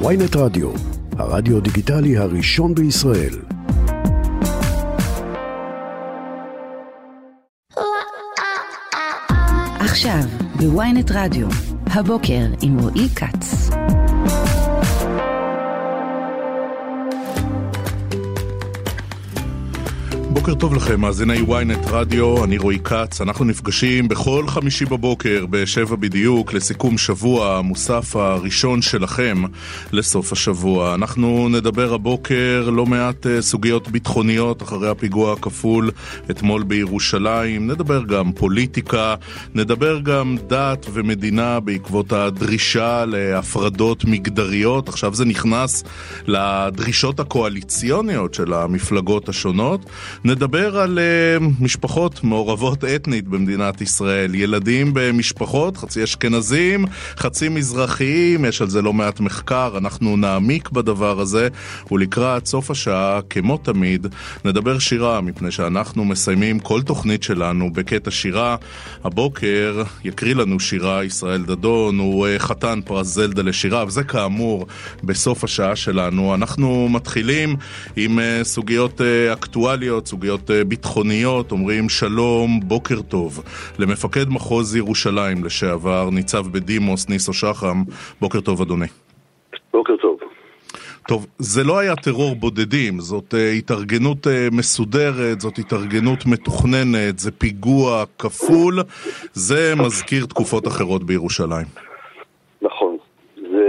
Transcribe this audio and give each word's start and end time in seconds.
ויינט 0.00 0.36
רדיו, 0.36 0.70
הרדיו 1.18 1.60
דיגיטלי 1.60 2.16
הראשון 2.18 2.74
בישראל. 2.74 3.34
עכשיו, 9.80 10.20
בוויינט 10.56 11.10
רדיו, 11.10 11.46
הבוקר 11.86 12.46
עם 12.62 12.78
רועי 12.78 13.08
כץ. 13.08 13.73
בוקר 20.34 20.54
טוב 20.54 20.74
לכם, 20.74 21.00
מאזיני 21.00 21.38
ynet 21.38 21.90
רדיו, 21.90 22.44
אני 22.44 22.58
רועי 22.58 22.78
כץ, 22.78 23.20
אנחנו 23.20 23.44
נפגשים 23.44 24.08
בכל 24.08 24.48
חמישי 24.48 24.84
בבוקר 24.84 25.46
בשבע 25.50 25.96
בדיוק 25.96 26.52
לסיכום 26.52 26.98
שבוע 26.98 27.56
המוסף 27.56 28.16
הראשון 28.16 28.82
שלכם 28.82 29.42
לסוף 29.92 30.32
השבוע. 30.32 30.94
אנחנו 30.94 31.48
נדבר 31.48 31.94
הבוקר 31.94 32.70
לא 32.70 32.86
מעט 32.86 33.26
אה, 33.26 33.42
סוגיות 33.42 33.88
ביטחוניות 33.88 34.62
אחרי 34.62 34.88
הפיגוע 34.88 35.32
הכפול 35.32 35.90
אתמול 36.30 36.62
בירושלים, 36.62 37.70
נדבר 37.70 38.04
גם 38.04 38.32
פוליטיקה, 38.32 39.14
נדבר 39.54 40.00
גם 40.00 40.36
דת 40.46 40.86
ומדינה 40.92 41.60
בעקבות 41.60 42.12
הדרישה 42.12 43.04
להפרדות 43.04 44.04
מגדריות, 44.04 44.88
עכשיו 44.88 45.14
זה 45.14 45.24
נכנס 45.24 45.84
לדרישות 46.26 47.20
הקואליציוניות 47.20 48.34
של 48.34 48.52
המפלגות 48.52 49.28
השונות. 49.28 49.90
נדבר 50.26 50.78
על 50.78 50.98
uh, 50.98 51.62
משפחות 51.62 52.24
מעורבות 52.24 52.84
אתנית 52.84 53.28
במדינת 53.28 53.80
ישראל. 53.80 54.34
ילדים 54.34 54.90
במשפחות, 54.94 55.76
חצי 55.76 56.04
אשכנזים, 56.04 56.84
חצי 57.16 57.48
מזרחיים, 57.48 58.44
יש 58.44 58.62
על 58.62 58.68
זה 58.68 58.82
לא 58.82 58.92
מעט 58.92 59.20
מחקר, 59.20 59.74
אנחנו 59.78 60.16
נעמיק 60.16 60.70
בדבר 60.70 61.20
הזה, 61.20 61.48
ולקראת 61.92 62.46
סוף 62.46 62.70
השעה, 62.70 63.20
כמו 63.30 63.56
תמיד, 63.56 64.06
נדבר 64.44 64.78
שירה, 64.78 65.20
מפני 65.20 65.50
שאנחנו 65.50 66.04
מסיימים 66.04 66.58
כל 66.58 66.82
תוכנית 66.82 67.22
שלנו 67.22 67.72
בקטע 67.72 68.10
שירה. 68.10 68.56
הבוקר 69.04 69.82
יקריא 70.04 70.34
לנו 70.34 70.60
שירה 70.60 71.04
ישראל 71.04 71.44
דדון, 71.44 71.98
הוא 71.98 72.26
uh, 72.26 72.38
חתן 72.38 72.80
פרס 72.84 73.06
זלדה 73.06 73.42
לשירה, 73.42 73.84
וזה 73.86 74.04
כאמור 74.04 74.66
בסוף 75.02 75.44
השעה 75.44 75.76
שלנו. 75.76 76.34
אנחנו 76.34 76.88
מתחילים 76.88 77.56
עם 77.96 78.18
uh, 78.18 78.44
סוגיות 78.44 79.00
uh, 79.00 79.32
אקטואליות, 79.32 80.13
סוגיות 80.14 80.50
אה, 80.50 80.64
ביטחוניות, 80.64 81.52
אומרים 81.52 81.88
שלום, 81.88 82.60
בוקר 82.64 83.02
טוב. 83.02 83.42
למפקד 83.78 84.28
מחוז 84.28 84.76
ירושלים 84.76 85.44
לשעבר, 85.44 86.08
ניצב 86.12 86.44
בדימוס 86.52 87.08
ניסו 87.08 87.32
שחם, 87.32 87.78
בוקר 88.20 88.40
טוב 88.40 88.60
אדוני. 88.62 88.86
בוקר 89.72 89.96
טוב. 89.96 90.18
טוב, 91.08 91.26
זה 91.38 91.64
לא 91.64 91.78
היה 91.78 91.96
טרור 91.96 92.34
בודדים, 92.34 93.00
זאת 93.00 93.34
uh, 93.34 93.36
התארגנות 93.58 94.26
uh, 94.26 94.30
מסודרת, 94.52 95.40
זאת 95.40 95.58
התארגנות 95.58 96.18
מתוכננת, 96.26 97.18
זה 97.18 97.30
פיגוע 97.30 98.04
כפול, 98.18 98.74
זה 99.32 99.74
מזכיר 99.86 100.26
תקופות 100.26 100.66
אחרות 100.66 101.04
בירושלים. 101.04 101.66
נכון, 102.62 102.96
זה... 103.36 103.64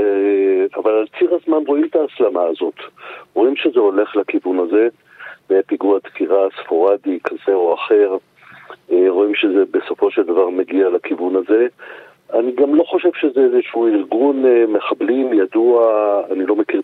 אבל 0.76 0.92
על 0.92 1.06
ציר 1.20 1.30
הזמן 1.42 1.62
רואים 1.68 1.86
את 1.86 1.96
ההסלמה 1.96 2.42
הזאת, 2.52 2.78
רואים 3.34 3.56
שזה 3.56 3.80
הולך 3.80 4.16
לכיוון 4.16 4.60
הזה. 4.60 4.88
בפיגוע 5.50 6.00
דקירה 6.04 6.48
ספורדי 6.64 7.20
כזה 7.24 7.54
או 7.54 7.74
אחר, 7.74 8.18
אה, 8.92 9.06
רואים 9.10 9.36
שזה 9.36 9.64
בסופו 9.72 10.12
של 10.12 10.24
דבר 10.24 10.50
מגיע 10.50 10.90
לכיוון 10.90 11.36
הזה. 11.36 11.68
אני 12.34 12.52
גם 12.52 12.76
לא 12.76 12.84
חושב 12.84 13.10
שזה 13.20 13.42
איזשהו 13.42 13.88
ארגון 13.88 14.46
אה, 14.46 14.66
מחבלים 14.68 15.34
ידוע, 15.34 16.22
אני 16.32 16.46
לא 16.46 16.56
מכיר 16.56 16.82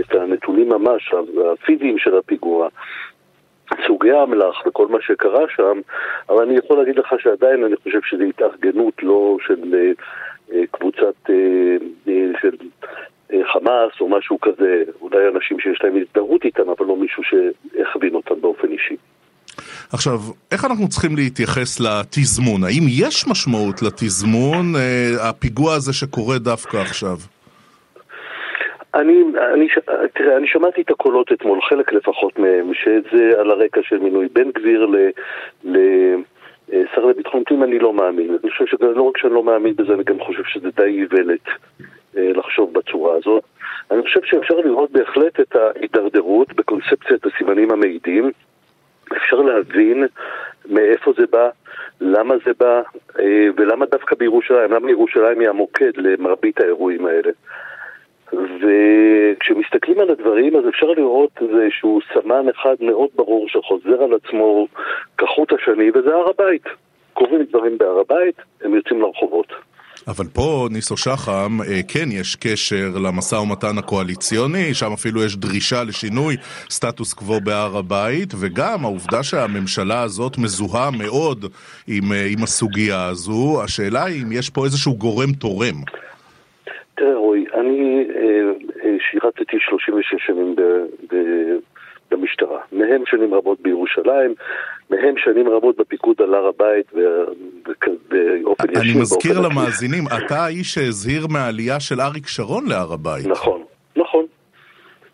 את 0.00 0.14
הנתונים 0.14 0.68
ממש, 0.68 1.14
הפיזיים 1.52 1.98
של 1.98 2.18
הפיגוע, 2.18 2.68
סוגי 3.86 4.10
האמל"ח 4.10 4.66
וכל 4.66 4.86
מה 4.88 4.98
שקרה 5.00 5.44
שם, 5.56 5.80
אבל 6.28 6.42
אני 6.42 6.56
יכול 6.56 6.78
להגיד 6.78 6.98
לך 6.98 7.14
שעדיין 7.18 7.64
אני 7.64 7.76
חושב 7.76 7.98
שזו 8.04 8.22
התארגנות 8.24 9.02
לא 9.02 9.36
של 9.46 9.74
אה, 10.52 10.66
קבוצת, 10.70 11.30
של 12.40 12.56
חמאס 13.52 13.92
או 14.00 14.08
משהו 14.08 14.40
כזה, 14.40 14.82
אולי 15.00 15.28
אנשים 15.34 15.60
שיש 15.60 15.80
להם 15.84 15.94
הזדהות 15.96 16.44
איתם, 16.44 16.68
אבל 16.68 16.86
לא 16.86 16.96
מישהו 16.96 17.22
שהכווין 17.22 18.14
אותם 18.14 18.40
באופן 18.40 18.68
אישי. 18.70 18.96
עכשיו, 19.92 20.18
איך 20.52 20.64
אנחנו 20.64 20.88
צריכים 20.88 21.16
להתייחס 21.16 21.80
לתזמון? 21.80 22.64
האם 22.64 22.84
יש 22.88 23.28
משמעות 23.30 23.82
לתזמון, 23.82 24.76
אה, 24.76 25.28
הפיגוע 25.28 25.74
הזה 25.74 25.92
שקורה 25.92 26.38
דווקא 26.38 26.76
עכשיו? 26.76 27.16
אני, 28.94 29.22
אני, 29.54 29.68
תראה, 30.14 30.36
אני 30.36 30.46
שמעתי 30.46 30.82
את 30.82 30.90
הקולות 30.90 31.32
אתמול, 31.32 31.60
חלק 31.68 31.92
לפחות 31.92 32.38
מהם, 32.38 32.72
שזה 32.74 33.40
על 33.40 33.50
הרקע 33.50 33.80
של 33.82 33.98
מינוי 33.98 34.28
בן 34.32 34.50
גביר 34.50 34.86
ל... 34.86 34.96
ל 35.64 35.78
שר 36.94 37.04
לביטחון 37.04 37.42
פנים 37.46 37.62
אני 37.62 37.78
לא 37.78 37.92
מאמין. 37.92 38.36
אני 38.42 38.50
חושב 38.50 38.66
שלא 38.66 39.02
רק 39.02 39.18
שאני 39.18 39.34
לא 39.34 39.42
מאמין 39.42 39.76
בזה, 39.76 39.94
אני 39.94 40.04
גם 40.04 40.20
חושב 40.20 40.42
שזה 40.44 40.68
די 40.76 40.82
איוולת. 40.82 41.46
אה, 42.16 42.32
לחשוב 42.32 42.72
בצורה 42.74 43.16
הזאת. 43.16 43.44
אני 43.90 44.02
חושב 44.02 44.20
שאפשר 44.24 44.54
לראות 44.54 44.90
בהחלט 44.90 45.40
את 45.40 45.56
ההידרדרות 45.56 46.52
בקונספציית 46.52 47.26
הסימנים 47.26 47.70
המעידים. 47.70 48.30
אפשר 49.16 49.36
להבין 49.36 50.06
מאיפה 50.68 51.12
זה 51.18 51.26
בא, 51.30 51.48
למה 52.00 52.34
זה 52.44 52.52
בא, 52.58 52.82
אה, 53.20 53.46
ולמה 53.56 53.86
דווקא 53.86 54.16
בירושלים, 54.16 54.72
למה 54.72 54.90
ירושלים 54.90 55.40
היא 55.40 55.48
המוקד 55.48 55.92
למרבית 55.96 56.60
האירועים 56.60 57.06
האלה. 57.06 57.30
וכשמסתכלים 58.32 60.00
על 60.00 60.10
הדברים 60.10 60.56
אז 60.56 60.68
אפשר 60.68 60.86
לראות 60.86 61.30
איזשהו 61.40 62.00
סמן 62.12 62.48
אחד 62.48 62.74
מאוד 62.80 63.08
ברור 63.14 63.48
שחוזר 63.48 64.02
על 64.02 64.14
עצמו 64.14 64.66
כחוט 65.18 65.52
השני, 65.52 65.90
וזה 65.94 66.14
הר 66.14 66.30
הבית. 66.30 66.64
קורים 67.12 67.42
דברים 67.42 67.78
בהר 67.78 67.98
הבית, 68.00 68.36
הם 68.62 68.74
יוצאים 68.74 69.00
לרחובות. 69.00 69.52
אבל 70.08 70.24
פה, 70.32 70.68
ניסו 70.70 70.96
שחם, 70.96 71.58
אה, 71.68 71.80
כן 71.88 72.08
יש 72.12 72.36
קשר 72.36 72.88
למשא 73.04 73.34
ומתן 73.34 73.78
הקואליציוני, 73.78 74.74
שם 74.74 74.92
אפילו 74.92 75.24
יש 75.24 75.36
דרישה 75.36 75.84
לשינוי 75.84 76.36
סטטוס 76.70 77.12
קוו 77.12 77.40
בהר 77.40 77.76
הבית, 77.76 78.32
וגם 78.40 78.84
העובדה 78.84 79.22
שהממשלה 79.22 80.02
הזאת 80.02 80.38
מזוהה 80.38 80.90
מאוד 80.90 81.44
עם, 81.88 82.12
אה, 82.12 82.26
עם 82.30 82.42
הסוגיה 82.42 83.06
הזו, 83.06 83.62
השאלה 83.64 84.04
היא 84.04 84.22
אם 84.22 84.32
יש 84.32 84.50
פה 84.50 84.64
איזשהו 84.64 84.96
גורם 84.96 85.32
תורם. 85.32 85.76
תראה 86.96 87.16
רועי, 87.16 87.44
אני 87.54 88.04
אה, 88.16 88.96
שירתתי 89.10 89.56
36 89.60 90.26
שנים 90.26 90.54
במשטרה, 92.16 92.60
מהם 92.72 93.02
שנים 93.06 93.34
רבות 93.34 93.60
בירושלים, 93.60 94.34
מהם 94.90 95.14
שנים 95.16 95.48
רבות 95.48 95.76
בפיקוד 95.76 96.16
על 96.22 96.34
הר 96.34 96.46
הבית 96.46 96.92
באופן 96.92 98.70
ישיר. 98.70 98.82
אני 98.82 99.00
מזכיר 99.00 99.40
למאזינים, 99.40 100.04
אתה 100.06 100.44
האיש 100.44 100.74
שהזהיר 100.74 101.26
מהעלייה 101.26 101.80
של 101.80 102.00
אריק 102.00 102.26
שרון 102.26 102.66
להר 102.68 102.92
הבית. 102.92 103.26
נכון, 103.26 103.62
נכון. 103.96 104.26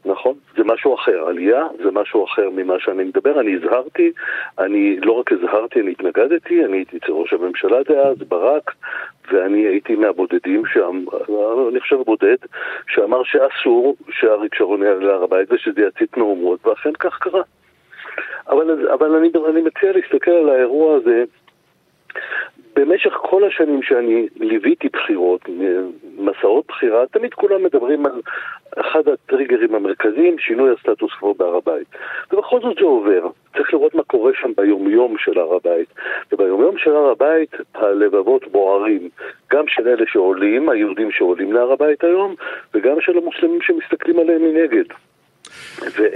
נכון, 0.05 0.34
זה 0.60 0.65
משהו 0.65 0.94
אחר, 0.94 1.28
עלייה 1.28 1.66
זה 1.82 1.91
משהו 1.93 2.25
אחר 2.25 2.50
ממה 2.50 2.75
שאני 2.78 3.04
מדבר, 3.04 3.41
אני 3.41 3.56
הזהרתי, 3.56 4.12
אני 4.59 5.00
לא 5.00 5.12
רק 5.12 5.32
הזהרתי, 5.32 5.81
אני 5.81 5.91
התנגדתי, 5.91 6.65
אני 6.65 6.76
הייתי 6.76 6.97
אצל 6.97 7.12
ראש 7.12 7.32
הממשלה 7.32 7.82
דאז, 7.88 8.16
ברק, 8.28 8.75
ואני 9.32 9.66
הייתי 9.66 9.94
מהבודדים 9.94 10.62
שם, 10.66 11.04
אני 11.70 11.81
חושב 11.81 11.97
בודד, 11.97 12.37
שאמר 12.88 13.22
שאסור 13.25 13.97
שאריק 14.10 14.54
שרון 14.54 14.82
יעלה 14.82 15.06
להר 15.06 15.22
הבית 15.22 15.53
ושזה 15.53 15.81
יצית 15.81 16.16
מהומות, 16.16 16.66
ואכן 16.66 16.93
כך 16.93 17.19
קרה. 17.19 17.43
אבל, 18.49 18.88
אבל 18.93 19.16
אני, 19.16 19.31
אני 19.50 19.62
מציע 19.62 19.93
להסתכל 19.93 20.31
על 20.31 20.49
האירוע 20.49 20.97
הזה 20.97 21.25
במשך 22.76 23.12
כל 23.12 23.44
השנים 23.44 23.82
שאני 23.82 24.28
ליוויתי 24.36 24.88
בחירות, 24.88 25.41
מסעות 26.19 26.64
בחירה, 26.69 27.06
תמיד 27.06 27.34
כולם 27.34 27.64
מדברים 27.64 28.06
על 28.06 28.20
אחד 28.76 29.08
הטריגרים 29.08 29.75
המרכזיים, 29.75 30.38
שינוי 30.38 30.70
הסטטוס 30.72 31.11
קוו 31.20 31.34
בהר 31.34 31.56
הבית. 31.56 31.87
ובכל 32.32 32.61
זאת 32.61 32.76
זה 32.81 32.84
עובר. 32.84 33.28
צריך 33.56 33.75
לראות 33.75 33.94
מה 33.94 34.02
קורה 34.02 34.32
שם 34.40 34.52
ביומיום 34.56 35.17
של 35.19 35.38
הר 35.38 35.55
הבית. 35.55 35.88
וביומיום 36.32 36.78
של 36.78 36.90
הר 36.90 37.11
הבית 37.11 37.55
הלבבות 37.75 38.49
בוערים, 38.52 39.08
גם 39.52 39.64
של 39.69 39.88
אלה 39.88 40.05
שעולים, 40.06 40.69
היהודים 40.69 41.11
שעולים 41.11 41.52
להר 41.52 41.72
הבית 41.72 42.05
היום, 42.05 42.34
וגם 42.75 43.00
של 43.00 43.19
המוסלמים 43.19 43.61
שמסתכלים 43.62 44.19
עליהם 44.19 44.43
מנגד. 44.43 44.84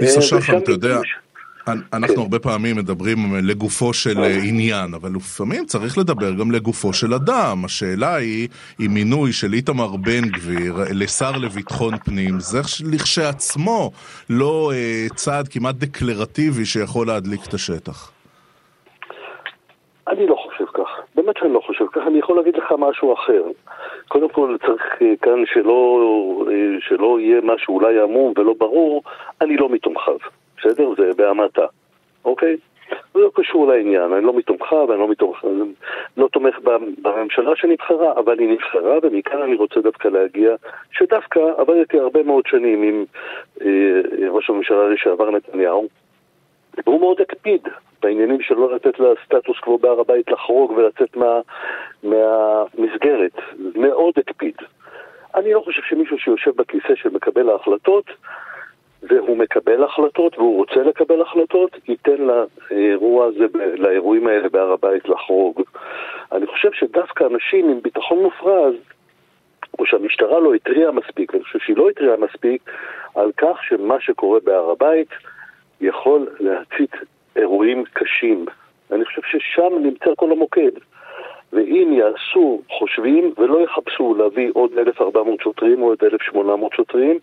ניסו 0.01 0.21
שחם, 0.21 0.57
אתה 0.57 0.71
יודע... 0.71 0.95
אנחנו. 1.67 2.21
הרבה 2.21 2.39
פעמים 2.39 2.75
מדברים 2.75 3.17
לגופו 3.43 3.93
של 3.93 4.19
אה. 4.19 4.37
עניין, 4.49 4.93
אבל 4.93 5.09
לפעמים 5.15 5.65
צריך 5.65 5.97
לדבר 5.97 6.31
גם 6.39 6.51
לגופו 6.51 6.93
של 6.93 7.13
אדם. 7.13 7.65
השאלה 7.65 8.15
היא, 8.15 8.47
אם 8.79 8.91
מינוי 8.93 9.31
של 9.31 9.53
איתמר 9.53 9.95
בן 9.95 10.29
גביר 10.29 10.75
לשר 10.93 11.31
לביטחון 11.31 11.97
פנים, 11.97 12.39
זה 12.39 12.59
לכשעצמו 12.93 13.91
לא 14.29 14.71
אה, 14.73 15.05
צעד 15.15 15.47
כמעט 15.47 15.75
דקלרטיבי 15.75 16.65
שיכול 16.65 17.07
להדליק 17.07 17.41
את 17.47 17.53
השטח. 17.53 18.11
אני 20.07 20.27
לא 20.27 20.35
חושב 20.35 20.65
כך. 20.73 20.89
באמת 21.15 21.35
שאני 21.37 21.53
לא 21.53 21.59
חושב 21.65 21.85
ככה, 21.91 22.07
אני 22.07 22.19
יכול 22.19 22.37
להגיד 22.37 22.55
לך 22.55 22.73
משהו 22.77 23.13
אחר. 23.13 23.43
קודם 24.07 24.29
כל 24.29 24.55
צריך 24.65 24.83
אה, 25.01 25.13
כאן 25.21 25.43
שלא, 25.45 25.99
אה, 26.51 26.77
שלא 26.79 27.19
יהיה 27.19 27.41
משהו 27.43 27.75
אולי 27.75 28.01
עמום 28.01 28.33
ולא 28.37 28.53
ברור, 28.57 29.03
אני 29.41 29.57
לא 29.57 29.69
מתומכיו, 29.69 30.17
בסדר? 30.65 30.89
זה 30.97 31.13
בהמעטה, 31.17 31.65
אוקיי? 32.25 32.57
זה 33.13 33.19
לא 33.19 33.31
קשור 33.35 33.67
לעניין, 33.67 34.13
אני 34.13 34.25
לא 34.25 34.33
מתומכיו, 34.33 34.91
אני 34.91 34.99
לא, 34.99 35.07
מתומכ... 35.07 35.45
לא 36.17 36.27
תומך 36.27 36.59
בממשלה 37.01 37.55
שנבחרה, 37.55 38.13
אבל 38.19 38.39
היא 38.39 38.49
נבחרה, 38.49 38.97
ומכאן 39.03 39.41
אני 39.41 39.55
רוצה 39.55 39.81
דווקא 39.81 40.07
להגיע, 40.07 40.55
שדווקא 40.91 41.39
עבדתי 41.57 41.99
הרבה 41.99 42.23
מאוד 42.23 42.45
שנים 42.47 42.83
עם 42.83 43.05
אה, 43.61 44.29
ראש 44.29 44.49
הממשלה 44.49 44.89
לשעבר 44.89 45.31
נתניהו, 45.31 45.87
והוא 46.85 46.99
מאוד 46.99 47.21
הקפיד 47.21 47.67
בעניינים 48.01 48.41
של 48.41 48.55
לא 48.55 48.75
לתת 48.75 48.99
לסטטוס 48.99 49.59
קוו 49.59 49.77
בהר 49.77 49.99
הבית 49.99 50.31
לחרוג 50.31 50.71
ולצאת 50.71 51.17
מה, 51.17 51.39
מהמסגרת. 52.03 53.35
מאוד 53.75 54.13
הקפיד. 54.17 54.55
אני 55.35 55.53
לא 55.53 55.59
חושב 55.59 55.81
שמישהו 55.89 56.17
שיושב 56.19 56.51
בכיסא 56.55 56.95
של 56.95 57.09
מקבל 57.09 57.49
ההחלטות, 57.49 58.05
והוא 59.09 59.37
מקבל 59.37 59.83
החלטות 59.83 60.37
והוא 60.37 60.55
רוצה 60.57 60.83
לקבל 60.83 61.21
החלטות, 61.21 61.77
ייתן 61.87 62.27
לאירוע 62.71 63.25
הזה, 63.25 63.45
לאירועים 63.77 64.27
האלה 64.27 64.49
בהר 64.49 64.71
הבית 64.71 65.09
לחרוג. 65.09 65.61
אני 66.31 66.47
חושב 66.47 66.71
שדווקא 66.73 67.23
אנשים 67.23 67.69
עם 67.69 67.81
ביטחון 67.81 68.19
מופרז, 68.23 68.75
או 69.79 69.85
שהמשטרה 69.85 70.39
לא 70.39 70.53
התריעה 70.53 70.91
מספיק, 70.91 71.33
ואני 71.33 71.43
חושב 71.43 71.59
שהיא 71.59 71.77
לא 71.77 71.89
התריעה 71.89 72.17
מספיק, 72.17 72.71
על 73.15 73.31
כך 73.37 73.63
שמה 73.63 73.99
שקורה 73.99 74.39
בהר 74.39 74.69
הבית 74.69 75.09
יכול 75.81 76.27
להצית 76.39 76.91
אירועים 77.35 77.83
קשים. 77.93 78.45
אני 78.91 79.05
חושב 79.05 79.21
ששם 79.25 79.73
נמצא 79.81 80.09
כל 80.15 80.31
המוקד. 80.31 80.71
ואם 81.55 81.93
יעשו 81.93 82.61
חושבים 82.69 83.33
ולא 83.37 83.61
יחפשו 83.61 84.15
להביא 84.15 84.49
עוד 84.53 84.71
1,400 84.77 85.41
שוטרים 85.41 85.81
או 85.81 85.87
עוד 85.87 85.97
1,800 86.03 86.73
שוטרים 86.73 87.19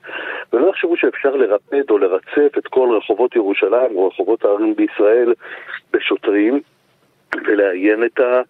ולא 0.52 0.68
יחשבו 0.68 0.96
שאפשר 0.96 1.36
לרפד 1.36 1.90
או 1.90 1.98
לרצף 1.98 2.58
את 2.58 2.66
כל 2.66 2.88
רחובות 2.96 3.36
ירושלים 3.36 3.96
או 3.96 4.08
רחובות 4.08 4.44
הערים 4.44 4.76
בישראל 4.76 5.34
בשוטרים 5.92 6.60
ולעיין 7.46 8.04
את, 8.04 8.20
ה, 8.20 8.40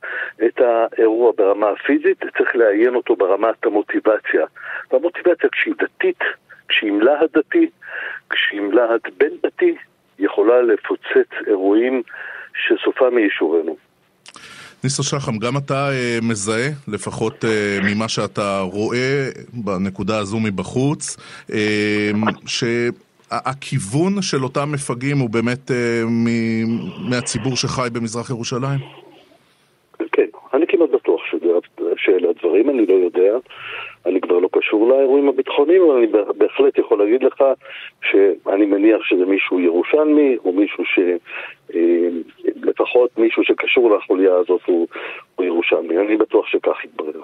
את 0.46 0.60
האירוע 0.60 1.32
ברמה 1.36 1.68
הפיזית, 1.70 2.24
צריך 2.38 2.56
לעיין 2.56 2.94
אותו 2.94 3.16
ברמת 3.16 3.66
המוטיבציה. 3.66 4.46
והמוטיבציה 4.92 5.50
כשהיא 5.50 5.74
דתית, 5.78 6.20
כשהיא 6.68 6.90
עם 6.90 7.00
להט 7.00 7.30
דתי, 7.32 7.70
כשהיא 8.30 8.60
עם 8.60 8.72
להט 8.72 9.08
בין 9.18 9.32
דתי, 9.42 9.76
יכולה 10.18 10.62
לפוצץ 10.62 11.30
אירועים 11.46 12.02
שסופם 12.54 13.14
מיישורנו. 13.14 13.76
ניסו 14.84 15.02
שחם, 15.02 15.38
גם 15.38 15.56
אתה 15.56 15.90
אה, 15.90 16.18
מזהה, 16.22 16.68
לפחות 16.88 17.44
אה, 17.44 17.78
ממה 17.82 18.08
שאתה 18.08 18.60
רואה 18.60 19.28
בנקודה 19.52 20.18
הזו 20.18 20.40
מבחוץ, 20.40 21.16
אה, 21.52 22.10
שהכיוון 22.46 24.22
של 24.22 24.44
אותם 24.44 24.72
מפגעים 24.72 25.18
הוא 25.18 25.30
באמת 25.30 25.70
מהציבור 27.10 27.56
שחי 27.56 27.88
במזרח 27.92 28.30
ירושלים? 28.30 28.80
כן, 30.12 30.26
אני 30.54 30.66
כמעט 30.68 30.90
בטוח 30.90 31.20
שאלה 31.96 32.28
הדברים, 32.30 32.70
אני 32.70 32.86
לא 32.86 32.94
יודע. 32.94 33.38
אני 34.06 34.20
כבר 34.20 34.38
לא 34.38 34.48
קשור 34.52 34.88
לאירועים 34.88 35.28
הביטחוניים, 35.28 35.82
אבל 35.82 35.96
אני 35.96 36.06
בהחלט 36.36 36.78
יכול 36.78 36.98
להגיד 36.98 37.22
לך 37.22 37.44
שאני 38.10 38.66
מניח 38.66 39.02
שזה 39.02 39.26
מישהו 39.26 39.60
ירושלמי, 39.60 40.36
או 40.44 40.52
מישהו 40.52 40.84
ש... 40.84 40.98
אה, 41.74 42.08
לפחות 42.62 43.18
מישהו 43.18 43.44
שקשור 43.44 43.96
לחוליה 43.96 44.34
הזאת 44.34 44.60
הוא, 44.66 44.86
הוא 45.36 45.46
ירושלמי. 45.46 45.98
אני 45.98 46.16
בטוח 46.16 46.46
שכך 46.46 46.84
יתברר. 46.84 47.22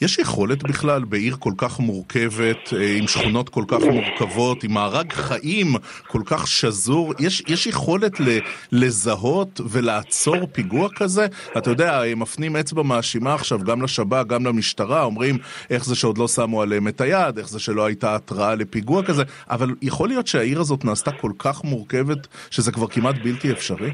יש 0.00 0.18
יכולת 0.18 0.62
בכלל 0.62 1.04
בעיר 1.04 1.36
כל 1.38 1.52
כך 1.56 1.80
מורכבת, 1.80 2.72
אה, 2.72 2.96
עם 2.98 3.08
שכונות 3.08 3.48
כל 3.48 3.64
כך 3.68 3.82
מורכבות, 3.82 4.64
עם 4.64 4.72
מארג 4.72 5.12
חיים 5.12 5.74
כל 6.08 6.22
כך 6.24 6.46
שזור, 6.46 7.14
יש, 7.18 7.42
יש 7.48 7.66
יכולת 7.66 8.20
ל, 8.20 8.38
לזהות 8.72 9.60
ולעצור 9.70 10.46
פיגוע 10.52 10.88
כזה? 10.94 11.26
אתה 11.58 11.70
יודע, 11.70 12.02
הם 12.02 12.18
מפנים 12.18 12.56
אצבע 12.56 12.82
מאשימה 12.82 13.34
עכשיו 13.34 13.58
גם 13.58 13.82
לשב"כ, 13.82 14.26
גם 14.26 14.46
למשטרה, 14.46 15.02
אומרים 15.04 15.38
איך 15.70 15.84
זה 15.84 15.94
שעוד 15.94 16.18
לא 16.18 16.28
שמו 16.28 16.62
עליהם 16.62 16.88
את 16.88 17.00
היד, 17.00 17.38
איך 17.38 17.48
זה 17.48 17.58
שלא 17.58 17.84
הייתה 17.86 18.14
התראה 18.14 18.54
לפיגוע 18.54 19.02
כזה, 19.02 19.22
אבל 19.50 19.74
יכול 19.82 20.08
להיות 20.08 20.26
שהעיר 20.26 20.60
הזאת 20.60 20.84
נעשתה 20.84 21.12
כל 21.12 21.32
כך 21.38 21.64
מורכבת, 21.64 22.26
שזה 22.50 22.72
כבר 22.72 22.86
כמעט 22.86 23.14
בלתי 23.22 23.52
אפשרי? 23.52 23.90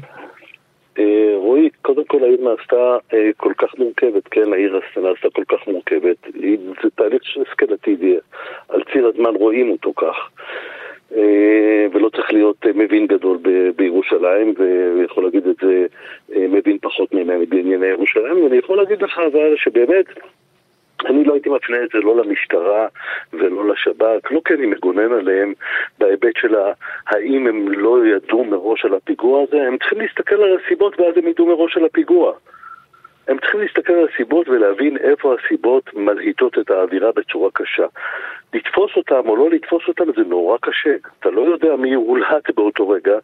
אה, 1.49 1.53
רועי, 1.53 1.69
קודם 1.81 2.05
כל 2.05 2.23
העיר 2.23 2.41
נעשתה 2.41 2.97
אה, 3.13 3.29
כל 3.37 3.53
כך 3.57 3.79
מורכבת, 3.79 4.27
כן, 4.31 4.53
העיר 4.53 4.79
נעשתה 4.97 5.29
כל 5.29 5.43
כך 5.47 5.67
מורכבת. 5.67 6.17
זה 6.83 6.89
תהליך 6.95 7.21
אסקלטיבי, 7.49 8.17
על 8.69 8.81
ציר 8.93 9.07
הזמן 9.07 9.35
רואים 9.35 9.71
אותו 9.71 9.93
כך. 9.95 10.29
אה, 11.15 11.85
ולא 11.93 12.09
צריך 12.09 12.33
להיות 12.33 12.65
מבין 12.75 13.07
גדול 13.07 13.37
בירושלים, 13.75 14.53
ויכול 14.57 15.23
להגיד 15.23 15.47
את 15.47 15.55
זה 15.61 15.85
מבין 16.29 16.77
פחות 16.81 17.13
ממני 17.13 17.45
בענייני 17.45 17.87
ירושלים, 17.87 18.43
ואני 18.43 18.57
יכול 18.57 18.77
להגיד 18.77 19.01
לך 19.01 19.17
אבל 19.17 19.55
שבאמת 19.57 20.05
אני 21.05 21.23
לא 21.23 21.33
הייתי 21.33 21.49
מפנה 21.49 21.83
את 21.83 21.89
זה 21.93 21.99
לא 21.99 22.17
למשטרה 22.17 22.87
ולא 23.33 23.67
לשב"כ, 23.67 24.31
לא 24.31 24.41
כי 24.45 24.53
אני 24.53 24.65
מגונן 24.65 25.11
עליהם 25.11 25.53
בהיבט 25.99 26.35
של 26.37 26.55
האם 27.07 27.47
הם 27.47 27.69
לא 27.71 28.05
ידעו 28.05 28.43
מראש 28.43 28.85
על 28.85 28.93
הפיגוע 28.93 29.43
הזה, 29.43 29.67
הם 29.67 29.77
צריכים 29.77 30.01
להסתכל 30.01 30.35
על 30.35 30.57
הסיבות 30.57 30.99
ואז 30.99 31.17
הם 31.17 31.27
ידעו 31.27 31.45
מראש 31.45 31.77
על 31.77 31.85
הפיגוע. 31.85 32.33
הם 33.27 33.37
צריכים 33.37 33.59
להסתכל 33.59 33.93
על 33.93 34.07
הסיבות 34.13 34.49
ולהבין 34.49 34.97
איפה 34.97 35.35
הסיבות 35.35 35.93
מלהיטות 35.93 36.59
את 36.59 36.71
האווירה 36.71 37.11
בצורה 37.11 37.49
קשה. 37.53 37.85
לתפוס 38.53 38.91
אותם 38.95 39.29
או 39.29 39.35
לא 39.35 39.49
לתפוס 39.49 39.83
אותם 39.87 40.03
זה 40.15 40.21
נורא 40.21 40.57
קשה. 40.61 40.95
אתה 41.19 41.29
לא 41.29 41.41
יודע 41.41 41.75
מי 41.75 41.93
הולהט 41.93 42.51
באותו 42.55 42.89
רגע, 42.89 43.17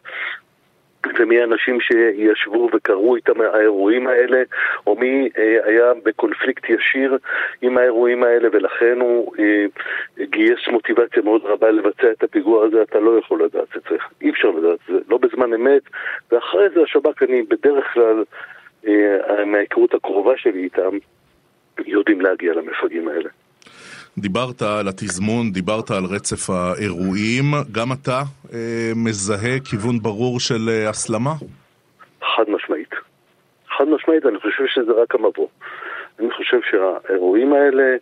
ומי 1.20 1.42
האנשים 1.42 1.82
שישבו 1.82 2.70
וקראו 2.74 3.16
איתם 3.16 3.42
האירועים 3.42 4.08
האלה, 4.08 4.44
או 4.88 4.96
מי 4.96 5.30
אה, 5.38 5.58
היה 5.64 5.94
בקונפליקט 6.04 6.70
ישיר 6.70 7.18
עם 7.62 7.78
האירועים 7.78 8.24
האלה, 8.24 8.50
ולכן 8.52 9.00
הוא 9.02 9.34
אה, 9.40 9.66
גייס 10.26 10.68
מוטיבציה 10.68 11.22
מאוד 11.24 11.42
רבה 11.46 11.72
לבצע 11.72 12.12
את 12.12 12.24
הפיגוע 12.24 12.66
הזה, 12.66 12.82
אתה 12.82 13.00
לא 13.00 13.20
יכול 13.20 13.44
לדעת 13.44 13.78
את 13.78 13.82
זה. 13.90 13.96
אי 14.22 14.30
אפשר 14.30 14.50
לדעת 14.50 14.80
את 14.90 14.94
זה, 14.94 15.00
לא 15.10 15.18
בזמן 15.18 15.54
אמת, 15.54 15.82
ואחרי 16.32 16.70
זה 16.70 16.82
השב"כ, 16.84 17.24
אני 17.24 17.44
בדרך 17.44 17.94
כלל, 17.94 18.24
אה, 18.88 19.46
מההיכרות 19.46 19.94
הקרובה 19.94 20.38
שלי 20.38 20.64
איתם, 20.64 20.98
יודעים 21.86 22.22
להגיע 22.22 22.54
למפגעים 22.54 23.08
האלה. 23.08 23.30
דיברת 24.18 24.62
על 24.62 24.88
התזמון, 24.88 25.52
דיברת 25.52 25.92
על 25.92 26.04
רצף 26.06 26.50
האירועים, 26.50 27.46
גם 27.72 27.88
אתה 27.94 28.22
אה, 28.54 28.92
מזהה 28.96 29.60
כיוון 29.70 30.00
ברור 30.00 30.40
של 30.40 30.70
אה, 30.70 30.90
הסלמה? 30.90 31.34
חד 32.36 32.44
משמעית. 32.48 32.94
חד 33.78 33.88
משמעית, 33.88 34.26
אני 34.26 34.40
חושב 34.40 34.66
שזה 34.68 34.92
רק 34.92 35.16
המבוא. 35.16 35.48
אני 36.20 36.32
חושב 36.32 36.60
שהאירועים 36.70 37.54
האלה 37.54 37.96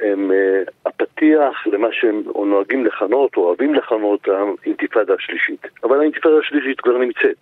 הם 0.00 0.32
אה, 0.32 0.62
הפתיח 0.86 1.66
למה 1.66 1.88
שהם 1.92 2.22
נוהגים 2.46 2.86
לכנות, 2.86 3.36
או 3.36 3.42
אוהבים 3.42 3.74
לכנות, 3.74 4.28
האינתיפאדה 4.28 5.14
השלישית. 5.14 5.66
אבל 5.84 6.00
האינתיפאדה 6.00 6.34
השלישית 6.38 6.80
כבר 6.80 6.98
נמצאת. 6.98 7.40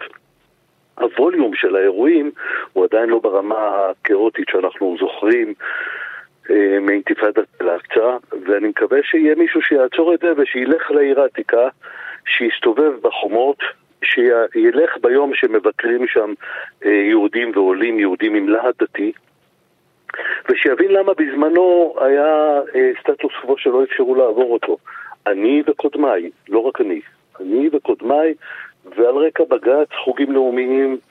הווליום 1.01 1.55
של 1.55 1.77
האירועים 1.77 2.31
הוא 2.73 2.85
עדיין 2.85 3.09
לא 3.09 3.19
ברמה 3.19 3.91
הכאוטית 3.91 4.47
שאנחנו 4.51 4.97
זוכרים 5.01 5.55
מאינתיפאדת 6.81 7.47
אל-אקצא, 7.63 8.17
ואני 8.47 8.69
מקווה 8.69 8.99
שיהיה 9.03 9.35
מישהו 9.35 9.63
שיעצור 9.63 10.15
את 10.15 10.21
זה 10.21 10.33
ושילך 10.37 10.91
לעיר 10.91 11.21
העתיקה, 11.21 11.69
שיסתובב 12.27 12.93
בחומות, 13.03 13.59
שילך 14.05 14.97
ביום 15.03 15.35
שמבקרים 15.35 16.07
שם 16.07 16.33
אה, 16.85 16.91
יהודים 16.91 17.51
ועולים, 17.55 17.99
יהודים 17.99 18.35
עם 18.35 18.49
להט 18.49 18.83
דתי, 18.83 19.13
ושיבין 20.51 20.91
למה 20.91 21.13
בזמנו 21.15 21.95
היה 22.01 22.61
אה, 22.75 22.91
סטטוס 23.01 23.33
קוו 23.43 23.59
שלא 23.59 23.85
אפשרו 23.85 24.15
לעבור 24.15 24.53
אותו. 24.53 24.77
אני 25.27 25.63
וקודמיי, 25.67 26.31
לא 26.49 26.59
רק 26.59 26.81
אני, 26.81 27.01
אני 27.41 27.69
וקודמיי, 27.73 28.35
ועל 28.97 29.17
רקע 29.17 29.45
בג"ץ, 29.45 29.89
חוגים 30.05 30.33
לאומיים, 30.33 30.93
אה, 30.93 31.08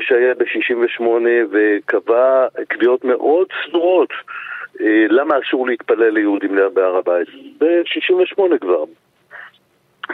שהיה 0.00 0.34
ב-68 0.34 1.04
וקבע 1.52 2.46
קביעות 2.68 3.04
מאוד 3.04 3.46
סדורות 3.66 4.12
אה, 4.80 5.06
למה 5.08 5.34
אסור 5.38 5.66
להתפלל 5.66 6.10
ליהודים 6.10 6.58
בהר 6.74 6.96
הבית. 6.96 7.28
ב-68 7.58 8.58
כבר. 8.60 8.84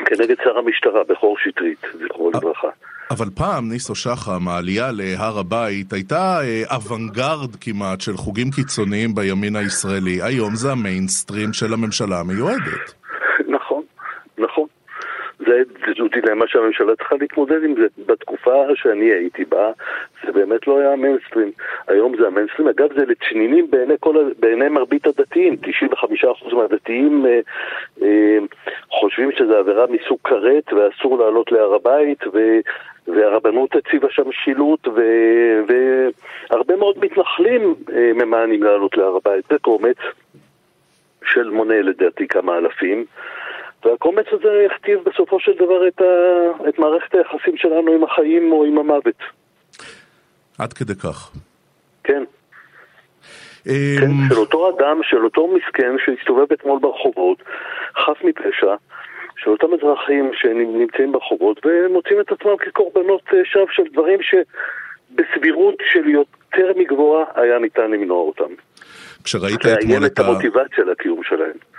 כנגד 0.06 0.36
שר 0.44 0.58
המשטרה, 0.58 1.04
בכור 1.08 1.36
שטרית, 1.38 1.86
זכרו 1.92 2.30
לברכה. 2.30 2.68
אבל 3.10 3.26
פעם, 3.34 3.68
ניסו 3.68 3.94
שחם, 3.94 4.48
העלייה 4.48 4.90
להר 4.92 5.38
הבית 5.38 5.92
הייתה 5.92 6.40
אה, 6.42 6.62
אוונגרד 6.76 7.56
כמעט 7.60 8.00
של 8.00 8.16
חוגים 8.16 8.50
קיצוניים 8.50 9.14
בימין 9.14 9.56
הישראלי. 9.56 10.22
היום 10.22 10.54
זה 10.54 10.72
המיינסטרים 10.72 11.52
של 11.52 11.72
הממשלה 11.72 12.20
המיועדת. 12.20 12.94
זה, 15.46 15.62
זו 15.98 16.08
דילמה 16.08 16.44
שהממשלה 16.48 16.96
צריכה 16.96 17.16
להתמודד 17.20 17.64
עם 17.64 17.74
זה. 17.74 17.86
בתקופה 18.06 18.64
שאני 18.74 19.04
הייתי 19.04 19.44
בה, 19.44 19.70
זה 20.24 20.32
באמת 20.32 20.66
לא 20.66 20.78
היה 20.78 20.92
המיינסטרים. 20.92 21.50
היום 21.88 22.16
זה 22.16 22.26
המיינסטרים. 22.26 22.68
אגב, 22.68 22.88
זה 22.96 23.04
לצנינים 23.06 23.70
בעיני, 23.70 23.94
כל, 24.00 24.30
בעיני 24.38 24.68
מרבית 24.68 25.06
הדתיים. 25.06 25.56
95% 26.50 26.54
מהדתיים 26.54 27.26
אה, 27.26 27.40
אה, 28.02 28.38
חושבים 28.90 29.32
שזה 29.32 29.58
עבירה 29.58 29.86
מסוג 29.86 30.18
כרת 30.24 30.72
ואסור 30.72 31.18
לעלות 31.18 31.52
להר 31.52 31.74
הבית. 31.74 32.20
והרבנות 33.08 33.76
הציבה 33.76 34.08
שם 34.10 34.32
שילוט, 34.32 34.88
ו... 34.88 35.00
והרבה 35.68 36.76
מאוד 36.76 36.98
מתנחלים 36.98 37.74
אה, 37.92 38.12
ממאנים 38.14 38.62
לעלות 38.62 38.96
להר 38.96 39.16
הבית. 39.16 39.44
זה 39.50 39.58
קומץ 39.58 39.96
של 41.24 41.50
מונה 41.50 41.82
לדעתי 41.82 42.28
כמה 42.28 42.58
אלפים. 42.58 43.04
והקומץ 43.86 44.26
הזה 44.32 44.66
יכתיב 44.66 44.98
בסופו 45.04 45.40
של 45.40 45.52
דבר 45.52 45.88
את, 45.88 46.00
ה... 46.00 46.68
את 46.68 46.78
מערכת 46.78 47.14
היחסים 47.14 47.56
שלנו 47.56 47.92
עם 47.92 48.04
החיים 48.04 48.52
או 48.52 48.64
עם 48.64 48.78
המוות. 48.78 49.18
עד 50.58 50.72
כדי 50.72 50.94
כך. 50.94 51.32
כן. 52.04 52.24
אמ, 53.66 53.72
כן, 54.00 54.10
של 54.28 54.38
אותו 54.38 54.70
אדם, 54.76 55.00
של 55.02 55.24
אותו 55.24 55.48
מסכן 55.48 55.96
שהסתובב 56.04 56.52
אתמול 56.52 56.78
ברחובות, 56.78 57.42
חף 57.94 58.24
מפשע, 58.24 58.74
של 59.36 59.50
אותם 59.50 59.66
אזרחים 59.74 60.30
שנמצאים 60.34 61.12
ברחובות 61.12 61.66
ומוצאים 61.66 62.20
את 62.20 62.32
עצמם 62.32 62.56
כקורבנות 62.56 63.22
אה, 63.34 63.38
שווא 63.44 63.66
של 63.70 63.82
דברים 63.92 64.18
שבסבירות 64.22 65.74
של 65.92 66.08
יותר 66.08 66.72
מגבוהה 66.76 67.24
היה 67.34 67.58
ניתן 67.58 67.90
למנוע 67.90 68.18
אותם. 68.18 68.54
כשראית 69.24 69.66
אתמול 69.66 70.06
את 70.06 70.12
את 70.12 70.18
ה... 70.18 70.22
המוטיבציה 70.22 70.84
לקיום 70.84 71.22
שלהם. 71.22 71.75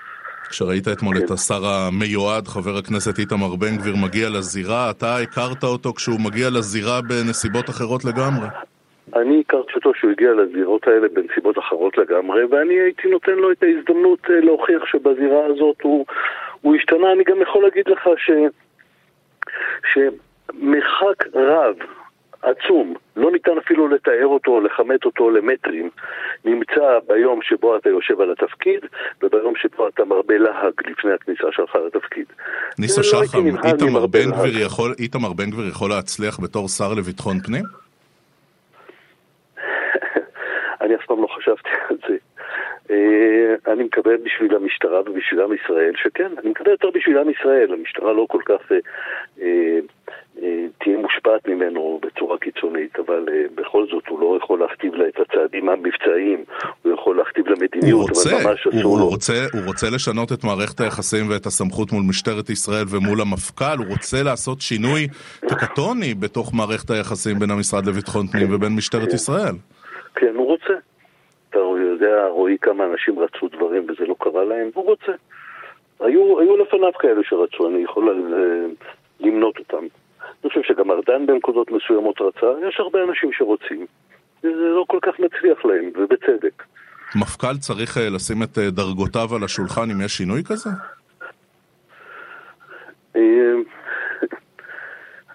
כשראית 0.49 0.87
אתמול 0.87 1.17
כן. 1.17 1.25
את 1.25 1.31
השר 1.31 1.65
המיועד, 1.65 2.47
חבר 2.47 2.77
הכנסת 2.77 3.19
איתמר 3.19 3.55
בן 3.55 3.77
גביר, 3.77 3.95
מגיע 3.95 4.29
לזירה, 4.29 4.91
אתה 4.91 5.17
הכרת 5.17 5.63
אותו 5.63 5.93
כשהוא 5.93 6.19
מגיע 6.19 6.49
לזירה 6.49 7.01
בנסיבות 7.01 7.69
אחרות 7.69 8.05
לגמרי. 8.05 8.47
אני 9.15 9.43
הכרתי 9.45 9.71
אותו 9.75 9.91
שהוא 9.93 10.11
הגיע 10.11 10.31
לזירות 10.33 10.87
האלה 10.87 11.07
בנסיבות 11.13 11.59
אחרות 11.59 11.97
לגמרי, 11.97 12.45
ואני 12.45 12.73
הייתי 12.73 13.07
נותן 13.07 13.31
לו 13.31 13.51
את 13.51 13.63
ההזדמנות 13.63 14.19
אה, 14.29 14.39
להוכיח 14.39 14.85
שבזירה 14.85 15.45
הזאת 15.45 15.81
הוא, 15.81 16.05
הוא 16.61 16.75
השתנה. 16.75 17.11
אני 17.11 17.23
גם 17.23 17.41
יכול 17.41 17.63
להגיד 17.63 17.87
לך 17.87 18.09
ש, 18.17 18.31
שמרחק 19.93 21.27
רב, 21.33 21.75
עצום, 22.41 22.95
לא 23.15 23.31
ניתן 23.31 23.57
אפילו 23.65 23.87
לתאר 23.87 24.25
אותו 24.25 24.51
או 24.51 24.61
לכמת 24.61 25.05
אותו 25.05 25.29
למטרים, 25.29 25.89
נמצא 26.45 26.99
ביום 27.07 27.39
שבו 27.41 27.77
אתה 27.77 27.89
יושב 27.89 28.21
על 28.21 28.31
התפקיד 28.31 28.79
וביום 29.23 29.53
שבו 29.55 29.87
אתה 29.87 30.05
מרבה 30.05 30.37
להג 30.37 30.73
לפני 30.87 31.13
הכניסה 31.13 31.47
שלך 31.51 31.75
לתפקיד. 31.75 32.25
ניסו 32.79 33.01
לא 33.01 33.25
שחם, 33.25 33.39
איתמר 34.99 35.33
בן 35.33 35.49
גביר 35.51 35.67
יכול 35.67 35.89
להצליח 35.89 36.39
בתור 36.39 36.67
שר 36.67 36.93
לביטחון 36.93 37.39
פנים? 37.39 37.63
אני 40.81 40.95
אף 40.95 41.05
פעם 41.05 41.21
לא 41.21 41.27
חשבתי 41.37 41.69
על 41.89 41.97
זה. 42.07 42.17
אה, 42.91 43.73
אני 43.73 43.83
מקווה 43.83 44.13
בשביל 44.23 44.55
המשטרה 44.55 45.01
ובשביל 45.01 45.41
עם 45.41 45.53
ישראל, 45.53 45.93
שכן, 46.03 46.31
אני 46.37 46.49
מקווה 46.49 46.71
יותר 46.71 46.89
בשביל 46.93 47.17
עם 47.17 47.29
ישראל. 47.29 47.73
המשטרה 47.73 48.13
לא 48.13 48.25
כל 48.29 48.41
כך 48.45 48.71
אה, 48.71 48.77
אה, 49.41 49.79
אה, 50.43 50.65
תהיה 50.83 50.97
מושפעת 50.97 51.47
ממנו 51.47 51.99
בצורה 52.03 52.37
קיצונית, 52.37 52.99
אבל 52.99 53.25
אה, 53.31 53.43
בכל 53.55 53.85
זאת 53.91 54.07
הוא 54.07 54.19
לא 54.19 54.37
יכול 54.43 54.59
להכתיב 54.59 54.95
לה 54.95 55.07
את 55.07 55.19
הצעדים 55.19 55.69
המבצעיים, 55.69 56.43
הוא 56.81 56.93
יכול 56.93 57.17
להכתיב 57.17 57.47
לה 57.47 57.55
הוא 57.91 58.01
רוצה, 58.01 58.35
אבל 58.35 58.51
ממש 58.51 58.63
הוא, 58.63 58.73
אסור 58.73 58.91
הוא, 58.91 58.99
לו. 58.99 59.07
רוצה, 59.07 59.33
הוא 59.53 59.61
רוצה 59.65 59.87
לשנות 59.95 60.31
את 60.31 60.43
מערכת 60.43 60.79
היחסים 60.79 61.29
ואת 61.29 61.45
הסמכות 61.45 61.91
מול 61.91 62.03
משטרת 62.09 62.49
ישראל 62.49 62.85
ומול 62.89 63.21
המפכ"ל, 63.21 63.77
הוא 63.77 63.87
רוצה 63.89 64.23
לעשות 64.23 64.61
שינוי 64.61 65.07
טקטוני 65.39 66.13
בתוך 66.13 66.53
מערכת 66.53 66.89
היחסים 66.89 67.39
בין 67.39 67.51
המשרד 67.51 67.85
לביטחון 67.85 68.27
פנים 68.27 68.53
ובין 68.53 68.75
משטרת 68.75 69.13
ישראל. 69.13 69.55
כן, 70.15 70.33
הוא 70.35 70.46
יודע, 72.07 72.27
רועי, 72.27 72.57
כמה 72.57 72.85
אנשים 72.85 73.19
רצו 73.19 73.47
דברים 73.47 73.83
וזה 73.83 74.05
לא 74.07 74.15
קרה 74.19 74.43
להם, 74.43 74.69
הוא 74.73 74.85
רוצה. 74.85 75.11
היו, 75.99 76.39
היו 76.39 76.57
לפניו 76.57 76.93
כאלה 76.99 77.21
שרצו, 77.23 77.67
אני 77.67 77.83
יכול 77.83 78.23
למנות 79.19 79.59
אותם. 79.59 79.85
אני 80.43 80.49
חושב 80.49 80.61
שגם 80.63 80.91
ארדן 80.91 81.25
בנקודות 81.25 81.71
מסוימות 81.71 82.21
רצה, 82.21 82.47
יש 82.67 82.79
הרבה 82.79 83.03
אנשים 83.03 83.33
שרוצים. 83.33 83.85
זה 84.41 84.49
לא 84.49 84.85
כל 84.87 84.99
כך 85.01 85.19
מצליח 85.19 85.65
להם, 85.65 85.91
ובצדק. 85.95 86.63
מפכ"ל 87.15 87.57
צריך 87.57 87.97
אה, 87.97 88.09
לשים 88.09 88.43
את 88.43 88.57
אה, 88.57 88.69
דרגותיו 88.69 89.35
על 89.35 89.43
השולחן 89.43 89.91
אם 89.91 90.01
יש 90.05 90.11
שינוי 90.11 90.43
כזה? 90.43 90.69
אה, 93.15 93.53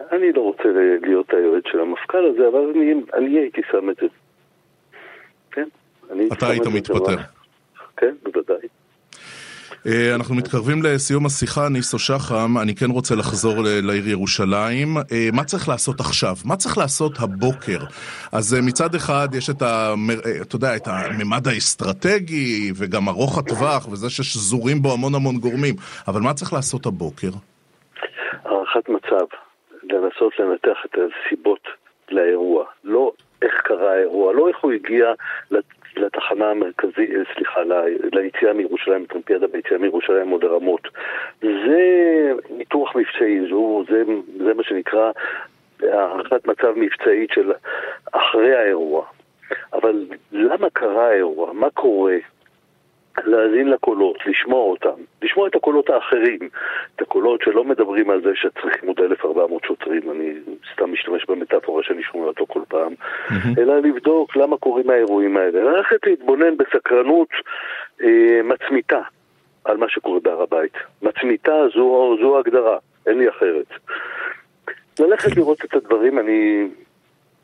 אני 0.12 0.32
לא 0.32 0.40
רוצה 0.40 0.68
להיות 1.02 1.34
היועץ 1.34 1.64
של 1.66 1.80
המפכ"ל 1.80 2.24
הזה, 2.26 2.48
אבל 2.48 2.60
אני, 2.74 2.94
אני 3.14 3.38
הייתי 3.38 3.60
שם 3.70 3.90
את 3.90 3.96
זה. 3.96 4.06
אתה 6.33 6.49
היית 6.49 6.66
מתפטר. 6.66 7.16
כן, 7.97 8.14
בוודאי. 8.23 8.69
אה, 9.87 10.14
אנחנו 10.14 10.35
מתקרבים 10.35 10.83
לסיום 10.83 11.26
השיחה, 11.26 11.69
ניסו 11.69 11.99
שחם, 11.99 12.59
אני 12.62 12.75
כן 12.75 12.90
רוצה 12.90 13.14
לחזור 13.14 13.54
לעיר 13.83 14.09
ירושלים. 14.09 14.97
אה, 14.97 15.28
מה 15.33 15.45
צריך 15.45 15.69
לעשות 15.69 16.00
עכשיו? 16.00 16.35
מה 16.45 16.57
צריך 16.57 16.78
לעשות 16.78 17.12
הבוקר? 17.21 17.78
אז 18.33 18.54
אה, 18.54 18.61
מצד 18.69 18.95
אחד 18.95 19.28
יש 19.35 19.50
את 19.50 19.62
ה... 19.62 19.95
אתה 20.42 20.57
יודע, 20.57 20.76
את 20.76 20.87
הממד 20.87 21.49
האסטרטגי 21.49 22.73
וגם 22.78 23.09
ארוך 23.09 23.38
הטווח 23.38 23.88
וזה 23.88 24.11
ששזורים 24.11 24.83
בו 24.83 24.92
המון 24.92 25.14
המון 25.14 25.37
גורמים, 25.37 25.75
אבל 26.09 26.21
מה 26.21 26.35
צריך 26.35 26.52
לעשות 26.52 26.87
הבוקר? 26.87 27.33
הערכת 28.45 28.88
מצב, 28.88 29.26
לנסות 29.83 30.33
לנתח 30.38 30.78
את 30.85 30.95
הסיבות 30.99 31.64
לאירוע, 32.11 32.64
לא 32.85 33.12
איך 33.42 33.54
קרה 33.64 33.92
האירוע, 33.92 34.33
לא 34.33 34.49
איך 34.49 34.57
הוא 34.61 34.73
הגיע 34.73 35.07
לתחנה 35.96 36.50
המרכזית, 36.50 37.11
אה, 37.11 37.34
סליחה, 37.34 37.61
ליציאה 38.12 38.52
מירושלים, 38.52 39.06
טרמפיאדה 39.06 39.46
ביציאה 39.46 39.78
מירושלים 39.78 40.32
או 40.32 40.38
לרמות. 40.38 40.88
זה 41.40 42.32
ניתוח 42.50 42.96
מבצעי, 42.96 43.40
זו, 43.50 43.84
זה, 43.88 44.02
זה 44.44 44.54
מה 44.54 44.62
שנקרא 44.62 45.11
הערכת 45.82 46.46
מצב 46.46 46.72
מבצעית 46.76 47.30
של 47.30 47.52
אחרי 48.12 48.56
האירוע. 48.56 49.04
אבל 49.72 50.06
למה 50.32 50.70
קרה 50.70 51.08
האירוע? 51.08 51.52
מה 51.52 51.70
קורה? 51.70 52.16
להאזין 53.25 53.69
לקולות, 53.69 54.16
לשמוע 54.26 54.62
אותם, 54.62 55.02
לשמוע 55.23 55.49
את 55.49 55.54
הקולות 55.54 55.90
האחרים, 55.90 56.38
את 56.97 57.02
הקולות 57.02 57.40
שלא 57.42 57.64
מדברים 57.64 58.11
על 58.11 58.23
זה 58.23 58.31
שצריכים 58.35 58.88
עוד 58.88 59.00
1,400 59.00 59.64
שוטרים, 59.64 60.11
אני 60.11 60.35
סתם 60.75 60.92
משתמש 60.92 61.26
במטאפורה 61.28 61.83
שאני 61.83 62.02
שומע 62.02 62.25
אותו 62.25 62.47
כל 62.47 62.62
פעם, 62.69 62.92
אלא 63.59 63.78
לבדוק 63.78 64.37
למה 64.37 64.57
קורים 64.57 64.90
האירועים 64.90 65.37
האלה, 65.37 65.62
ללכת 65.62 66.07
להתבונן 66.07 66.57
בסקרנות 66.57 67.28
אה, 68.02 68.40
מצמיתה 68.45 69.00
על 69.64 69.76
מה 69.76 69.88
שקורה 69.88 70.21
בהר 70.21 70.42
הבית. 70.42 70.75
מצמיתה 71.02 71.52
זו, 71.75 72.16
זו 72.21 72.37
ההגדרה, 72.37 72.78
אין 73.07 73.19
לי 73.19 73.28
אחרת. 73.28 73.66
ללכת 75.00 75.37
לראות 75.37 75.64
את 75.64 75.75
הדברים, 75.75 76.19
אני... 76.19 76.69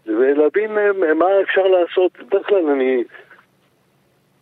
ולהבין 0.06 0.78
אה, 0.78 1.14
מה 1.14 1.26
אפשר 1.42 1.66
לעשות, 1.66 2.12
בדרך 2.22 2.46
כלל 2.46 2.66
אני... 2.70 3.04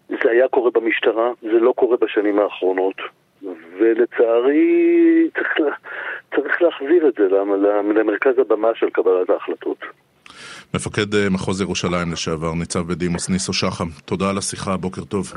זה 0.09 0.31
היה 0.31 0.49
קורה 0.49 0.71
במשטרה, 0.71 1.31
זה 1.43 1.61
לא 1.61 1.73
קורה 1.77 1.97
בשנים 1.97 2.39
האחרונות, 2.39 2.95
ולצערי 3.79 5.29
צריך, 5.35 5.49
צריך 6.37 6.63
להחזיר 6.63 7.09
את 7.09 7.15
זה 7.19 7.25
למ- 7.37 7.93
למרכז 7.97 8.39
הבמה 8.39 8.69
של 8.75 8.91
קבלת 8.91 9.31
ההחלטות. 9.31 9.79
מפקד 10.75 11.15
אה, 11.15 11.31
מחוז 11.31 11.61
ירושלים 11.61 12.13
לשעבר, 12.13 12.53
ניצב 12.55 12.81
בדימוס 12.81 13.29
ניסו 13.31 13.53
שחם, 13.53 13.89
תודה 14.05 14.31
על 14.31 14.39
השיחה, 14.39 14.77
בוקר 14.77 15.05
טוב. 15.05 15.33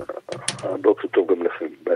בוקר 0.82 1.08
טוב 1.08 1.32
גם 1.32 1.44
לכם, 1.46 1.66
ביי. 1.84 1.96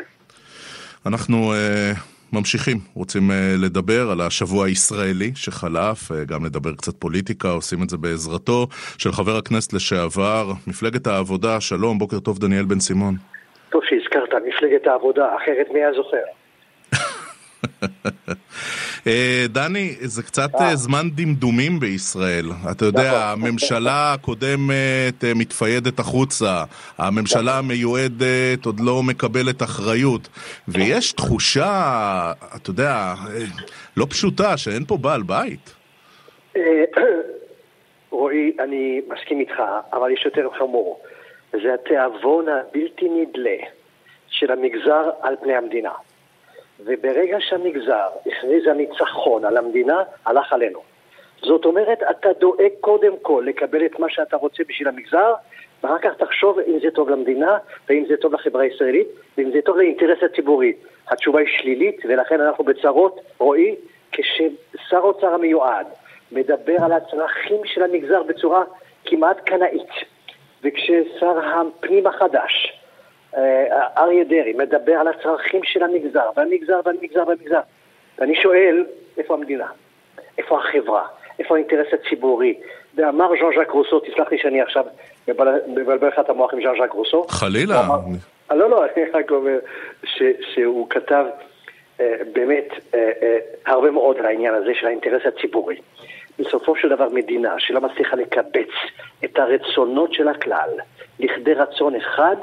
אנחנו 1.05 1.53
uh, 1.53 1.97
ממשיכים, 2.33 2.77
רוצים 2.93 3.21
uh, 3.29 3.33
לדבר 3.65 4.11
על 4.11 4.21
השבוע 4.21 4.65
הישראלי 4.65 5.31
שחלף, 5.35 6.11
uh, 6.11 6.15
גם 6.25 6.45
לדבר 6.45 6.75
קצת 6.75 6.95
פוליטיקה, 6.99 7.47
עושים 7.49 7.83
את 7.83 7.89
זה 7.89 7.97
בעזרתו 7.97 8.67
של 8.97 9.11
חבר 9.11 9.37
הכנסת 9.37 9.73
לשעבר, 9.73 10.51
מפלגת 10.67 11.07
העבודה, 11.07 11.61
שלום, 11.61 11.99
בוקר 11.99 12.19
טוב 12.19 12.39
דניאל 12.39 12.65
בן 12.65 12.79
סימון. 12.79 13.15
טוב 13.69 13.81
שהזכרת, 13.89 14.29
מפלגת 14.47 14.87
העבודה, 14.87 15.35
אחרת 15.35 15.67
מי 15.73 15.79
היה 15.79 15.91
זוכר? 15.93 16.23
אה, 19.07 19.45
דני, 19.49 19.95
זה 20.01 20.23
קצת 20.23 20.49
אה, 20.61 20.75
זמן 20.75 21.09
דמדומים 21.15 21.79
בישראל. 21.79 22.45
אתה 22.71 22.85
יודע, 22.85 23.11
נכון. 23.11 23.45
הממשלה 23.45 24.13
הקודמת 24.13 25.23
אה, 25.23 25.31
מתפיידת 25.35 25.99
החוצה, 25.99 26.63
הממשלה 26.97 27.57
המיועדת 27.57 28.65
עוד 28.65 28.79
לא 28.79 29.03
מקבלת 29.03 29.61
אחריות, 29.61 30.29
ויש 30.67 31.13
תחושה, 31.13 32.31
אתה 32.55 32.69
יודע, 32.69 33.13
אה, 33.27 33.39
לא 33.97 34.05
פשוטה, 34.09 34.57
שאין 34.57 34.85
פה 34.85 34.97
בעל 34.97 35.21
בית. 35.21 35.75
אה, 36.55 36.83
רועי, 38.11 38.51
אני 38.59 39.01
מסכים 39.07 39.39
איתך, 39.39 39.61
אבל 39.93 40.11
יש 40.11 40.25
יותר 40.25 40.49
חמור. 40.59 40.99
זה 41.51 41.73
התיאבון 41.73 42.45
הבלתי 42.49 43.09
נדלה 43.09 43.57
של 44.29 44.51
המגזר 44.51 45.09
על 45.21 45.35
פני 45.43 45.55
המדינה. 45.55 45.91
וברגע 46.85 47.37
שהמגזר 47.39 48.07
הכריז 48.25 48.67
על 48.67 48.73
ניצחון 48.73 49.45
על 49.45 49.57
המדינה, 49.57 50.03
הלך 50.25 50.53
עלינו. 50.53 50.79
זאת 51.41 51.65
אומרת, 51.65 52.03
אתה 52.09 52.29
דואג 52.39 52.71
קודם 52.81 53.13
כל 53.21 53.43
לקבל 53.47 53.85
את 53.85 53.99
מה 53.99 54.09
שאתה 54.09 54.37
רוצה 54.37 54.63
בשביל 54.69 54.87
המגזר, 54.87 55.33
ואחר 55.83 55.97
כך 55.97 56.11
תחשוב 56.17 56.59
אם 56.59 56.79
זה 56.81 56.91
טוב 56.91 57.09
למדינה, 57.09 57.57
ואם 57.89 58.05
זה 58.07 58.17
טוב 58.17 58.33
לחברה 58.33 58.63
הישראלית, 58.63 59.07
ואם 59.37 59.51
זה 59.51 59.61
טוב 59.61 59.77
לאינטרס 59.77 60.23
הציבורי. 60.23 60.73
התשובה 61.07 61.39
היא 61.39 61.47
שלילית, 61.57 62.01
ולכן 62.05 62.41
אנחנו 62.41 62.63
בצרות, 62.63 63.21
רועי, 63.37 63.75
כששר 64.11 64.97
האוצר 64.97 65.33
המיועד 65.33 65.87
מדבר 66.31 66.75
על 66.83 66.91
הצרכים 66.91 67.61
של 67.65 67.83
המגזר 67.83 68.23
בצורה 68.23 68.63
כמעט 69.05 69.39
קנאית, 69.39 69.89
וכששר 70.63 71.39
הפנים 71.45 72.07
החדש, 72.07 72.82
אריה 73.97 74.23
דרעי, 74.23 74.53
מדבר 74.53 74.93
על 74.93 75.07
הצרכים 75.07 75.63
של 75.63 75.83
המגזר, 75.83 76.29
והמגזר 76.35 76.79
והמגזר 76.85 77.23
והמגזר, 77.27 77.59
ואני 78.19 78.35
שואל, 78.35 78.85
איפה 79.17 79.33
המדינה? 79.33 79.67
איפה 80.37 80.59
החברה? 80.59 81.07
איפה 81.39 81.55
האינטרס 81.55 81.87
הציבורי? 81.93 82.59
ואמר 82.95 83.29
ז'אן 83.39 83.49
ז'אק 83.55 83.71
רוסו, 83.71 83.99
תסלח 83.99 84.31
לי 84.31 84.37
שאני 84.37 84.61
עכשיו 84.61 84.85
מבלבל 85.67 86.07
לך 86.07 86.19
את 86.19 86.29
המוח 86.29 86.53
עם 86.53 86.61
ז'אן 86.63 86.73
ז'אק 86.77 86.91
רוסו. 86.91 87.25
חלילה. 87.29 87.79
אמר, 87.79 87.99
לא, 88.51 88.69
לא, 88.69 88.85
אני 88.85 89.03
רק 89.13 89.31
אומר 89.31 89.59
שהוא 90.53 90.89
כתב 90.89 91.25
אה, 91.99 92.15
באמת 92.33 92.67
אה, 92.93 93.11
אה, 93.21 93.37
הרבה 93.65 93.91
מאוד 93.91 94.17
על 94.17 94.25
העניין 94.25 94.53
הזה 94.53 94.71
של 94.79 94.87
האינטרס 94.87 95.21
הציבורי. 95.25 95.75
בסופו 96.39 96.75
של 96.75 96.89
דבר 96.89 97.09
מדינה 97.09 97.55
שלא 97.57 97.81
מצליחה 97.81 98.15
לקבץ 98.15 98.69
את 99.25 99.39
הרצונות 99.39 100.13
של 100.13 100.27
הכלל 100.27 100.69
לכדי 101.19 101.53
רצון 101.53 101.95
אחד, 101.95 102.35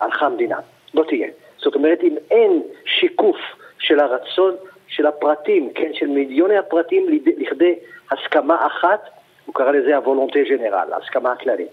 הלכה 0.00 0.26
המדינה. 0.26 0.58
לא 0.94 1.04
תהיה. 1.08 1.28
זאת 1.58 1.74
אומרת, 1.74 2.02
אם 2.02 2.16
אין 2.30 2.62
שיקוף 2.84 3.36
של 3.78 4.00
הרצון 4.00 4.54
של 4.88 5.06
הפרטים, 5.06 5.70
כן, 5.74 5.90
של 5.94 6.06
מיליוני 6.06 6.58
הפרטים 6.58 7.06
לכדי 7.38 7.74
הסכמה 8.10 8.66
אחת, 8.66 9.00
הוא 9.46 9.54
קרא 9.54 9.72
לזה 9.72 9.96
הוולונטה 9.96 10.38
ג'נרל, 10.48 10.92
ההסכמה 10.92 11.32
הכללית. 11.32 11.72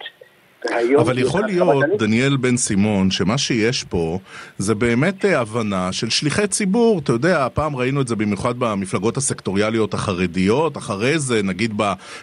אבל 1.00 1.20
יכול 1.20 1.42
להיות, 1.46 1.86
דניאל 2.00 2.38
בן 2.38 2.58
סימון, 2.58 3.12
שמה 3.12 3.38
שיש 3.38 3.84
פה 3.84 4.18
זה 4.58 4.76
באמת 4.76 5.26
אה, 5.26 5.40
הבנה 5.40 5.90
של 5.92 6.10
שליחי 6.10 6.48
ציבור. 6.48 7.00
אתה 7.04 7.12
יודע, 7.12 7.48
פעם 7.54 7.76
ראינו 7.76 8.02
את 8.02 8.08
זה 8.08 8.16
במיוחד 8.16 8.54
במפלגות 8.60 9.18
הסקטוריאליות 9.18 9.94
החרדיות, 9.94 10.78
אחרי 10.78 11.20
זה, 11.20 11.44
נגיד 11.44 11.72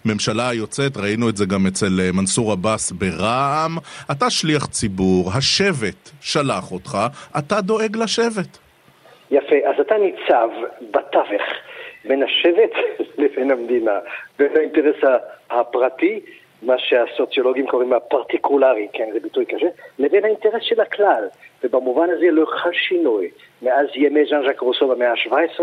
בממשלה 0.04 0.48
היוצאת, 0.48 0.96
ראינו 0.96 1.28
את 1.28 1.36
זה 1.36 1.46
גם 1.46 1.66
אצל 1.66 2.00
אה, 2.00 2.12
מנסור 2.12 2.52
עבאס 2.52 2.92
ברע"מ. 2.92 3.76
אתה 4.10 4.30
שליח 4.30 4.66
ציבור, 4.66 5.30
השבט 5.36 6.10
שלח 6.20 6.72
אותך, 6.72 6.98
אתה 7.38 7.60
דואג 7.60 7.96
לשבט. 7.96 8.58
יפה, 9.30 9.56
אז 9.70 9.80
אתה 9.80 9.94
ניצב 9.98 10.48
בתווך 10.90 11.42
בין 12.04 12.22
השבט 12.22 12.72
לבין 13.18 13.50
המדינה, 13.50 13.98
בין 14.38 14.56
האינטרס 14.56 14.96
הפרטי 15.50 16.20
מה 16.64 16.74
שהסוציולוגים 16.78 17.66
קוראים 17.66 17.92
הפרטיקולרי, 17.92 18.88
כן, 18.92 19.08
זה 19.12 19.20
ביטוי 19.20 19.44
קשה, 19.44 19.66
לבין 19.98 20.24
האינטרס 20.24 20.62
של 20.62 20.80
הכלל. 20.80 21.24
ובמובן 21.64 22.10
הזה 22.10 22.30
לא 22.30 22.46
חל 22.46 22.72
שינוי 22.72 23.30
מאז 23.62 23.86
ימי 23.94 24.24
ז'אן 24.30 24.42
ז'אק 24.46 24.60
רוסו 24.60 24.88
במאה 24.88 25.10
ה-17, 25.10 25.60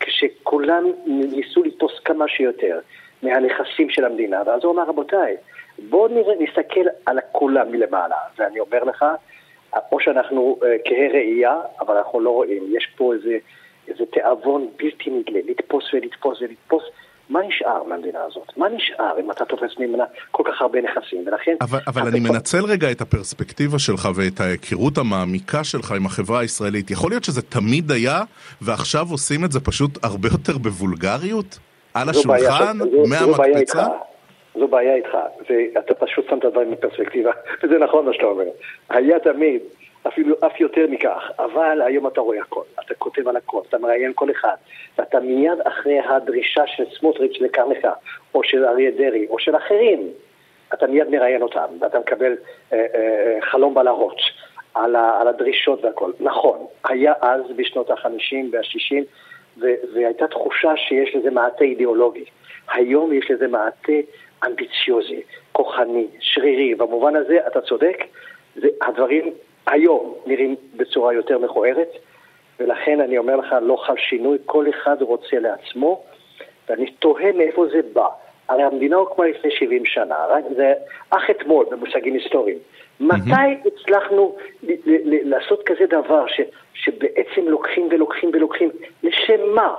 כשכולם 0.00 0.84
ניסו 1.06 1.62
לתפוס 1.62 2.00
כמה 2.04 2.28
שיותר 2.28 2.78
מהנכסים 3.22 3.90
של 3.90 4.04
המדינה. 4.04 4.42
ואז 4.46 4.64
הוא 4.64 4.72
אמר, 4.72 4.82
רבותיי, 4.82 5.36
בואו 5.78 6.08
נסתכל 6.38 6.86
על 7.06 7.18
כולם 7.32 7.70
מלמעלה. 7.70 8.16
ואני 8.38 8.60
אומר 8.60 8.84
לך, 8.84 9.04
או 9.92 10.00
שאנחנו 10.00 10.58
uh, 10.60 10.64
כהי 10.84 11.08
ראייה, 11.08 11.60
אבל 11.80 11.96
אנחנו 11.96 12.20
לא 12.20 12.30
רואים. 12.30 12.62
יש 12.76 12.88
פה 12.96 13.14
איזה, 13.14 13.38
איזה 13.88 14.04
תיאבון 14.06 14.68
בלתי 14.76 15.10
נדלה, 15.10 15.40
לתפוס 15.48 15.94
ולתפוס 15.94 16.42
ולתפוס. 16.42 16.82
מה 17.30 17.40
נשאר 17.46 17.82
מהמדינה 17.82 18.18
הזאת? 18.26 18.56
מה 18.56 18.68
נשאר 18.68 19.20
אם 19.20 19.30
אתה 19.30 19.44
תופס 19.44 19.78
ממנה 19.78 20.04
כל 20.30 20.42
כך 20.46 20.62
הרבה 20.62 20.78
נכסים? 20.80 21.24
ולכן... 21.26 21.56
אבל, 21.60 21.78
אבל 21.86 22.02
אני 22.02 22.20
כל... 22.20 22.32
מנצל 22.32 22.64
רגע 22.64 22.90
את 22.90 23.00
הפרספקטיבה 23.00 23.78
שלך 23.78 24.08
ואת 24.14 24.40
ההיכרות 24.40 24.98
המעמיקה 24.98 25.64
שלך 25.64 25.92
עם 25.92 26.06
החברה 26.06 26.40
הישראלית. 26.40 26.90
יכול 26.90 27.10
להיות 27.10 27.24
שזה 27.24 27.42
תמיד 27.42 27.90
היה, 27.90 28.22
ועכשיו 28.62 29.06
עושים 29.10 29.44
את 29.44 29.52
זה 29.52 29.60
פשוט 29.60 30.04
הרבה 30.04 30.28
יותר 30.32 30.58
בוולגריות? 30.58 31.58
על 31.94 32.08
השולחן? 32.08 32.78
מהמקפצה? 33.08 33.86
זו 34.58 34.68
בעיה 34.68 34.94
איתך, 34.94 35.16
ואתה 35.50 35.94
פשוט 35.94 36.28
שם 36.30 36.38
את 36.38 36.44
הדברים 36.44 36.70
בפרספקטיבה, 36.70 37.30
וזה 37.62 37.78
נכון 37.78 38.06
מה 38.06 38.12
שאתה 38.12 38.26
אומר. 38.26 38.44
היה 38.90 39.18
תמיד 39.18 39.60
אפילו 40.06 40.36
אף 40.46 40.60
יותר 40.60 40.86
מכך, 40.88 41.30
אבל 41.38 41.82
היום 41.82 42.06
אתה 42.06 42.20
רואה 42.20 42.40
הכל, 42.40 42.62
אתה 42.86 42.94
כותב 42.94 43.28
על 43.28 43.36
הכל, 43.36 43.60
אתה 43.68 43.78
מראיין 43.78 44.12
כל 44.14 44.30
אחד, 44.30 44.54
ואתה 44.98 45.20
מיד 45.20 45.60
אחרי 45.64 46.00
הדרישה 46.00 46.66
של 46.66 46.84
סמוטריץ' 46.98 47.40
לקרנך, 47.40 47.88
או 48.34 48.44
של 48.44 48.64
אריה 48.64 48.90
דרעי, 48.90 49.26
או 49.30 49.38
של 49.38 49.56
אחרים, 49.56 50.08
אתה 50.74 50.86
מיד 50.86 51.08
מראיין 51.08 51.42
אותם, 51.42 51.66
ואתה 51.80 51.98
מקבל 51.98 52.36
אה, 52.72 52.86
אה, 52.94 53.38
חלום 53.40 53.74
בלהות 53.74 54.20
על, 54.74 54.96
על 54.96 55.28
הדרישות 55.28 55.84
והכל. 55.84 56.10
נכון, 56.20 56.66
היה 56.84 57.12
אז 57.20 57.40
בשנות 57.56 57.90
ה-50 57.90 58.36
וה-60, 58.52 59.04
והייתה 59.94 60.26
תחושה 60.26 60.76
שיש 60.76 61.16
לזה 61.16 61.30
מעטה 61.30 61.64
אידיאולוגי. 61.64 62.24
היום 62.72 63.12
יש 63.12 63.30
לזה 63.30 63.48
מעטה 63.48 63.92
אמביציוזי, 64.46 65.20
כוחני, 65.52 66.06
שרירי. 66.20 66.74
במובן 66.74 67.16
הזה 67.16 67.38
אתה 67.46 67.60
צודק, 67.60 68.04
זה, 68.56 68.68
הדברים 68.82 69.32
היום 69.66 70.14
נראים 70.26 70.56
בצורה 70.76 71.12
יותר 71.12 71.38
מכוערת, 71.38 71.88
ולכן 72.60 73.00
אני 73.00 73.18
אומר 73.18 73.36
לך, 73.36 73.54
לא 73.62 73.76
חל 73.76 73.96
שינוי, 73.96 74.38
כל 74.46 74.66
אחד 74.70 75.02
רוצה 75.02 75.38
לעצמו, 75.38 76.02
ואני 76.68 76.90
תוהה 76.90 77.32
מאיפה 77.32 77.66
זה 77.72 77.80
בא. 77.92 78.06
הרי 78.48 78.62
המדינה 78.62 78.96
הוקמה 78.96 79.26
לפני 79.26 79.50
70 79.50 79.86
שנה, 79.86 80.16
רק 80.28 80.44
זה 80.56 80.72
אך 81.10 81.30
אתמול 81.30 81.66
במושגים 81.70 82.14
היסטוריים. 82.14 82.58
מתי 83.00 83.56
הצלחנו 83.66 84.36
לעשות 85.04 85.62
כזה 85.66 85.86
דבר 85.86 86.26
ש, 86.26 86.40
שבעצם 86.74 87.48
לוקחים 87.48 87.88
ולוקחים 87.90 88.30
ולוקחים? 88.32 88.70
לשם 89.02 89.54
מה? 89.54 89.74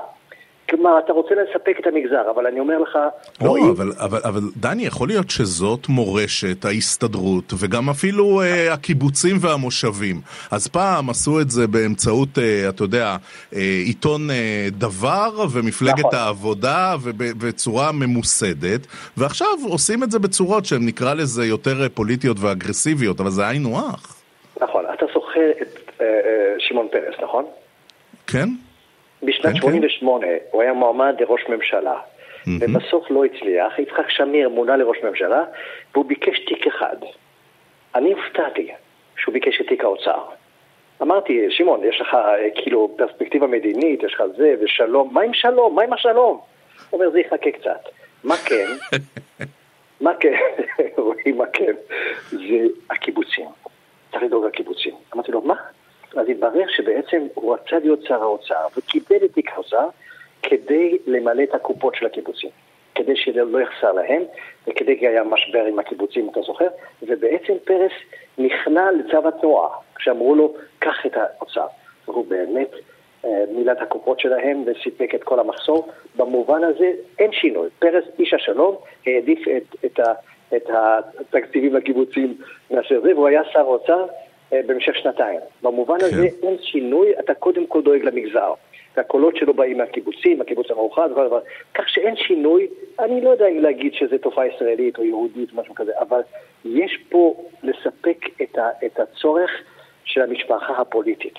כלומר, 0.69 0.99
אתה 0.99 1.13
רוצה 1.13 1.35
לספק 1.35 1.79
את 1.79 1.87
המגזר, 1.87 2.31
אבל 2.35 2.47
אני 2.47 2.59
אומר 2.59 2.79
לך... 2.79 2.97
לא, 3.41 3.55
אבל, 3.71 3.91
אבל, 3.97 4.19
אבל 4.23 4.41
דני, 4.57 4.85
יכול 4.85 5.07
להיות 5.07 5.29
שזאת 5.29 5.89
מורשת 5.89 6.65
ההסתדרות, 6.65 7.53
וגם 7.59 7.89
אפילו 7.89 8.41
אה, 8.41 8.73
הקיבוצים 8.73 9.35
והמושבים. 9.41 10.15
אז 10.51 10.67
פעם 10.67 11.09
עשו 11.09 11.41
את 11.41 11.49
זה 11.49 11.67
באמצעות, 11.67 12.29
אה, 12.37 12.69
אתה 12.69 12.83
יודע, 12.83 13.15
אה, 13.55 13.59
עיתון 13.85 14.29
אה, 14.29 14.67
דבר 14.71 15.29
ומפלגת 15.51 15.99
נכון. 15.99 16.15
העבודה, 16.15 16.95
ובצורה 17.03 17.91
ממוסדת, 17.91 18.87
ועכשיו 19.17 19.47
עושים 19.69 20.03
את 20.03 20.11
זה 20.11 20.19
בצורות 20.19 20.65
שהן 20.65 20.85
נקרא 20.85 21.13
לזה 21.13 21.45
יותר 21.45 21.89
פוליטיות 21.93 22.37
ואגרסיביות, 22.39 23.19
אבל 23.19 23.29
זה 23.29 23.47
היינו 23.47 23.79
הך. 23.79 24.23
נכון, 24.61 24.85
אתה 24.93 25.05
זוכר 25.13 25.51
את 25.61 26.01
אה, 26.01 26.05
אה, 26.05 26.55
שמעון 26.59 26.87
פרס, 26.91 27.15
נכון? 27.23 27.45
כן. 28.27 28.49
בשנת 29.25 29.55
88' 29.55 30.25
כן, 30.25 30.31
כן. 30.31 30.37
הוא 30.51 30.61
היה 30.61 30.73
מועמד 30.73 31.15
לראש 31.19 31.41
ממשלה, 31.49 31.99
ובסוף 32.59 33.11
לא 33.11 33.25
הצליח. 33.25 33.79
יצחק 33.79 34.09
שמיר 34.09 34.49
מונה 34.49 34.77
לראש 34.77 34.97
ממשלה, 35.03 35.43
והוא 35.93 36.05
ביקש 36.05 36.39
תיק 36.39 36.67
אחד. 36.67 36.95
אני 37.95 38.13
הופתעתי 38.13 38.71
שהוא 39.17 39.33
ביקש 39.33 39.61
את 39.61 39.67
תיק 39.67 39.83
האוצר. 39.83 40.23
אמרתי, 41.01 41.45
שמעון, 41.49 41.83
יש 41.83 42.01
לך 42.01 42.13
אה, 42.13 42.35
כאילו 42.55 42.95
פרספקטיבה 42.97 43.47
מדינית, 43.47 44.03
יש 44.03 44.13
לך 44.13 44.23
זה 44.37 44.55
ושלום, 44.61 45.13
מה 45.13 45.21
עם 45.21 45.33
שלום? 45.33 45.75
מה 45.75 45.83
עם 45.83 45.93
השלום? 45.93 46.39
הוא 46.89 46.99
אומר, 46.99 47.11
זה 47.11 47.19
יחכה 47.19 47.51
קצת. 47.51 47.89
מה 48.23 48.35
כן? 48.37 48.65
מה 50.01 50.11
כן? 50.19 50.33
רואים 50.97 51.37
מה 51.39 51.45
כן? 51.53 51.73
זה 52.29 52.65
הקיבוצים. 52.89 53.45
צריך 54.11 54.23
לדאוג 54.23 54.45
לקיבוצים. 54.45 54.93
אמרתי 55.15 55.31
לו, 55.31 55.41
מה? 55.41 55.55
אז 56.15 56.29
התברר 56.29 56.67
שבעצם 56.67 57.27
הוא 57.33 57.53
רצה 57.53 57.79
להיות 57.79 58.03
שר 58.03 58.21
האוצר 58.21 58.67
וקיבל 58.77 59.25
את 59.25 59.33
תיק 59.33 59.51
האוצר 59.53 59.87
כדי 60.43 60.97
למלא 61.07 61.43
את 61.43 61.53
הקופות 61.53 61.95
של 61.95 62.05
הקיבוצים, 62.05 62.49
כדי 62.95 63.15
שלא 63.15 63.59
יחסר 63.59 63.91
להם 63.91 64.23
וכדי 64.67 64.99
כי 64.99 65.07
היה 65.07 65.23
משבר 65.23 65.65
עם 65.65 65.79
הקיבוצים, 65.79 66.29
אתה 66.29 66.41
זוכר? 66.41 66.67
ובעצם 67.01 67.53
פרס 67.63 67.91
נכנע 68.37 68.91
לצו 68.91 69.27
התנועה, 69.27 69.69
כשאמרו 69.95 70.35
לו, 70.35 70.53
קח 70.79 71.05
את 71.05 71.17
האוצר. 71.17 71.67
והוא 72.07 72.25
באמת 72.25 72.69
אה, 73.25 73.43
מילא 73.51 73.71
את 73.71 73.81
הקופות 73.81 74.19
שלהם 74.19 74.63
וסיפק 74.65 75.15
את 75.15 75.23
כל 75.23 75.39
המחסור. 75.39 75.89
במובן 76.15 76.63
הזה 76.63 76.91
אין 77.19 77.31
שינוי. 77.31 77.69
פרס, 77.79 78.03
איש 78.19 78.33
השלום, 78.33 78.75
העדיף 79.07 79.39
את, 79.47 79.75
את, 79.85 79.99
ה, 79.99 80.13
את 80.55 80.69
התקציבים 80.69 81.75
לקיבוצים 81.75 82.37
מאשר 82.71 83.01
זה, 83.01 83.15
והוא 83.15 83.27
היה 83.27 83.41
שר 83.53 83.59
האוצר. 83.59 84.05
אה, 84.53 84.59
במשך 84.65 84.95
שנתיים. 84.95 85.39
במובן 85.61 85.99
כן. 85.99 86.05
הזה 86.05 86.27
אין 86.43 86.57
שינוי, 86.61 87.19
אתה 87.19 87.33
קודם 87.33 87.67
כל 87.67 87.81
דואג 87.81 88.03
למגזר. 88.03 88.53
והקולות 88.97 89.35
שלו 89.37 89.53
באים 89.53 89.77
מהקיבוצים, 89.77 90.41
הקיבוץ 90.41 90.71
המאוחד 90.71 91.09
וכל 91.11 91.27
דבר. 91.27 91.39
כך 91.73 91.89
שאין 91.89 92.15
שינוי, 92.15 92.67
אני 92.99 93.21
לא 93.21 93.29
יודע 93.29 93.47
אם 93.47 93.59
להגיד 93.59 93.93
שזו 93.93 94.17
תופעה 94.17 94.47
ישראלית 94.47 94.97
או 94.97 95.03
יהודית 95.03 95.49
או 95.51 95.61
משהו 95.61 95.75
כזה, 95.75 95.91
אבל 95.99 96.21
יש 96.65 96.99
פה 97.09 97.35
לספק 97.63 98.17
את, 98.41 98.57
ה, 98.57 98.69
את 98.85 98.99
הצורך 98.99 99.51
של 100.05 100.21
המשפחה 100.21 100.73
הפוליטית. 100.77 101.35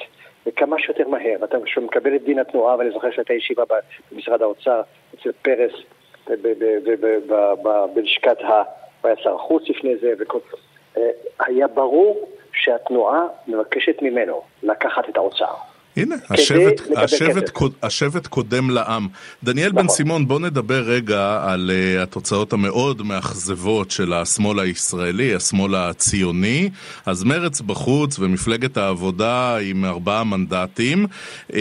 וכמה 0.47 0.79
שיותר 0.79 1.09
מהר. 1.09 1.37
ואתה 1.41 1.57
מקבל 1.83 2.17
את 2.17 2.25
דין 2.25 2.39
התנועה, 2.39 2.79
ואני 2.79 2.91
זוכר 2.91 3.11
שהייתה 3.11 3.35
ישיבה 3.35 3.63
במשרד 4.13 4.43
האוצר, 4.43 4.81
אצל 5.15 5.33
פרס, 5.43 5.73
בלשכת 7.95 8.41
ה... 8.41 8.63
הוא 9.01 9.09
היה 9.09 9.17
שר 9.17 9.35
החוץ 9.35 9.69
לפני 9.69 9.97
זה, 9.97 10.13
וכל... 10.19 10.39
אה, 10.97 11.11
היה 11.41 11.69
ברור 11.69 12.29
שהתנועה 12.53 13.27
מבקשת 13.49 14.03
ממנו 14.03 14.43
לקחת 14.63 15.09
את 15.09 15.17
האוצר. 15.17 15.55
הנה, 15.97 16.15
השבט, 16.31 16.81
השבט, 16.97 17.49
קוד, 17.49 17.73
השבט 17.83 18.27
קודם 18.27 18.71
לעם. 18.71 19.09
דניאל 19.45 19.69
נכון. 19.73 19.83
בן 19.83 19.89
סימון, 19.89 20.29
בוא 20.29 20.41
נדבר 20.41 20.83
רגע 20.83 21.43
על 21.47 21.71
uh, 21.71 22.03
התוצאות 22.03 22.53
המאוד 22.53 23.03
מאכזבות 23.03 23.91
של 23.91 24.13
השמאל 24.13 24.61
הישראלי, 24.61 25.35
השמאל 25.35 25.75
הציוני. 25.75 26.71
אז 27.07 27.25
מרץ 27.25 27.61
בחוץ 27.61 28.19
ומפלגת 28.19 28.77
העבודה 28.77 29.57
עם 29.57 29.85
ארבעה 29.85 30.25
מנדטים, 30.25 31.07
um, 31.51 31.55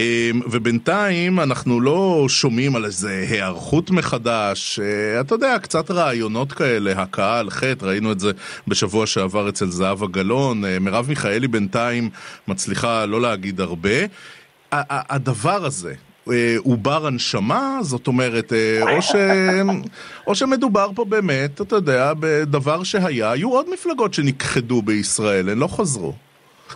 ובינתיים 0.52 1.40
אנחנו 1.40 1.82
לא 1.82 2.26
שומעים 2.30 2.76
על 2.76 2.86
איזה 2.86 3.26
היערכות 3.30 3.92
מחדש. 3.92 4.80
Uh, 4.80 5.22
אתה 5.22 5.36
יודע, 5.36 5.58
קצת 5.62 5.92
רעיונות 5.92 6.52
כאלה, 6.52 7.02
הכאה 7.02 7.40
על 7.40 7.50
חטא, 7.50 7.86
ראינו 7.86 8.12
את 8.12 8.20
זה 8.20 8.32
בשבוע 8.68 9.06
שעבר 9.08 9.50
אצל 9.50 9.70
זהבה 9.70 10.08
גלאון. 10.08 10.64
Uh, 10.64 10.68
מרב 10.80 11.06
מיכאלי 11.10 11.48
בינתיים 11.48 12.10
מצליחה 12.48 13.06
לא 13.06 13.22
להגיד 13.22 13.62
הרבה. 13.62 14.23
הדבר 14.90 15.66
הזה, 15.66 15.94
אה, 16.32 16.56
הוא 16.64 16.78
בר 16.78 17.06
הנשמה? 17.08 17.78
זאת 17.82 18.08
אומרת, 18.08 18.54
אה, 18.54 18.96
או, 18.96 19.02
ש... 19.02 19.16
או 20.28 20.36
שמדובר 20.36 20.88
פה 20.96 21.06
באמת, 21.06 21.62
אתה 21.62 21.76
יודע, 21.76 22.12
בדבר 22.20 22.84
שהיה, 22.84 23.32
היו 23.32 23.52
עוד 23.54 23.70
מפלגות 23.70 24.14
שנכחדו 24.14 24.82
בישראל, 24.82 25.50
הן 25.50 25.58
לא 25.60 25.68
חזרו. 25.68 26.12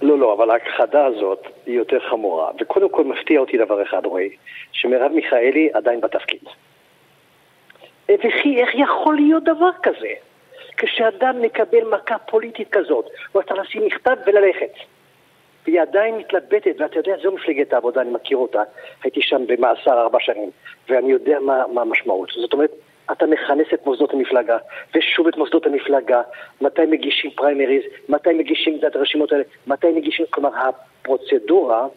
לא, 0.01 0.19
לא, 0.19 0.33
אבל 0.33 0.49
ההכחדה 0.51 1.05
הזאת 1.05 1.43
היא 1.65 1.77
יותר 1.77 1.97
חמורה. 2.09 2.51
וקודם 2.61 2.89
כל 2.89 3.03
מפתיע 3.03 3.39
אותי 3.39 3.57
דבר 3.57 3.83
אחד, 3.83 4.05
רועי, 4.05 4.29
שמרב 4.71 5.11
מיכאלי 5.11 5.69
עדיין 5.73 6.01
בתפקיד. 6.01 6.43
וכי 8.09 8.61
איך 8.61 8.69
יכול 8.75 9.15
להיות 9.15 9.43
דבר 9.43 9.69
כזה? 9.83 10.13
כשאדם 10.77 11.41
מקבל 11.41 11.83
מכה 11.93 12.17
פוליטית 12.17 12.67
כזאת, 12.71 13.05
הוא 13.31 13.41
צריך 13.41 13.59
לשים 13.59 13.85
מכתב 13.85 14.15
וללכת. 14.27 14.71
והיא 15.67 15.81
עדיין 15.81 16.17
מתלבטת, 16.17 16.75
ואתה 16.79 16.99
יודע, 16.99 17.15
זו 17.23 17.31
מפלגת 17.31 17.73
העבודה, 17.73 18.01
אני 18.01 18.09
מכיר 18.09 18.37
אותה, 18.37 18.63
הייתי 19.03 19.21
שם 19.21 19.47
במאסר 19.47 20.01
ארבע 20.01 20.19
שנים, 20.19 20.49
ואני 20.89 21.11
יודע 21.11 21.39
מה, 21.39 21.63
מה 21.73 21.81
המשמעות. 21.81 22.29
זאת 22.41 22.53
אומרת, 22.53 22.71
אתה 23.11 23.25
מכנס 23.25 23.67
את 23.73 23.85
מוסדות 23.85 24.13
המפלגה, 24.13 24.57
ושוב 24.95 25.27
את 25.27 25.37
מוסדות 25.37 25.65
המפלגה, 25.65 26.21
מתי 26.61 26.85
מגישים 26.85 27.31
פריימריז, 27.31 27.83
מתי 28.09 28.33
מגישים 28.33 28.79
את 28.87 28.95
הרשימות 28.95 29.31
האלה, 29.31 29.43
מתי 29.67 29.91
מגישים, 29.91 30.25
כלומר 30.29 30.49
הפרוצדורה 30.55 31.87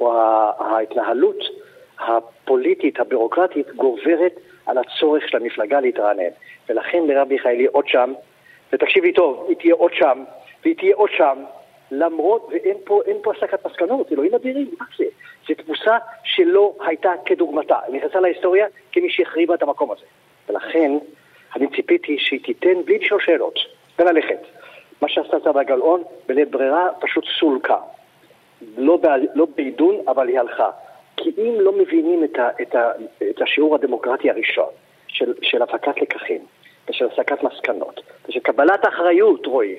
או 0.00 0.12
ההתנהלות 0.58 1.38
הפוליטית, 1.98 3.00
הבירוקרטית, 3.00 3.70
גוברת 3.70 4.32
על 4.66 4.78
הצורך 4.78 5.28
של 5.28 5.36
המפלגה 5.36 5.80
להתרענן. 5.80 6.30
ולכן 6.68 6.98
מרב 7.06 7.28
מיכאלי 7.28 7.66
עוד 7.66 7.88
שם, 7.88 8.12
ותקשיבי 8.72 9.12
טוב, 9.12 9.46
היא 9.48 9.56
תהיה 9.56 9.74
עוד 9.74 9.92
שם, 9.94 10.24
והיא 10.64 10.76
תהיה 10.76 10.94
עוד 10.96 11.10
שם, 11.16 11.38
למרות, 11.92 12.48
ואין 12.50 12.76
פה, 12.84 13.00
פה 13.22 13.32
הסקת 13.36 13.66
מסקנות, 13.66 14.12
אלוהים 14.12 14.34
אדירים, 14.34 14.70
מה 14.80 14.86
זה? 14.98 15.04
זו 15.48 15.54
תבוסה 15.54 15.98
שלא 16.24 16.74
הייתה 16.86 17.12
כדוגמתה. 17.26 17.78
היא 17.86 17.94
נכנסה 17.94 18.20
להיסטוריה 18.20 18.66
כמי 18.92 19.10
שהחריבה 19.10 19.54
את 19.54 19.62
המקום 19.62 19.90
הזה. 19.90 20.04
ולכן, 20.48 20.92
אני 21.56 21.66
ציפיתי 21.76 22.18
שהיא 22.18 22.40
תיתן 22.44 22.82
בלי 22.84 22.98
לשאול 22.98 23.20
שאלות, 23.20 23.58
וללכת. 23.98 24.38
מה 25.02 25.08
שעשתה 25.08 25.36
סבא 25.44 25.62
גלאון, 25.62 26.02
בלית 26.26 26.50
ברירה, 26.50 26.88
פשוט 27.00 27.24
סולקה. 27.40 27.78
לא, 28.76 28.96
ב, 28.96 29.06
לא 29.34 29.46
בעידון, 29.56 29.96
אבל 30.08 30.28
היא 30.28 30.40
הלכה. 30.40 30.70
כי 31.16 31.30
אם 31.38 31.54
לא 31.60 31.72
מבינים 31.72 32.24
את, 32.24 32.38
ה, 32.38 32.48
את, 32.62 32.74
ה, 32.74 32.92
את 33.30 33.42
השיעור 33.42 33.74
הדמוקרטי 33.74 34.30
הראשון 34.30 34.70
של, 35.08 35.34
של 35.42 35.62
הפקת 35.62 36.02
לקחים, 36.02 36.40
ושל 36.88 37.06
הסקת 37.12 37.42
מסקנות, 37.42 38.00
ושל 38.28 38.40
קבלת 38.40 38.88
אחריות, 38.88 39.46
רועי, 39.46 39.76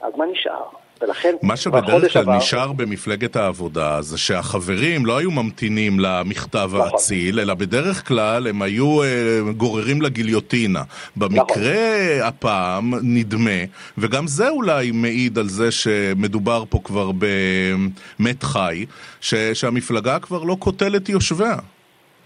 אז 0.00 0.16
מה 0.16 0.26
נשאר? 0.26 0.64
ולכן, 1.02 1.34
מה 1.42 1.56
שבדרך 1.56 2.12
כלל 2.12 2.36
נשאר 2.36 2.72
במפלגת 2.72 3.36
העבודה 3.36 4.02
זה 4.02 4.18
שהחברים 4.18 5.06
לא 5.06 5.18
היו 5.18 5.30
ממתינים 5.30 6.00
למכתב 6.00 6.70
נכון. 6.74 6.80
האציל, 6.80 7.40
אלא 7.40 7.54
בדרך 7.54 8.08
כלל 8.08 8.46
הם 8.46 8.62
היו 8.62 9.02
אה, 9.02 9.08
גוררים 9.56 10.02
לגיליוטינה. 10.02 10.82
במקרה 11.16 11.36
נכון. 11.38 12.28
הפעם 12.28 12.94
נדמה, 13.02 13.60
וגם 13.98 14.26
זה 14.26 14.48
אולי 14.48 14.90
מעיד 14.94 15.38
על 15.38 15.48
זה 15.48 15.70
שמדובר 15.70 16.64
פה 16.70 16.78
כבר 16.84 17.10
במת 17.12 18.42
חי, 18.42 18.86
ש, 19.20 19.34
שהמפלגה 19.34 20.18
כבר 20.18 20.42
לא 20.42 20.56
קוטלת 20.58 21.08
יושביה. 21.08 21.56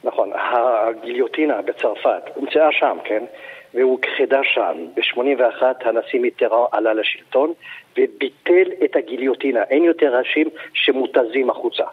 נכון, 0.04 0.30
הגיליוטינה 0.34 1.54
בצרפת 1.62 2.22
הומצאה 2.34 2.68
שם, 2.72 2.96
כן? 3.04 3.24
והוכחדה 3.74 4.40
שם. 4.54 4.76
ב-81 4.94 5.62
הנשיא 5.84 6.20
מיטראן 6.20 6.64
עלה 6.72 6.94
לשלטון 6.94 7.52
וביטל 7.98 8.70
את 8.84 8.96
הגיליוטינה. 8.96 9.62
אין 9.62 9.84
יותר 9.84 10.16
ראשים 10.16 10.48
שמותזים 10.74 11.50
החוצה. 11.50 11.84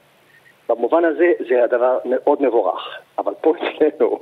במובן 0.70 1.06
הזה 1.06 1.32
זה 1.50 1.64
הדבר 1.64 2.00
מאוד 2.06 2.42
מבורך. 2.42 2.98
אבל 3.18 3.34
פה 3.42 3.54
אצלנו 3.58 4.20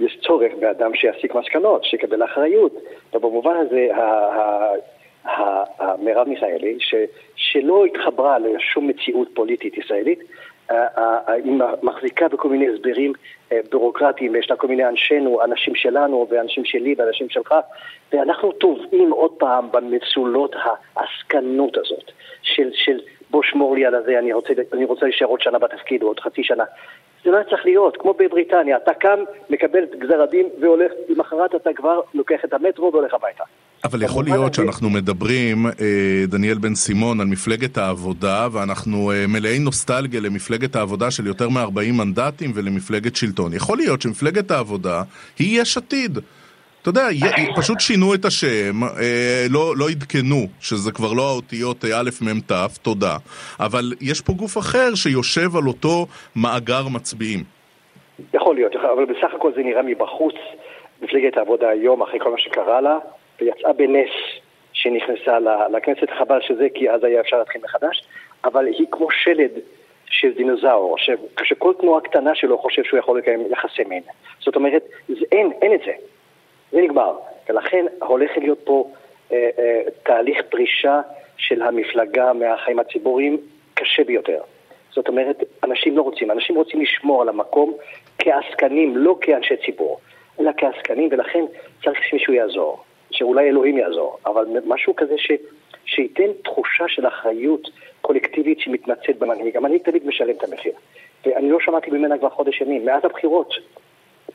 יש 0.00 0.18
צורך 0.22 0.52
באדם 0.60 0.94
שיסיק 0.94 1.34
מסקנות, 1.34 1.84
שיקבל 1.84 2.24
אחריות. 2.24 2.72
ובמובן 3.14 3.56
הזה 3.56 3.88
מרב 5.98 6.28
מיכאלי, 6.28 6.78
שלא 7.36 7.84
התחברה 7.84 8.38
לשום 8.38 8.88
מציאות 8.88 9.28
פוליטית 9.34 9.78
ישראלית, 9.78 10.18
היא 11.26 11.52
מחזיקה 11.82 12.28
בכל 12.28 12.48
מיני 12.48 12.68
הסברים 12.68 13.12
אה, 13.52 13.60
בירוקרטיים, 13.70 14.32
ויש 14.32 14.50
לה 14.50 14.56
כל 14.56 14.68
מיני 14.68 14.88
אנשינו, 14.88 15.44
אנשים 15.44 15.74
שלנו, 15.74 16.26
ואנשים 16.30 16.64
שלי, 16.64 16.94
ואנשים 16.98 17.28
שלך, 17.28 17.54
ואנחנו 18.12 18.52
טובעים 18.52 19.10
עוד 19.10 19.30
פעם 19.38 19.68
במצולות 19.72 20.54
העסקנות 20.96 21.78
הזאת, 21.78 22.10
של, 22.42 22.70
של 22.72 23.00
בוא 23.30 23.42
שמור 23.42 23.74
לי 23.74 23.86
על 23.86 23.94
הזה, 23.94 24.18
אני 24.18 24.32
רוצה, 24.32 24.52
אני 24.72 24.84
רוצה 24.84 25.06
להישאר 25.06 25.26
עוד 25.26 25.40
שנה 25.40 25.58
בתפקיד, 25.58 26.02
או 26.02 26.08
עוד 26.08 26.20
חצי 26.20 26.44
שנה. 26.44 26.64
זה 27.24 27.30
לא 27.30 27.42
צריך 27.50 27.64
להיות, 27.64 27.96
כמו 27.96 28.14
בבריטניה, 28.14 28.76
אתה 28.76 28.94
קם, 28.94 29.18
מקבל 29.50 29.84
את 29.84 29.94
גזר 29.94 30.22
הדין 30.22 30.48
והולך, 30.60 30.92
למחרת 31.08 31.54
אתה 31.54 31.72
כבר 31.72 32.00
לוקח 32.14 32.44
את 32.44 32.52
המטרו 32.52 32.92
והולך 32.92 33.14
הביתה. 33.14 33.44
אבל 33.84 34.02
יכול 34.02 34.24
להיות 34.24 34.54
שאנחנו 34.54 34.90
מדברים, 34.90 35.66
אה, 35.66 35.72
דניאל 36.28 36.58
בן 36.58 36.74
סימון, 36.74 37.20
על 37.20 37.26
מפלגת 37.26 37.78
העבודה, 37.78 38.48
ואנחנו 38.52 39.12
אה, 39.12 39.26
מלאי 39.28 39.58
נוסטלגיה 39.58 40.20
למפלגת 40.20 40.76
העבודה 40.76 41.10
של 41.10 41.26
יותר 41.26 41.48
מ-40 41.48 41.92
מנדטים 41.92 42.50
ולמפלגת 42.54 43.16
שלטון. 43.16 43.52
יכול 43.52 43.78
להיות 43.78 44.02
שמפלגת 44.02 44.50
העבודה 44.50 45.02
היא 45.38 45.60
יש 45.60 45.76
עתיד. 45.76 46.18
אתה 46.82 46.88
יודע, 46.88 47.08
פשוט 47.56 47.80
שינו 47.80 48.14
את 48.14 48.24
השם, 48.24 48.84
אה, 48.84 49.46
לא, 49.50 49.76
לא 49.76 49.88
עדכנו, 49.88 50.46
שזה 50.60 50.92
כבר 50.92 51.12
לא 51.12 51.28
האותיות 51.28 51.84
א', 51.84 52.10
מ', 52.22 52.40
ת', 52.40 52.52
תודה, 52.82 53.16
אבל 53.60 53.92
יש 54.00 54.20
פה 54.20 54.32
גוף 54.32 54.58
אחר 54.58 54.94
שיושב 54.94 55.56
על 55.56 55.66
אותו 55.66 56.06
מאגר 56.36 56.88
מצביעים. 56.88 57.44
יכול 58.34 58.54
להיות, 58.54 58.72
אבל 58.76 59.04
בסך 59.04 59.34
הכל 59.36 59.52
זה 59.56 59.62
נראה 59.62 59.82
מבחוץ. 59.82 60.34
מפלגת 61.02 61.36
העבודה 61.36 61.68
היום, 61.68 62.02
אחרי 62.02 62.20
כל 62.20 62.30
מה 62.30 62.38
שקרה 62.38 62.80
לה, 62.80 62.98
ויצאה 63.40 63.72
בנס 63.72 64.10
שנכנסה 64.72 65.38
לכנסת, 65.72 66.10
חבל 66.18 66.40
שזה, 66.40 66.66
כי 66.74 66.90
אז 66.90 67.04
היה 67.04 67.20
אפשר 67.20 67.38
להתחיל 67.38 67.60
מחדש, 67.64 68.04
אבל 68.44 68.66
היא 68.66 68.86
כמו 68.90 69.10
שלד 69.10 69.50
של 70.06 70.32
דינוזאור, 70.32 70.96
שכל 71.44 71.74
תנועה 71.80 72.00
קטנה 72.00 72.34
שלו 72.34 72.58
חושב 72.58 72.84
שהוא 72.84 72.98
יכול 72.98 73.18
לקיים 73.18 73.44
יחסי 73.50 73.84
מין. 73.84 74.02
זאת 74.40 74.56
אומרת, 74.56 74.82
זה, 75.08 75.24
אין, 75.32 75.52
אין 75.62 75.74
את 75.74 75.80
זה. 75.86 75.92
זה 76.72 76.80
נגמר. 76.80 77.12
ולכן 77.48 77.86
הולך 77.98 78.30
להיות 78.36 78.58
פה 78.64 78.90
אה, 79.32 79.48
אה, 79.58 79.82
תהליך 80.02 80.38
פרישה 80.48 81.00
של 81.36 81.62
המפלגה 81.62 82.32
מהחיים 82.32 82.78
הציבוריים 82.78 83.36
קשה 83.74 84.04
ביותר. 84.04 84.40
זאת 84.92 85.08
אומרת, 85.08 85.36
אנשים 85.64 85.96
לא 85.96 86.02
רוצים, 86.02 86.30
אנשים 86.30 86.56
רוצים 86.56 86.80
לשמור 86.80 87.22
על 87.22 87.28
המקום 87.28 87.74
כעסקנים, 88.18 88.96
לא 88.96 89.16
כאנשי 89.20 89.54
ציבור, 89.66 90.00
אלא 90.40 90.50
כעסקנים, 90.56 91.08
ולכן 91.12 91.44
צריך 91.84 91.98
שמישהו 92.04 92.32
יעזור. 92.32 92.84
שאולי 93.10 93.48
אלוהים 93.48 93.78
יעזור, 93.78 94.18
אבל 94.26 94.46
משהו 94.66 94.96
כזה 94.96 95.14
ש, 95.18 95.30
שייתן 95.84 96.32
תחושה 96.44 96.84
של 96.88 97.06
אחריות 97.06 97.68
קולקטיבית 98.00 98.60
שמתנצלת 98.60 99.18
במנהיג. 99.18 99.56
המנהיג 99.56 99.82
תמיד 99.82 100.06
משלם 100.06 100.30
את 100.30 100.44
המחיר. 100.44 100.72
ואני 101.26 101.50
לא 101.50 101.60
שמעתי 101.60 101.90
ממנה 101.90 102.18
כבר 102.18 102.30
חודש 102.30 102.60
ימים, 102.60 102.84
מאז 102.84 103.04
הבחירות. 103.04 103.54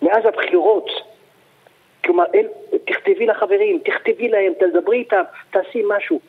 מאז 0.02 0.26
הבחירות. 0.26 0.90
כלומר, 2.04 2.24
אל, 2.36 2.48
תכתבי 2.86 3.26
לחברים, 3.26 3.80
תכתבי 3.86 4.28
להם, 4.28 4.54
תדברי 4.60 4.98
איתם, 4.98 5.24
תעשי 5.52 5.84
משהו. 5.88 6.20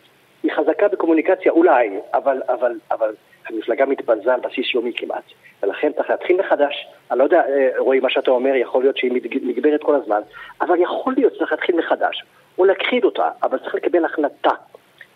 היא 0.42 0.52
חזקה 0.52 0.88
בקומוניקציה, 0.88 1.52
אולי, 1.52 1.90
אבל, 2.14 2.42
אבל, 2.48 2.78
אבל 2.90 3.14
המפלגה 3.48 3.86
מתבזה 3.86 4.34
על 4.34 4.40
בסיס 4.40 4.74
יומי 4.74 4.92
כמעט. 4.96 5.24
ולכן 5.62 5.92
צריך 5.92 6.10
להתחיל 6.10 6.36
מחדש. 6.36 6.86
אני 7.10 7.18
לא 7.18 7.24
יודע, 7.24 7.42
אה, 7.48 7.68
רועי, 7.78 8.00
מה 8.00 8.10
שאתה 8.10 8.30
אומר, 8.30 8.54
יכול 8.54 8.82
להיות 8.82 8.96
שהיא 8.96 9.12
נגברת 9.42 9.82
כל 9.82 9.94
הזמן, 9.94 10.20
אבל 10.60 10.80
יכול 10.80 11.14
להיות 11.16 11.34
שצריך 11.34 11.52
להתחיל 11.52 11.76
מחדש, 11.76 12.24
או 12.58 12.64
להכחיד 12.64 13.04
אותה, 13.04 13.30
אבל 13.42 13.58
צריך 13.58 13.74
לקבל 13.74 14.04
החלטה. 14.04 14.50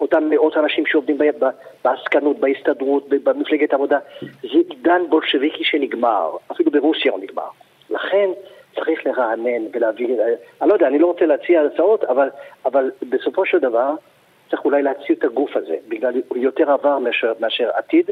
אותם 0.00 0.24
מאות 0.30 0.56
אנשים 0.56 0.86
שעובדים 0.86 1.18
בעסקנות, 1.84 2.38
בהסתדרות, 2.38 3.08
במפלגת 3.08 3.72
העבודה, 3.72 3.98
זה 4.22 4.58
עידן 4.68 5.02
בולשביקי 5.08 5.64
שנגמר, 5.64 6.30
אפילו 6.52 6.70
ברוסיה 6.70 7.12
הוא 7.12 7.20
נגמר. 7.20 7.48
לכן 7.90 8.30
צריך 8.74 9.06
לרענן 9.06 9.62
ולהביא, 9.72 10.06
אני 10.62 10.68
לא 10.68 10.74
יודע, 10.74 10.86
אני 10.86 10.98
לא 10.98 11.06
רוצה 11.06 11.26
להציע 11.26 11.62
הצעות, 11.62 12.04
אבל, 12.04 12.28
אבל 12.64 12.90
בסופו 13.08 13.46
של 13.46 13.58
דבר 13.58 13.94
צריך 14.50 14.64
אולי 14.64 14.82
להציל 14.82 15.16
את 15.18 15.24
הגוף 15.24 15.50
הזה, 15.56 15.74
בגלל 15.88 16.12
יותר 16.36 16.70
עבר 16.70 16.98
מאשר, 16.98 17.32
מאשר 17.40 17.68
עתיד. 17.74 18.10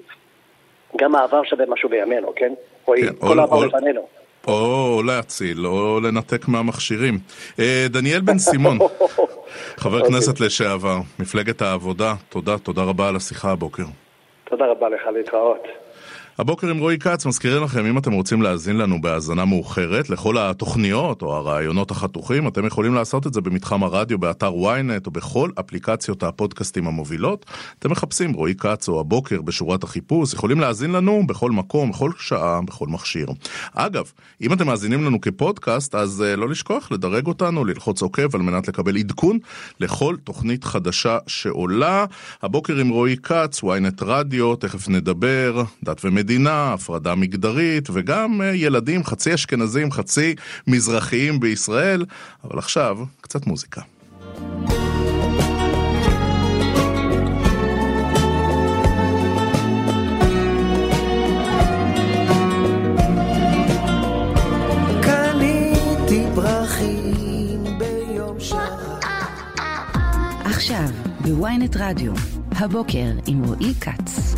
גם 0.96 1.14
העבר 1.14 1.42
שווה 1.44 1.64
משהו 1.68 1.88
בימינו, 1.88 2.32
כן? 2.36 2.52
כן 2.86 3.14
כל 3.18 3.38
העבר 3.38 3.66
לפנינו. 3.66 4.06
או 4.46 5.02
להציל, 5.06 5.66
או 5.66 6.00
לנתק 6.00 6.48
מהמכשירים. 6.48 7.18
אה, 7.58 7.86
דניאל 7.90 8.20
בן 8.20 8.38
סימון, 8.38 8.78
חבר 9.82 9.98
אוקיי. 9.98 10.12
כנסת 10.12 10.40
לשעבר, 10.40 10.96
מפלגת 11.18 11.62
העבודה, 11.62 12.14
תודה, 12.28 12.58
תודה 12.58 12.82
רבה 12.82 13.08
על 13.08 13.16
השיחה 13.16 13.50
הבוקר. 13.50 13.82
תודה 14.44 14.66
רבה 14.66 14.88
לך, 14.88 15.00
להתראות. 15.14 15.68
הבוקר 16.40 16.70
עם 16.70 16.78
רועי 16.78 16.98
כץ, 16.98 17.26
מזכירים 17.26 17.62
לכם, 17.62 17.86
אם 17.86 17.98
אתם 17.98 18.12
רוצים 18.12 18.42
להאזין 18.42 18.76
לנו 18.76 19.00
בהאזנה 19.00 19.44
מאוחרת 19.44 20.10
לכל 20.10 20.38
התוכניות 20.38 21.22
או 21.22 21.36
הרעיונות 21.36 21.90
החתוכים, 21.90 22.48
אתם 22.48 22.66
יכולים 22.66 22.94
לעשות 22.94 23.26
את 23.26 23.34
זה 23.34 23.40
במתחם 23.40 23.82
הרדיו, 23.82 24.18
באתר 24.18 24.52
ynet 24.52 25.06
או 25.06 25.10
בכל 25.10 25.50
אפליקציות 25.60 26.22
הפודקאסטים 26.22 26.86
המובילות. 26.86 27.46
אתם 27.78 27.90
מחפשים 27.90 28.32
רועי 28.32 28.54
כץ 28.54 28.88
או 28.88 29.00
הבוקר 29.00 29.42
בשורת 29.42 29.84
החיפוש, 29.84 30.34
יכולים 30.34 30.60
להאזין 30.60 30.92
לנו 30.92 31.26
בכל 31.26 31.50
מקום, 31.50 31.90
בכל 31.90 32.10
שעה, 32.18 32.60
בכל 32.66 32.86
מכשיר. 32.86 33.28
אגב, 33.74 34.12
אם 34.40 34.52
אתם 34.52 34.66
מאזינים 34.66 35.04
לנו 35.04 35.20
כפודקאסט, 35.20 35.94
אז 35.94 36.24
uh, 36.26 36.36
לא 36.36 36.48
לשכוח 36.48 36.92
לדרג 36.92 37.26
אותנו, 37.26 37.64
ללחוץ 37.64 38.02
עוקב 38.02 38.34
על 38.34 38.42
מנת 38.42 38.68
לקבל 38.68 38.96
עדכון 38.96 39.38
לכל 39.80 40.16
תוכנית 40.24 40.64
חדשה 40.64 41.18
שעולה. 41.26 42.04
הבוקר 42.42 42.76
עם 42.76 42.88
רועי 42.88 43.16
כץ, 43.16 43.64
ynet 43.64 44.02
רדיו, 44.04 44.56
תכף 44.56 44.88
נדבר, 44.88 45.62
דת 45.84 46.00
ומדינה. 46.04 46.27
מדינה, 46.28 46.72
הפרדה 46.72 47.14
מגדרית, 47.14 47.88
וגם 47.92 48.42
אה, 48.42 48.54
ילדים 48.54 49.04
חצי 49.04 49.34
אשכנזים, 49.34 49.90
חצי 49.92 50.34
מזרחיים 50.66 51.40
בישראל. 51.40 52.04
אבל 52.44 52.58
עכשיו, 52.58 52.98
קצת 53.20 53.46
מוזיקה. 53.46 53.80
עכשיו, 70.44 70.88
בוויינט 71.20 71.76
רדיו, 71.76 72.12
הבוקר 72.50 73.06
עם 73.26 73.44
רועי 73.44 73.74
כץ. 73.80 74.34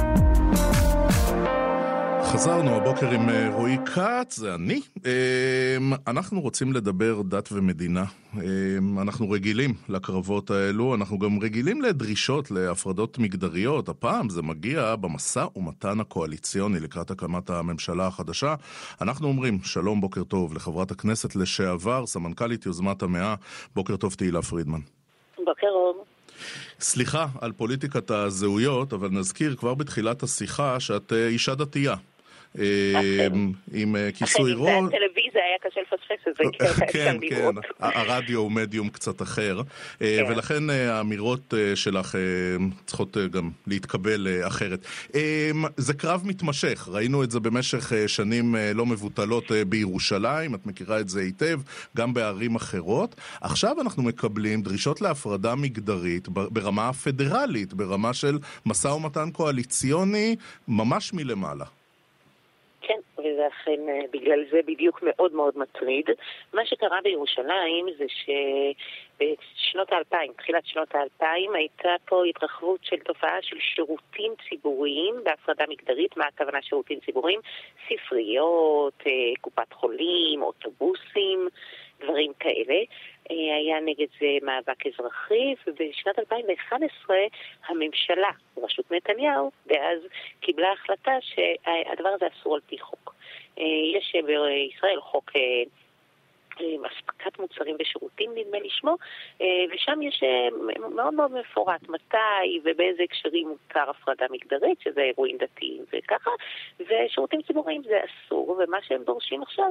חזרנו 2.32 2.70
הבוקר 2.74 3.10
עם 3.10 3.28
אה, 3.28 3.48
רועי 3.52 3.76
כץ, 3.86 4.36
זה 4.36 4.54
אני. 4.54 4.80
אמ, 4.96 5.92
אנחנו 6.06 6.40
רוצים 6.40 6.72
לדבר 6.72 7.22
דת 7.22 7.48
ומדינה. 7.52 8.04
אמ, 8.34 8.98
אנחנו 8.98 9.30
רגילים 9.30 9.74
לקרבות 9.88 10.50
האלו, 10.50 10.94
אנחנו 10.94 11.18
גם 11.18 11.38
רגילים 11.42 11.82
לדרישות, 11.82 12.50
להפרדות 12.50 13.18
מגדריות. 13.18 13.88
הפעם 13.88 14.28
זה 14.28 14.42
מגיע 14.42 14.96
במשא 14.96 15.46
ומתן 15.56 16.00
הקואליציוני 16.00 16.80
לקראת 16.80 17.10
הקמת 17.10 17.50
הממשלה 17.50 18.06
החדשה. 18.06 18.54
אנחנו 19.00 19.28
אומרים 19.28 19.58
שלום, 19.62 20.00
בוקר 20.00 20.24
טוב 20.24 20.54
לחברת 20.54 20.90
הכנסת 20.90 21.36
לשעבר, 21.36 22.06
סמנכ"לית 22.06 22.66
יוזמת 22.66 23.02
המאה. 23.02 23.34
בוקר 23.74 23.96
טוב, 23.96 24.14
תהילה 24.14 24.42
פרידמן. 24.42 24.80
בוקר 25.38 25.66
טוב. 25.72 26.04
סליחה 26.80 27.26
על 27.40 27.52
פוליטיקת 27.52 28.10
הזהויות, 28.10 28.92
אבל 28.92 29.08
נזכיר 29.08 29.56
כבר 29.56 29.74
בתחילת 29.74 30.22
השיחה 30.22 30.80
שאת 30.80 31.12
אה, 31.12 31.28
אישה 31.28 31.54
דתייה. 31.54 31.94
אמ, 32.58 33.52
עם 33.72 33.96
אה, 33.96 34.08
כיסוי 34.14 34.52
ראש. 34.52 34.68
אחרי 34.68 34.98
טלוויזיה 34.98 35.42
היה 35.44 35.58
קשה 35.60 35.80
לפספס 35.80 36.28
את 36.28 36.34
זה, 36.36 36.84
כן, 36.92 37.16
כן, 37.28 37.50
הרדיו 37.78 38.38
הוא 38.38 38.52
מדיום 38.52 38.88
קצת 38.88 39.22
אחר, 39.22 39.60
אה, 40.02 40.16
כן. 40.26 40.32
ולכן 40.32 40.70
אה, 40.70 40.94
האמירות 40.94 41.54
שלך 41.74 42.18
צריכות 42.86 43.16
גם 43.30 43.50
להתקבל 43.66 44.28
אחרת. 44.46 44.84
אמ, 45.14 45.64
זה 45.76 45.94
קרב 45.94 46.22
מתמשך, 46.24 46.88
ראינו 46.92 47.24
את 47.24 47.30
זה 47.30 47.40
במשך 47.40 47.92
שנים 48.06 48.54
לא 48.74 48.86
מבוטלות 48.86 49.52
בירושלים, 49.68 50.54
את 50.54 50.66
מכירה 50.66 51.00
את 51.00 51.08
זה 51.08 51.20
היטב, 51.20 51.60
גם 51.96 52.14
בערים 52.14 52.54
אחרות. 52.54 53.14
עכשיו 53.40 53.80
אנחנו 53.80 54.02
מקבלים 54.02 54.62
דרישות 54.62 55.00
להפרדה 55.00 55.54
מגדרית 55.54 56.28
ברמה 56.28 56.88
הפדרלית, 56.88 57.74
ברמה 57.74 58.14
של 58.14 58.38
משא 58.66 58.88
ומתן 58.88 59.30
קואליציוני 59.30 60.36
ממש 60.68 61.12
מלמעלה. 61.12 61.79
וזה 63.40 63.48
אכן, 63.48 63.88
אה, 63.88 64.00
בגלל 64.10 64.44
זה 64.50 64.60
בדיוק 64.66 65.00
מאוד 65.02 65.32
מאוד 65.32 65.58
מטריד. 65.58 66.06
מה 66.52 66.66
שקרה 66.66 66.98
בירושלים 67.04 67.86
זה 67.98 68.04
שבשנות 68.08 69.92
האלפיים, 69.92 70.32
תחילת 70.32 70.66
שנות 70.66 70.94
האלפיים, 70.94 71.54
הייתה 71.54 71.94
פה 72.04 72.24
התרחבות 72.24 72.80
של 72.82 72.96
תופעה 72.96 73.42
של 73.42 73.56
שירותים 73.60 74.32
ציבוריים 74.48 75.14
בהפרדה 75.24 75.64
מגדרית. 75.68 76.16
מה 76.16 76.24
הכוונה 76.26 76.62
שירותים 76.62 76.98
ציבוריים? 77.06 77.40
ספריות, 77.88 79.02
אה, 79.06 79.12
קופת 79.40 79.72
חולים, 79.72 80.42
אוטובוסים. 80.42 81.48
דברים 82.04 82.32
כאלה. 82.40 82.78
אה, 83.30 83.56
היה 83.56 83.80
נגד 83.80 84.06
זה 84.20 84.26
מאבק 84.42 84.86
אזרחי, 84.86 85.54
ובשנת 85.66 86.18
2011 86.18 87.16
הממשלה, 87.68 88.30
בראשות 88.56 88.90
נתניהו, 88.90 89.50
דאז 89.66 89.98
קיבלה 90.40 90.72
החלטה 90.72 91.12
שהדבר 91.20 92.08
הזה 92.08 92.26
אסור 92.26 92.54
על 92.54 92.60
פי 92.66 92.78
חוק. 92.78 93.14
אה, 93.60 93.98
יש 93.98 94.14
בישראל 94.26 95.00
חוק 95.00 95.30
אה, 95.36 95.62
אספקת 96.86 97.38
מוצרים 97.38 97.76
ושירותים, 97.80 98.30
נדמה 98.34 98.58
לי 98.58 98.70
שמו, 98.70 98.96
אה, 99.40 99.46
ושם 99.74 100.02
יש 100.02 100.22
אה, 100.22 100.48
מאוד 100.88 101.14
מאוד 101.14 101.32
מפורט 101.32 101.88
מתי 101.88 102.60
ובאיזה 102.64 103.02
הקשרים 103.02 103.48
מותר 103.48 103.90
הפרדה 103.90 104.26
מגדרית, 104.30 104.80
שזה 104.80 105.00
אירועים 105.00 105.36
דתיים 105.36 105.84
וככה, 105.92 106.30
ושירותים 106.80 107.42
ציבוריים 107.42 107.82
זה 107.82 108.00
אסור, 108.04 108.56
ומה 108.58 108.78
שהם 108.82 109.02
דורשים 109.04 109.42
עכשיו 109.42 109.66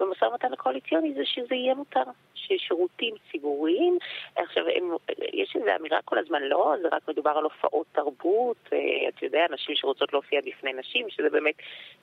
במשא 0.00 0.24
ומתן 0.24 0.52
הקואליציוני 0.52 1.14
זה 1.14 1.24
שזה 1.24 1.54
יהיה 1.54 1.74
מותר, 1.74 2.02
ששירותים 2.34 3.14
ציבוריים, 3.30 3.98
עכשיו 4.36 4.64
הם, 4.74 4.90
יש 5.32 5.56
איזו 5.56 5.70
אמירה 5.80 5.98
כל 6.04 6.18
הזמן, 6.18 6.42
לא, 6.42 6.74
זה 6.82 6.88
רק 6.92 7.08
מדובר 7.08 7.30
על 7.30 7.44
הופעות 7.44 7.86
תרבות, 7.92 8.56
אה, 8.72 9.08
אתה 9.08 9.24
יודע, 9.24 9.46
נשים 9.50 9.76
שרוצות 9.76 10.12
להופיע 10.12 10.40
בפני 10.46 10.72
נשים, 10.72 11.10
שזה 11.10 11.30
באמת 11.30 11.54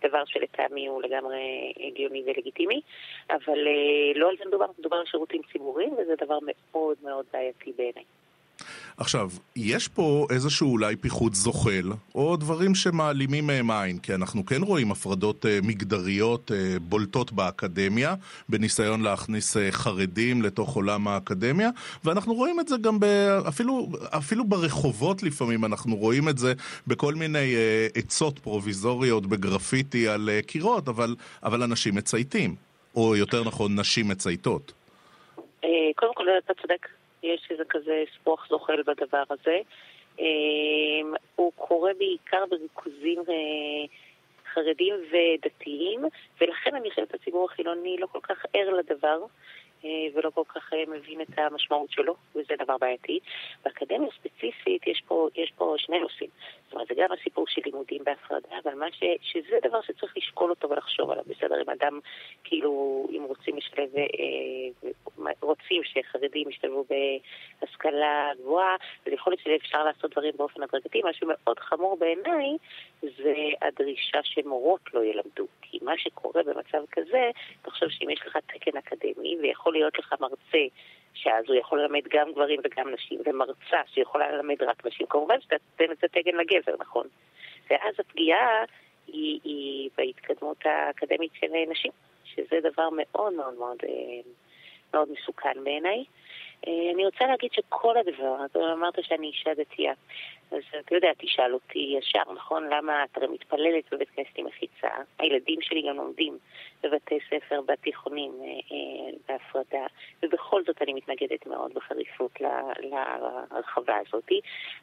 דבר 0.02 0.26
שלטעמי 0.26 0.88
הוא 0.88 1.04
לגמרי 1.04 1.74
הגיוני 1.88 2.24
ולגיטימי, 2.26 2.82
אבל 3.30 3.60
לא 4.16 4.25
לא 4.26 4.30
על 4.30 4.36
זה 4.40 4.44
מדובר, 4.48 4.66
מדובר 4.80 4.96
על 4.96 5.06
שירותים 5.06 5.42
ציבוריים, 5.52 5.94
וזה 5.94 6.14
דבר 6.26 6.38
מאוד 6.42 6.96
מאוד 7.04 7.26
בעייתי 7.34 7.72
בעיניי. 7.78 8.04
עכשיו, 8.98 9.30
יש 9.56 9.88
פה 9.88 10.28
איזשהו 10.30 10.72
אולי 10.72 10.96
פיחוד 10.96 11.34
זוחל, 11.34 11.92
או 12.16 12.36
דברים 12.36 12.76
שמעלימים 12.76 13.48
מהם 13.48 13.72
עין, 13.72 13.98
כי 13.98 14.14
אנחנו 14.14 14.46
כן 14.46 14.62
רואים 14.62 14.92
הפרדות 14.92 15.46
uh, 15.46 15.68
מגדריות 15.68 16.52
uh, 16.52 16.80
בולטות 16.80 17.32
באקדמיה, 17.32 18.16
בניסיון 18.50 19.02
להכניס 19.02 19.58
uh, 19.58 19.60
חרדים 19.72 20.42
לתוך 20.42 20.76
עולם 20.76 21.08
האקדמיה, 21.08 21.70
ואנחנו 22.04 22.34
רואים 22.34 22.60
את 22.60 22.68
זה 22.68 22.76
גם 22.82 23.00
ב, 23.00 23.06
אפילו, 23.48 23.88
אפילו 24.18 24.46
ברחובות 24.46 25.24
לפעמים, 25.24 25.66
אנחנו 25.66 25.96
רואים 25.96 26.30
את 26.30 26.38
זה 26.38 26.54
בכל 26.88 27.14
מיני 27.14 27.56
uh, 27.56 28.00
עצות 28.00 28.40
פרוביזוריות 28.40 29.26
בגרפיטי 29.26 30.08
על 30.08 30.30
uh, 30.30 30.46
קירות, 30.46 30.88
אבל, 30.88 31.16
אבל 31.44 31.64
אנשים 31.64 31.96
מצייתים. 31.96 32.56
או 32.96 33.16
יותר 33.16 33.44
נכון, 33.48 33.80
נשים 33.80 34.08
מצייתות? 34.08 34.74
אה, 35.64 35.70
קודם 35.96 36.14
כל, 36.14 36.26
אתה 36.38 36.54
צודק, 36.62 36.88
יש 37.24 37.48
איזה 37.50 37.64
כזה 37.70 38.04
ספוח 38.16 38.48
זוחל 38.50 38.82
בדבר 38.82 39.24
הזה. 39.30 39.58
אה, 40.20 40.26
הוא 41.36 41.52
קורה 41.56 41.92
בעיקר 41.98 42.44
בריכוזים 42.50 43.20
אה, 43.30 43.86
חרדים 44.54 44.96
ודתיים, 45.12 46.02
ולכן 46.42 46.76
אני 46.76 46.90
חושבת 46.90 47.12
שהציבור 47.12 47.48
החילוני 47.52 47.98
לא 48.00 48.08
כל 48.08 48.20
כך 48.24 48.46
ער 48.54 48.70
לדבר. 48.70 49.20
ולא 50.14 50.30
כל 50.30 50.44
כך 50.48 50.74
מבין 50.88 51.22
את 51.22 51.28
המשמעות 51.38 51.92
שלו, 51.92 52.16
וזה 52.36 52.54
דבר 52.64 52.78
בעייתי. 52.78 53.20
באקדמיה 53.66 54.10
ספציפית 54.20 54.88
יש 54.88 55.04
פה, 55.08 55.30
יש 55.36 55.52
פה 55.58 55.76
שני 55.78 56.00
נושאים. 56.00 56.30
זאת 56.66 56.74
אומרת, 56.74 56.88
זה 56.88 56.94
גם 56.98 57.12
הסיפור 57.12 57.46
של 57.48 57.62
לימודים 57.66 58.04
בהפרדה, 58.04 58.56
אבל 58.64 58.74
מה 58.74 58.86
ש, 58.92 59.04
שזה 59.22 59.58
דבר 59.64 59.82
שצריך 59.82 60.18
לשקול 60.18 60.50
אותו 60.50 60.70
ולחשוב 60.70 61.12
עליו. 61.12 61.24
בסדר, 61.28 61.62
אם 61.62 61.70
אדם, 61.70 62.00
כאילו, 62.44 63.08
אם 63.12 63.24
רוצים 63.24 63.58
לשלב, 63.58 63.96
אה, 63.96 65.32
רוצים 65.42 65.82
שחרדים 65.84 66.50
ישתלבו 66.50 66.86
בהשכלה 67.62 68.32
גבוהה, 68.40 68.76
אז 69.06 69.14
יכול 69.14 69.34
להיות 69.34 69.44
שאפשר 69.44 69.84
לעשות 69.84 70.12
דברים 70.12 70.34
באופן 70.38 70.64
הדרגתי. 70.64 71.02
משהו 71.04 71.28
מאוד 71.28 71.60
חמור 71.60 71.98
בעיניי 71.98 72.58
זה 73.02 73.34
הדרישה 73.62 74.20
שמורות 74.24 74.82
לא 74.94 75.04
ילמדו. 75.04 75.48
כי 75.62 75.80
מה 75.82 75.98
שקורה 75.98 76.44
במצב 76.44 76.84
כזה, 76.92 77.32
תחשוב 77.62 77.90
שאם 77.90 78.10
יש 78.10 78.22
לך 78.28 78.38
תקן 78.38 78.78
אקדמי 78.78 79.38
ויכול 79.42 79.74
להיות 79.74 80.00
לך 80.00 80.16
מרצה 80.22 80.66
שאז 81.16 81.46
הוא 81.48 81.56
יכול 81.56 81.82
ללמד 81.82 82.08
גם 82.10 82.32
גברים 82.32 82.60
וגם 82.64 82.90
נשים, 82.94 83.20
ומרצה 83.26 83.82
שיכולה 83.94 84.32
ללמד 84.32 84.64
רק 84.64 84.86
נשים, 84.86 85.08
כמובן 85.08 85.42
שאתה 85.42 85.56
תתן 85.76 85.92
את 85.92 86.04
התקן 86.04 86.36
לגבר, 86.36 86.55
נכון? 86.80 87.08
ואז 87.70 87.96
הפגיעה 88.00 88.64
היא, 89.08 89.40
היא 89.44 89.90
בהתקדמות 89.98 90.66
האקדמית 90.66 91.32
של 91.40 91.48
נשים, 91.72 91.92
שזה 92.26 92.60
דבר 92.64 92.90
מאוד 92.92 93.34
מאוד 93.34 93.54
מאוד, 93.54 93.78
אה, 93.84 94.32
מאוד 94.94 95.08
מסוכן 95.12 95.64
בעיניי. 95.64 96.04
אה, 96.68 96.92
אני 96.94 97.06
רוצה 97.06 97.26
להגיד 97.26 97.52
שכל 97.54 97.98
הדבר, 97.98 98.46
אתה 98.46 98.60
אמרת 98.74 98.94
שאני 99.02 99.28
אישה 99.28 99.54
דתייה, 99.54 99.94
אז 100.52 100.62
אתה 100.80 100.96
יודע, 100.96 101.12
תשאל 101.18 101.54
אותי 101.54 101.96
ישר, 101.98 102.34
נכון? 102.36 102.70
למה 102.70 103.04
את 103.04 103.18
הרי 103.18 103.28
מתפללת 103.28 103.84
בבית 103.92 104.10
כנסת 104.10 104.38
עם 104.38 104.46
מחיצה? 104.46 104.88
הילדים 105.20 105.62
שלי 105.62 105.82
גם 105.90 105.96
לומדים 105.96 106.38
בבתי 106.84 107.20
ספר, 107.30 107.62
בתיכונים, 107.66 108.32
אה, 108.42 108.48
אה, 108.48 109.12
בהפרדה, 109.28 109.86
ובכל 110.24 110.64
זאת 110.64 110.82
אני 110.82 110.94
מתנגדת 110.94 111.46
מאוד 111.46 111.74
בחריפות 111.74 112.42
להרחבה 112.80 113.98
הזאת. 114.08 114.30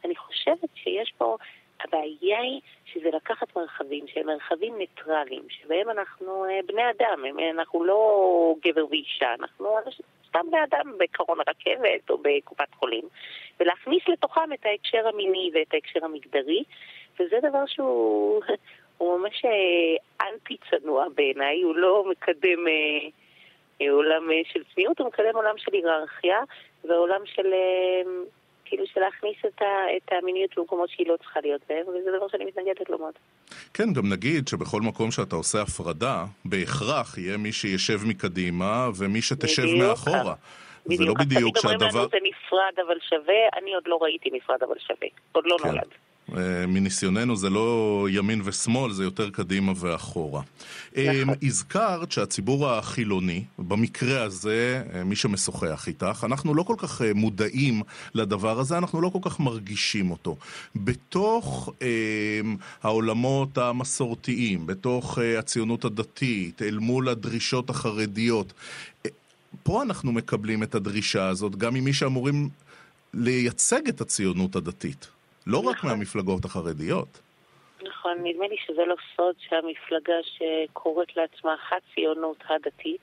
אני 0.05 0.17
חושבת 0.17 0.69
שיש 0.75 1.13
פה... 1.19 1.37
הבעיה 1.85 2.41
היא 2.41 2.61
שזה 2.85 3.09
לקחת 3.13 3.57
מרחבים 3.57 4.05
שהם 4.07 4.27
מרחבים 4.27 4.79
ניטרליים, 4.79 5.43
שבהם 5.49 5.91
אנחנו 5.91 6.45
בני 6.67 6.91
אדם, 6.91 7.25
אנחנו 7.51 7.85
לא 7.85 8.55
גבר 8.65 8.87
ואישה, 8.91 9.35
אנחנו 9.41 9.77
סתם 10.29 10.51
באדם 10.51 10.93
בקרון 10.99 11.39
הרכבת 11.47 12.11
או 12.11 12.19
בקופת 12.19 12.75
חולים, 12.75 13.05
ולהכניס 13.61 14.09
לתוכם 14.09 14.53
את 14.53 14.67
ההקשר 14.67 15.09
המיני 15.09 15.51
ואת 15.55 15.75
ההקשר 15.75 16.05
המגדרי, 16.05 16.65
וזה 17.21 17.37
דבר 17.43 17.67
שהוא 17.67 18.43
ממש 19.01 19.45
אה, 19.45 20.29
אנטי 20.29 20.57
צנוע 20.71 21.07
בעיניי, 21.15 21.63
הוא 21.63 21.77
לא 21.77 22.05
מקדם 22.11 22.69
אה, 22.69 23.91
עולם 23.91 24.31
אה, 24.31 24.41
של 24.53 24.63
צניעות, 24.75 24.99
הוא 24.99 25.09
מקדם 25.09 25.35
עולם 25.37 25.59
של 25.59 25.73
היררכיה 25.73 26.41
ועולם 26.85 27.27
של... 27.27 27.53
כאילו 28.73 28.87
של 28.87 29.01
להכניס 29.01 29.37
את, 29.47 29.63
ה, 29.63 29.97
את 29.97 30.13
המיניות 30.13 30.51
במקומות 30.57 30.91
שהיא 30.91 31.07
לא 31.07 31.17
צריכה 31.17 31.41
להיות 31.41 31.61
בהם, 31.69 31.89
וזה 31.89 32.11
דבר 32.17 32.29
שאני 32.29 32.45
מתנגדת 32.45 32.91
לו 32.91 32.99
מאוד. 32.99 33.13
כן, 33.75 33.93
גם 33.93 34.13
נגיד 34.13 34.49
שבכל 34.49 34.81
מקום 34.81 35.11
שאתה 35.11 35.37
עושה 35.37 35.63
הפרדה, 35.63 36.25
בהכרח 36.45 37.19
יהיה 37.19 37.37
מי 37.37 37.53
שישב 37.53 37.99
מקדימה 38.07 38.89
ומי 38.99 39.23
שתשב 39.23 39.63
בדיוק 39.63 39.79
מאחורה. 39.79 40.35
בדיוק. 40.87 41.01
זה 41.01 41.05
לא 41.05 41.15
בדיוק 41.15 41.59
שהדבר... 41.59 41.79
תמיד 41.79 41.83
אומרים 41.83 41.99
לנו 41.99 42.09
זה 42.11 42.19
נפרד 42.23 42.87
אבל 42.87 42.99
שווה, 43.09 43.43
אני 43.59 43.75
עוד 43.75 43.85
לא 43.87 43.99
ראיתי 44.03 44.31
נפרד 44.33 44.63
אבל 44.63 44.79
שווה. 44.79 45.09
עוד 45.33 45.45
לא 45.47 45.57
כן. 45.63 45.69
נולד. 45.69 45.89
אה, 46.37 46.67
מניסיוננו 46.67 47.37
זה 47.37 47.51
לא 47.51 48.07
ימין 48.11 48.43
ושמאל, 48.45 48.93
זה 48.93 49.05
יותר 49.05 49.31
קדימה 49.31 49.73
ואחורה. 49.77 50.43
אה, 50.97 51.23
נכון. 51.23 51.35
הזכרת 51.43 52.13
שהציבור 52.13 52.69
החילוני, 52.69 53.45
במקרה 53.59 54.23
הזה, 54.23 54.83
אה, 54.95 55.05
מי 55.05 55.17
שמשוחח 55.17 55.89
איתך, 55.89 56.25
אנחנו 56.29 56.55
לא 56.55 56.63
כל 56.63 56.75
כך 56.79 57.03
מודעים 57.15 57.83
לדבר 58.15 58.59
הזה, 58.61 58.79
אנחנו 58.79 59.01
לא 59.01 59.09
כל 59.09 59.19
כך 59.23 59.41
מרגישים 59.41 60.11
אותו. 60.11 60.37
בתוך 60.77 61.73
אה, 61.83 62.41
העולמות 62.83 63.59
המסורתיים, 63.59 64.67
בתוך 64.67 65.19
אה, 65.19 65.39
הציונות 65.39 65.85
הדתית, 65.85 66.63
אל 66.63 66.79
מול 66.79 67.09
הדרישות 67.09 67.71
החרדיות, 67.71 68.53
פה 69.63 69.83
אנחנו 69.83 70.13
מקבלים 70.13 70.63
את 70.63 70.75
הדרישה 70.75 71.29
הזאת, 71.29 71.57
גם 71.57 71.75
ממי 71.75 71.93
שאמורים 71.93 72.49
לייצג 73.15 73.89
את 73.89 74.01
הציונות 74.01 74.57
הדתית. 74.57 75.12
לא 75.47 75.59
נכון. 75.59 75.73
רק 75.73 75.85
מהמפלגות 75.85 76.45
החרדיות. 76.45 77.21
נכון, 77.83 78.19
נדמה 78.23 78.49
לי 78.49 78.57
שזה 78.67 78.85
לא 78.85 78.95
סוד 79.17 79.35
שהמפלגה 79.39 80.15
שקוראת 80.23 81.17
לעצמה 81.17 81.55
הציונות 81.71 82.37
הדתית 82.49 83.01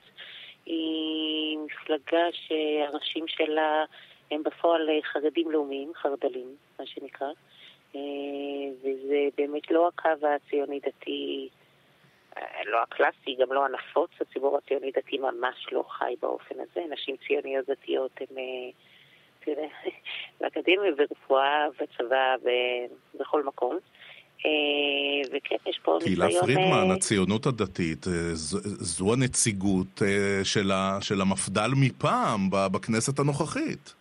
היא 0.65 1.57
מפלגה 1.57 2.23
שהראשים 2.31 3.27
שלה 3.27 3.83
הם 4.31 4.43
בפועל 4.43 4.89
חרדים 5.13 5.51
לאומיים, 5.51 5.91
חרדלים, 5.95 6.55
מה 6.79 6.85
שנקרא. 6.85 7.27
אה, 7.95 8.01
וזה 8.79 9.27
באמת 9.37 9.71
לא 9.71 9.87
הקו 9.87 10.27
הציוני-דתי, 10.27 11.49
אה, 12.37 12.63
לא 12.65 12.81
הקלאסי, 12.81 13.35
גם 13.39 13.53
לא 13.53 13.65
הנפוץ, 13.65 14.11
הציבור 14.21 14.57
הציוני-דתי 14.57 15.17
ממש 15.17 15.67
לא 15.71 15.83
חי 15.89 16.13
באופן 16.21 16.55
הזה. 16.59 16.81
נשים 16.89 17.15
ציוניות 17.27 17.65
דתיות 17.69 18.11
הן... 18.21 18.37
תראה, 19.45 19.67
באקדמיה, 20.41 20.91
ברפואה, 20.97 21.67
בצבא, 21.79 22.35
בכל 23.19 23.43
מקום. 23.43 23.79
אה, 24.45 25.29
וכן, 25.31 25.55
יש 25.69 25.79
פה 25.83 25.97
ניסיון... 26.01 26.29
קהילה 26.29 26.41
פרידמן, 26.41 26.89
אה, 26.89 26.95
הציונות 26.95 27.45
הדתית, 27.45 28.07
אה, 28.07 28.13
זו 28.33 29.13
הנציגות 29.13 30.01
של 30.99 31.21
המפד"ל 31.21 31.71
מפעם 31.75 32.49
בכנסת 32.51 33.19
הנוכחית. 33.19 33.93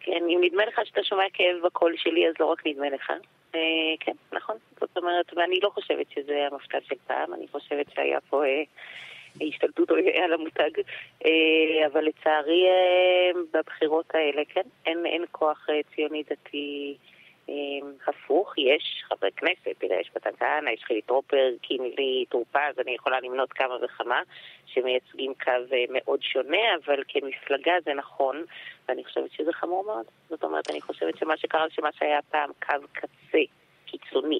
כן, 0.00 0.22
אם 0.28 0.38
נדמה 0.42 0.66
לך 0.66 0.80
שאתה 0.84 1.00
שומע 1.04 1.24
כאב 1.32 1.56
בקול 1.64 1.94
שלי, 1.96 2.28
אז 2.28 2.34
לא 2.40 2.46
רק 2.46 2.66
נדמה 2.66 2.90
לך. 2.90 3.12
כן, 4.00 4.12
נכון. 4.32 4.56
זאת 4.80 4.96
אומרת, 4.96 5.32
ואני 5.36 5.58
לא 5.62 5.70
חושבת 5.74 6.06
שזה 6.14 6.48
המפד"ל 6.50 6.78
של 6.88 6.94
פעם, 7.06 7.34
אני 7.34 7.46
חושבת 7.52 7.86
שהיה 7.94 8.18
פה 8.20 8.42
השתלטות 9.40 9.90
על 10.24 10.32
המותג, 10.32 10.70
אה, 11.24 11.86
אבל 11.86 12.04
לצערי 12.04 12.64
אה, 12.66 13.40
בבחירות 13.52 14.14
האלה, 14.14 14.42
כן, 14.48 14.68
אין, 14.86 15.06
אין 15.06 15.24
כוח 15.32 15.66
אה, 15.70 15.80
ציוני 15.94 16.22
דתי 16.30 16.96
הפוך, 18.06 18.58
יש 18.58 19.04
חברי 19.08 19.30
כנסת, 19.36 19.78
תראה, 19.78 20.00
יש 20.00 20.10
מתן 20.16 20.30
כהנא, 20.38 20.70
יש 20.70 20.84
חילי 20.84 21.02
טרופר, 21.02 21.50
קינלי, 21.62 22.24
טור 22.28 22.44
פז, 22.52 22.78
אני 22.80 22.94
יכולה 22.94 23.20
למנות 23.20 23.52
כמה 23.52 23.74
וכמה, 23.84 24.20
שמייצגים 24.66 25.32
קו 25.44 25.76
מאוד 25.90 26.22
שונה, 26.22 26.74
אבל 26.84 27.02
כמפלגה 27.08 27.72
זה 27.84 27.94
נכון, 27.94 28.44
ואני 28.88 29.04
חושבת 29.04 29.32
שזה 29.32 29.52
חמור 29.52 29.84
מאוד. 29.84 30.04
זאת 30.28 30.44
אומרת, 30.44 30.70
אני 30.70 30.80
חושבת 30.80 31.18
שמה 31.18 31.36
שקרה, 31.36 31.66
שמה 31.70 31.92
שהיה 31.92 32.20
פעם 32.30 32.50
קו 32.66 32.86
קצה 32.92 33.38
קיצוני, 33.86 34.38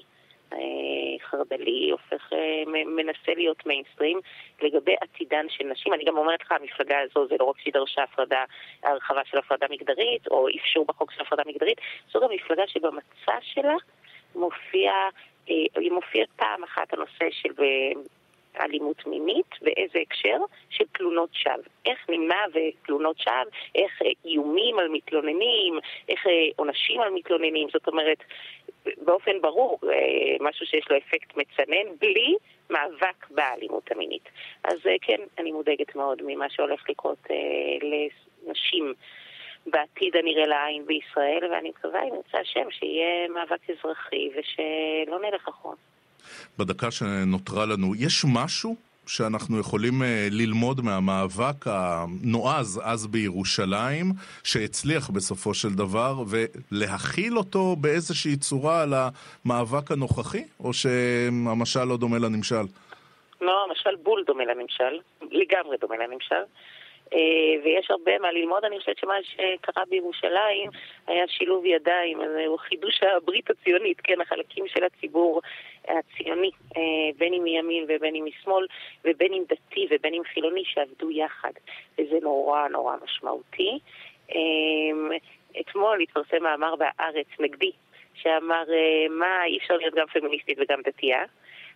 חרד"לי 1.29 1.89
הופך, 1.91 2.33
אה, 2.33 2.63
מנסה 2.85 3.33
להיות 3.35 3.65
מיינסטרים 3.65 4.19
לגבי 4.61 4.95
עתידן 5.01 5.45
של 5.49 5.63
נשים. 5.63 5.93
אני 5.93 6.03
גם 6.03 6.17
אומרת 6.17 6.41
לך, 6.41 6.51
המפלגה 6.51 6.99
הזו 6.99 7.27
זה 7.27 7.35
לא 7.39 7.45
רק 7.45 7.59
שהיא 7.59 7.73
דרשה 7.73 8.03
הפרדה, 8.03 8.43
הרחבה 8.83 9.21
של 9.25 9.37
הפרדה 9.37 9.65
מגדרית, 9.69 10.27
או 10.27 10.47
אפשור 10.61 10.85
בחוק 10.85 11.11
של 11.11 11.21
הפרדה 11.21 11.43
מגדרית, 11.45 11.77
זו 12.11 12.19
גם 12.19 12.29
מפלגה 12.31 12.63
שבמצע 12.67 13.37
שלה 13.41 13.75
מופיע, 14.35 14.91
אה, 15.49 15.55
היא 15.75 15.91
מופיעה 15.91 16.27
פעם 16.35 16.63
אחת 16.63 16.93
הנושא 16.93 17.25
של 17.31 17.53
אלימות 18.59 19.07
מינית, 19.07 19.55
באיזה 19.61 19.99
הקשר? 19.99 20.37
של 20.69 20.83
תלונות 20.91 21.29
שווא. 21.33 21.55
איך 21.85 22.09
נמנע 22.09 22.41
ותלונות 22.53 23.19
שווא, 23.19 23.43
איך 23.75 24.01
איומים 24.25 24.79
על 24.79 24.87
מתלוננים, 24.87 25.79
איך 26.09 26.25
עונשים 26.55 27.01
על 27.01 27.09
מתלוננים, 27.09 27.67
זאת 27.73 27.87
אומרת, 27.87 28.17
באופן 29.05 29.41
ברור 29.41 29.79
אה, 29.83 30.37
משהו 30.39 30.65
שיש 30.65 30.85
לו 30.89 30.97
אפקט 30.97 31.37
מצנן, 31.37 31.95
בלי 32.01 32.35
מאבק 32.69 33.27
באלימות 33.29 33.91
המינית. 33.91 34.29
אז 34.63 34.77
אה, 34.85 34.95
כן, 35.01 35.21
אני 35.39 35.51
מודאגת 35.51 35.95
מאוד 35.95 36.21
ממה 36.25 36.45
שהולך 36.49 36.89
לקרות 36.89 37.27
אה, 37.31 37.35
לנשים. 38.47 38.93
בעתיד 39.71 40.15
הנראה 40.15 40.47
לעין 40.47 40.85
בישראל, 40.85 41.51
ואני 41.51 41.69
מקווה, 41.69 42.03
אם 42.03 42.15
ירצה 42.15 42.39
השם, 42.39 42.71
שיהיה 42.71 43.27
מאבק 43.27 43.69
אזרחי 43.69 44.29
ושלא 44.29 45.19
נלך 45.19 45.47
אחרון. 45.47 45.75
בדקה 46.59 46.91
שנותרה 46.91 47.65
לנו, 47.65 47.95
יש 47.95 48.25
משהו 48.33 48.75
שאנחנו 49.07 49.59
יכולים 49.59 49.93
אה, 50.03 50.27
ללמוד 50.31 50.81
מהמאבק 50.81 51.65
הנועז 51.65 52.81
אז 52.83 53.07
בירושלים, 53.07 54.05
שהצליח 54.43 55.09
בסופו 55.09 55.53
של 55.53 55.69
דבר, 55.77 56.13
ולהכיל 56.31 57.37
אותו 57.37 57.75
באיזושהי 57.81 58.37
צורה 58.37 58.81
על 58.81 58.93
המאבק 58.93 59.91
הנוכחי, 59.91 60.43
או 60.59 60.73
שהמשל 60.73 61.83
לא 61.83 61.97
דומה 61.97 62.17
לנמשל? 62.17 62.65
לא, 63.41 63.65
המשל 63.69 63.95
בול 63.95 64.23
דומה 64.27 64.45
לנמשל, 64.45 64.99
לגמרי 65.31 65.77
דומה 65.77 65.95
לנמשל. 65.97 66.43
אה, 67.13 67.63
ויש 67.63 67.91
הרבה 67.91 68.19
מה 68.19 68.31
ללמוד. 68.31 68.65
אני 68.65 68.79
חושבת 68.79 68.97
שמה 68.97 69.13
שקרה 69.23 69.83
בירושלים 69.89 70.69
היה 71.07 71.27
שילוב 71.27 71.65
ידיים, 71.65 72.21
הוא 72.47 72.59
חידוש 72.59 72.99
הברית 73.03 73.49
הציונית, 73.49 74.01
כן, 74.03 74.21
החלקים 74.21 74.65
של 74.67 74.83
הציבור 74.83 75.41
הציוני, 75.87 76.51
אה, 76.77 76.81
בין 77.17 77.33
אם 77.33 77.43
מימין 77.43 77.85
ובין 77.87 78.15
אם 78.15 78.25
משמאל, 78.25 78.65
ובין 79.05 79.33
אם 79.33 79.43
דתי 79.49 79.87
ובין 79.91 80.13
אם 80.13 80.21
חילוני, 80.33 80.63
שעבדו 80.65 81.11
יחד, 81.11 81.51
וזה 81.93 82.17
נורא 82.21 82.67
נורא 82.67 82.95
משמעותי. 83.03 83.79
אה, 84.35 85.17
אתמול 85.59 86.01
התפרסם 86.01 86.43
מאמר 86.43 86.75
בהארץ 86.75 87.27
נגדי, 87.39 87.71
שאמר, 88.13 88.63
מה, 89.09 89.45
אי 89.45 89.57
אפשר 89.57 89.77
להיות 89.77 89.95
גם 89.95 90.07
פמיניסטית 90.07 90.57
וגם 90.61 90.81
דתייה. 90.81 91.23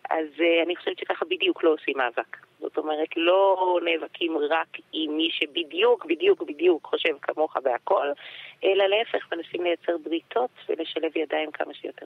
אז 0.09 0.27
אני 0.65 0.75
חושבת 0.75 0.99
שככה 0.99 1.25
בדיוק 1.25 1.63
לא 1.63 1.73
עושים 1.73 1.97
מאבק. 1.97 2.37
זאת 2.59 2.77
אומרת, 2.77 3.09
לא 3.17 3.79
נאבקים 3.83 4.37
רק 4.37 4.77
עם 4.93 5.17
מי 5.17 5.29
שבדיוק, 5.31 6.05
בדיוק, 6.05 6.41
בדיוק 6.41 6.85
חושב 6.85 7.17
כמוך 7.21 7.57
בהכל, 7.57 8.07
אלא 8.63 8.87
להפך, 8.87 9.33
מנסים 9.33 9.63
לייצר 9.63 9.97
בריתות 9.97 10.49
ולשלב 10.69 11.17
ידיים 11.17 11.51
כמה 11.51 11.73
שיותר. 11.73 12.05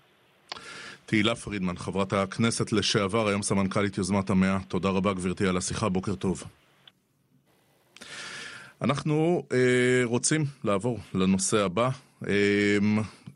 תהילה 1.05 1.35
פרידמן, 1.35 1.77
חברת 1.77 2.13
הכנסת 2.13 2.71
לשעבר, 2.71 3.27
היום 3.27 3.41
סמנכ"לית 3.41 3.97
יוזמת 3.97 4.29
המאה, 4.29 4.57
תודה 4.67 4.89
רבה 4.89 5.13
גברתי 5.13 5.47
על 5.47 5.57
השיחה, 5.57 5.89
בוקר 5.89 6.15
טוב. 6.15 6.43
אנחנו 8.81 9.43
אה, 9.51 9.57
רוצים 10.03 10.45
לעבור 10.63 10.99
לנושא 11.13 11.57
הבא. 11.57 11.89
אה, 12.27 12.77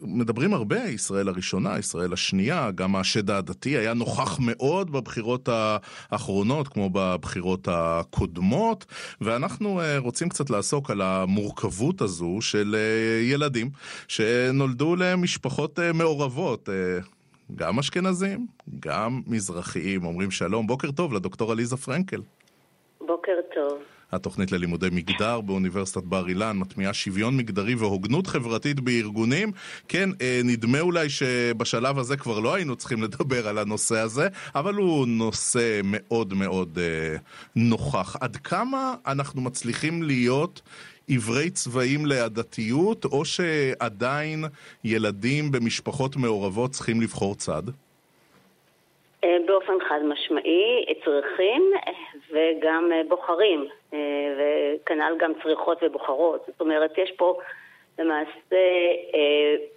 מדברים 0.01 0.53
הרבה, 0.53 0.83
ישראל 0.83 1.27
הראשונה, 1.27 1.79
ישראל 1.79 2.13
השנייה, 2.13 2.71
גם 2.71 2.95
השד 2.95 3.29
העדתי 3.29 3.77
היה 3.77 3.93
נוכח 3.93 4.37
מאוד 4.39 4.91
בבחירות 4.91 5.49
האחרונות, 5.51 6.67
כמו 6.67 6.89
בבחירות 6.93 7.67
הקודמות, 7.71 8.85
ואנחנו 9.21 9.81
אה, 9.81 9.97
רוצים 9.97 10.29
קצת 10.29 10.49
לעסוק 10.49 10.91
על 10.91 11.01
המורכבות 11.01 12.01
הזו 12.01 12.37
של 12.41 12.75
אה, 12.75 13.23
ילדים 13.23 13.69
שנולדו 14.07 14.95
למשפחות 14.95 15.79
אה, 15.79 15.93
מעורבות. 15.93 16.69
גם 17.55 17.79
אשכנזים, 17.79 18.47
גם 18.79 19.21
מזרחיים, 19.27 20.05
אומרים 20.05 20.31
שלום. 20.31 20.67
בוקר 20.67 20.91
טוב 20.91 21.13
לדוקטור 21.13 21.51
עליזה 21.51 21.77
פרנקל. 21.77 22.21
בוקר 23.01 23.31
טוב. 23.55 23.79
התוכנית 24.11 24.51
ללימודי 24.51 24.87
מגדר 24.91 25.41
באוניברסיטת 25.41 26.03
בר 26.03 26.27
אילן 26.27 26.57
מטמיעה 26.57 26.93
שוויון 26.93 27.37
מגדרי 27.37 27.75
והוגנות 27.75 28.27
חברתית 28.27 28.79
בארגונים. 28.79 29.51
כן, 29.87 30.09
אה, 30.21 30.41
נדמה 30.43 30.79
אולי 30.79 31.09
שבשלב 31.09 31.99
הזה 31.99 32.17
כבר 32.17 32.39
לא 32.39 32.55
היינו 32.55 32.75
צריכים 32.75 33.03
לדבר 33.03 33.47
על 33.47 33.57
הנושא 33.57 33.99
הזה, 33.99 34.27
אבל 34.55 34.73
הוא 34.73 35.07
נושא 35.07 35.81
מאוד 35.83 36.33
מאוד 36.33 36.79
אה, 36.81 37.17
נוכח. 37.55 38.15
עד 38.21 38.35
כמה 38.35 38.95
אנחנו 39.07 39.41
מצליחים 39.41 40.03
להיות 40.03 40.61
עיוורי 41.09 41.49
צבעים 41.49 42.05
לעדתיות, 42.05 43.05
או 43.05 43.25
שעדיין 43.25 44.39
ילדים 44.83 45.51
במשפחות 45.51 46.15
מעורבות 46.15 46.71
צריכים 46.71 47.01
לבחור 47.01 47.35
צד? 47.35 47.63
אה, 49.23 49.37
באופן 49.45 49.73
חד 49.89 49.99
משמעי 50.03 50.85
צריכים 51.05 51.71
וגם 52.31 52.89
אה, 52.91 53.01
בוחרים, 53.07 53.65
אה, 53.93 53.99
וכנ"ל 54.37 55.13
גם 55.19 55.31
צריכות 55.43 55.77
ובוחרות. 55.83 56.43
זאת 56.47 56.61
אומרת, 56.61 56.97
יש 56.97 57.11
פה 57.17 57.39
למעשה 57.99 58.57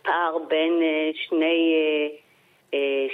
פער 0.03 0.39
בין 0.49 0.73
שני, 1.15 1.75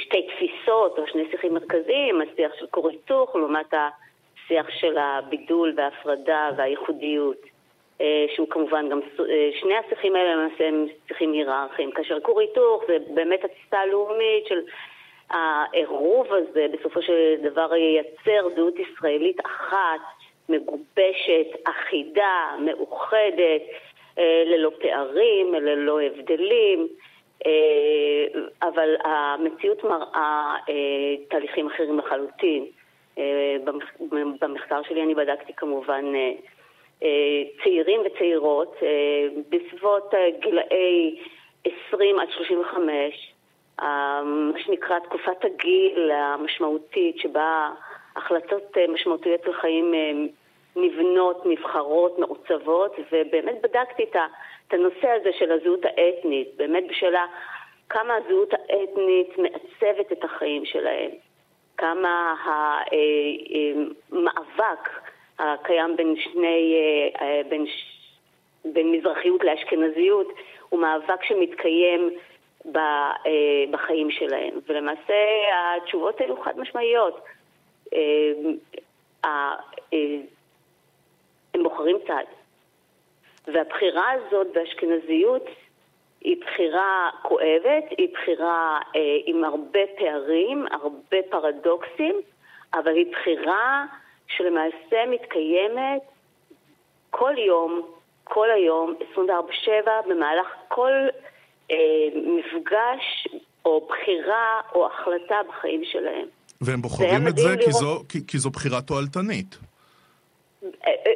שתי 0.02 0.26
תפיסות 0.26 0.98
או 0.98 1.06
שני 1.06 1.22
שיחים 1.30 1.54
מרכזיים, 1.54 2.20
השיח 2.20 2.52
של 2.58 2.66
כור 2.70 2.88
היתוך 2.88 3.36
לעומת 3.36 3.74
השיח 3.74 4.66
של 4.80 4.98
הבידול 4.98 5.74
וההפרדה 5.76 6.50
והייחודיות. 6.56 7.57
שהוא 8.34 8.48
כמובן 8.50 8.88
גם, 8.88 9.00
שני 9.60 9.74
השיחים 9.76 10.16
האלה 10.16 10.34
למעשה 10.34 10.68
הם 10.68 10.86
שיחים 11.08 11.32
היררכיים, 11.32 11.90
כאשר 11.90 12.20
כור 12.20 12.40
היתוך 12.40 12.82
זה 12.88 12.96
באמת 13.14 13.44
התפיסה 13.44 13.78
הלאומית 13.78 14.46
של 14.46 14.60
העירוב 15.30 16.26
הזה 16.32 16.66
בסופו 16.72 17.02
של 17.02 17.34
דבר 17.42 17.74
ייצר 17.74 18.48
זהות 18.56 18.74
ישראלית 18.78 19.40
אחת, 19.46 20.00
מגובשת, 20.48 21.46
אחידה, 21.64 22.54
מאוחדת, 22.58 23.62
אה, 24.18 24.42
ללא 24.46 24.70
פערים, 24.80 25.54
ללא 25.54 26.00
הבדלים, 26.00 26.88
אה, 27.46 28.40
אבל 28.62 28.94
המציאות 29.04 29.84
מראה 29.84 30.54
אה, 30.68 31.24
תהליכים 31.28 31.66
אחרים 31.66 31.98
לחלוטין. 31.98 32.66
במחקר 34.40 34.82
שלי 34.82 35.02
אני 35.02 35.14
בדקתי 35.14 35.52
כמובן 35.56 36.04
צעירים 37.62 38.00
וצעירות 38.04 38.76
בסביבות 39.48 40.14
גילאי 40.40 41.18
20 41.64 42.20
עד 42.20 42.28
35 42.30 43.32
מה 43.82 44.58
שנקרא 44.58 44.98
תקופת 44.98 45.44
הגיל 45.44 46.10
המשמעותית 46.10 47.18
שבה 47.18 47.70
החלטות 48.16 48.76
אה, 48.76 48.86
משמעותיות 48.88 49.46
לחיים 49.46 49.94
אה, 49.94 50.12
נבנות, 50.76 51.46
נבחרות, 51.46 52.18
מעוצבות, 52.18 52.96
ובאמת 53.12 53.62
בדקתי 53.62 54.04
את 54.04 54.16
הנושא 54.74 55.08
הזה 55.08 55.30
של 55.38 55.52
הזהות 55.52 55.84
האתנית, 55.84 56.48
באמת 56.56 56.84
בשאלה 56.88 57.26
כמה 57.88 58.14
הזהות 58.14 58.54
האתנית 58.54 59.38
מעצבת 59.38 60.12
את 60.12 60.24
החיים 60.24 60.64
שלהם, 60.64 61.10
כמה 61.76 62.34
המאבק 64.12 64.88
אה, 64.88 65.07
הקיים 65.38 65.96
בין 65.96 66.14
שני, 66.16 66.74
בין, 67.48 67.66
בין 68.64 68.92
מזרחיות 68.92 69.44
לאשכנזיות 69.44 70.28
הוא 70.68 70.80
מאבק 70.80 71.24
שמתקיים 71.24 72.10
אה, 72.76 73.64
בחיים 73.70 74.10
שלהם. 74.10 74.54
ולמעשה 74.66 75.14
התשובות 75.76 76.20
האלו 76.20 76.42
חד 76.42 76.58
משמעיות. 76.58 77.20
אה, 77.94 78.32
אה, 79.24 79.56
הם 81.54 81.62
בוחרים 81.62 81.96
צד. 82.06 82.24
והבחירה 83.46 84.10
הזאת 84.10 84.46
באשכנזיות 84.52 85.44
היא 86.20 86.36
בחירה 86.40 87.10
כואבת, 87.22 87.84
היא 87.98 88.08
בחירה 88.12 88.80
אה, 88.96 89.00
עם 89.26 89.44
הרבה 89.44 89.80
פערים, 89.98 90.66
הרבה 90.70 91.16
פרדוקסים, 91.30 92.20
אבל 92.74 92.94
היא 92.96 93.12
בחירה 93.12 93.86
שלמעשה 94.28 95.06
מתקיימת 95.10 96.02
כל 97.10 97.34
יום, 97.46 97.82
כל 98.24 98.50
היום, 98.50 98.94
24/7, 99.14 99.20
במהלך 100.08 100.46
כל 100.68 100.92
אה, 101.70 101.76
מפגש 102.14 103.28
או 103.64 103.88
בחירה 103.88 104.60
או 104.74 104.86
החלטה 104.86 105.36
בחיים 105.48 105.84
שלהם. 105.84 106.26
והם 106.60 106.82
בוחרים 106.82 107.28
את 107.28 107.36
זה 107.36 107.56
כי 107.64 107.72
זו, 107.72 108.02
כי, 108.08 108.26
כי 108.26 108.38
זו 108.38 108.50
בחירה 108.50 108.80
תועלתנית. 108.80 109.58
אה, 110.64 110.92
אה, 111.06 111.12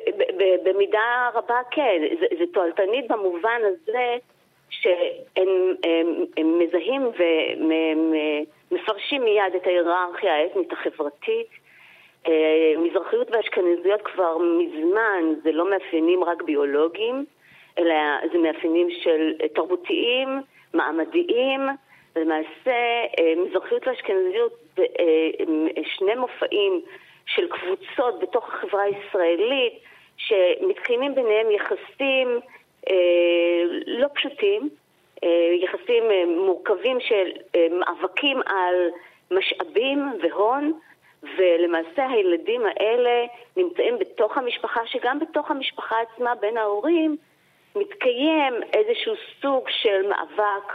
במידה 0.64 1.30
רבה 1.34 1.60
כן, 1.70 2.02
זה, 2.20 2.26
זה 2.38 2.44
תועלתנית 2.54 3.08
במובן 3.08 3.60
הזה 3.64 4.16
שהם 4.70 5.74
הם, 5.84 6.24
הם 6.36 6.58
מזהים 6.58 7.02
ומפרשים 8.70 9.24
מיד 9.24 9.54
את 9.56 9.66
ההיררכיה 9.66 10.36
האתנית 10.36 10.72
החברתית. 10.72 11.61
מזרחיות 12.78 13.30
ואשכנזיות 13.30 14.02
כבר 14.02 14.38
מזמן 14.38 15.34
זה 15.42 15.52
לא 15.52 15.70
מאפיינים 15.70 16.24
רק 16.24 16.42
ביולוגיים, 16.42 17.24
אלא 17.78 17.94
זה 18.32 18.38
מאפיינים 18.38 18.90
של 18.90 19.32
אה, 19.42 19.48
תרבותיים, 19.48 20.28
מעמדיים, 20.74 21.60
ולמעשה 22.16 23.04
אה, 23.18 23.34
מזרחיות 23.36 23.88
ואשכנזיות 23.88 24.52
זה 24.76 24.84
אה, 25.00 25.82
שני 25.84 26.14
מופעים 26.14 26.80
של 27.26 27.48
קבוצות 27.48 28.20
בתוך 28.20 28.48
החברה 28.48 28.82
הישראלית 28.82 29.72
שמתקיימים 30.16 31.14
ביניהם 31.14 31.50
יחסים 31.50 32.40
לא 33.86 34.08
פשוטים, 34.14 34.68
יחסים 35.62 36.04
מורכבים 36.36 37.00
של 37.00 37.30
מאבקים 37.70 38.40
על 38.46 38.74
משאבים 39.30 39.98
והון, 40.22 40.72
ולמעשה 41.22 42.06
הילדים 42.08 42.62
האלה 42.66 43.24
נמצאים 43.56 43.98
בתוך 43.98 44.38
המשפחה, 44.38 44.80
שגם 44.86 45.18
בתוך 45.18 45.50
המשפחה 45.50 45.96
עצמה 46.00 46.34
בין 46.34 46.56
ההורים 46.56 47.16
מתקיים 47.76 48.54
איזשהו 48.72 49.14
סוג 49.42 49.68
של 49.68 50.08
מאבק 50.08 50.72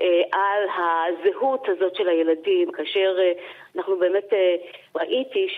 אה, 0.00 0.22
על 0.32 0.68
הזהות 0.76 1.68
הזאת 1.68 1.94
של 1.96 2.08
הילדים, 2.08 2.72
כאשר 2.72 3.16
אה, 3.18 3.32
אנחנו 3.76 3.96
באמת 3.98 4.32
אה, 4.32 4.56
ראיתי 4.94 5.48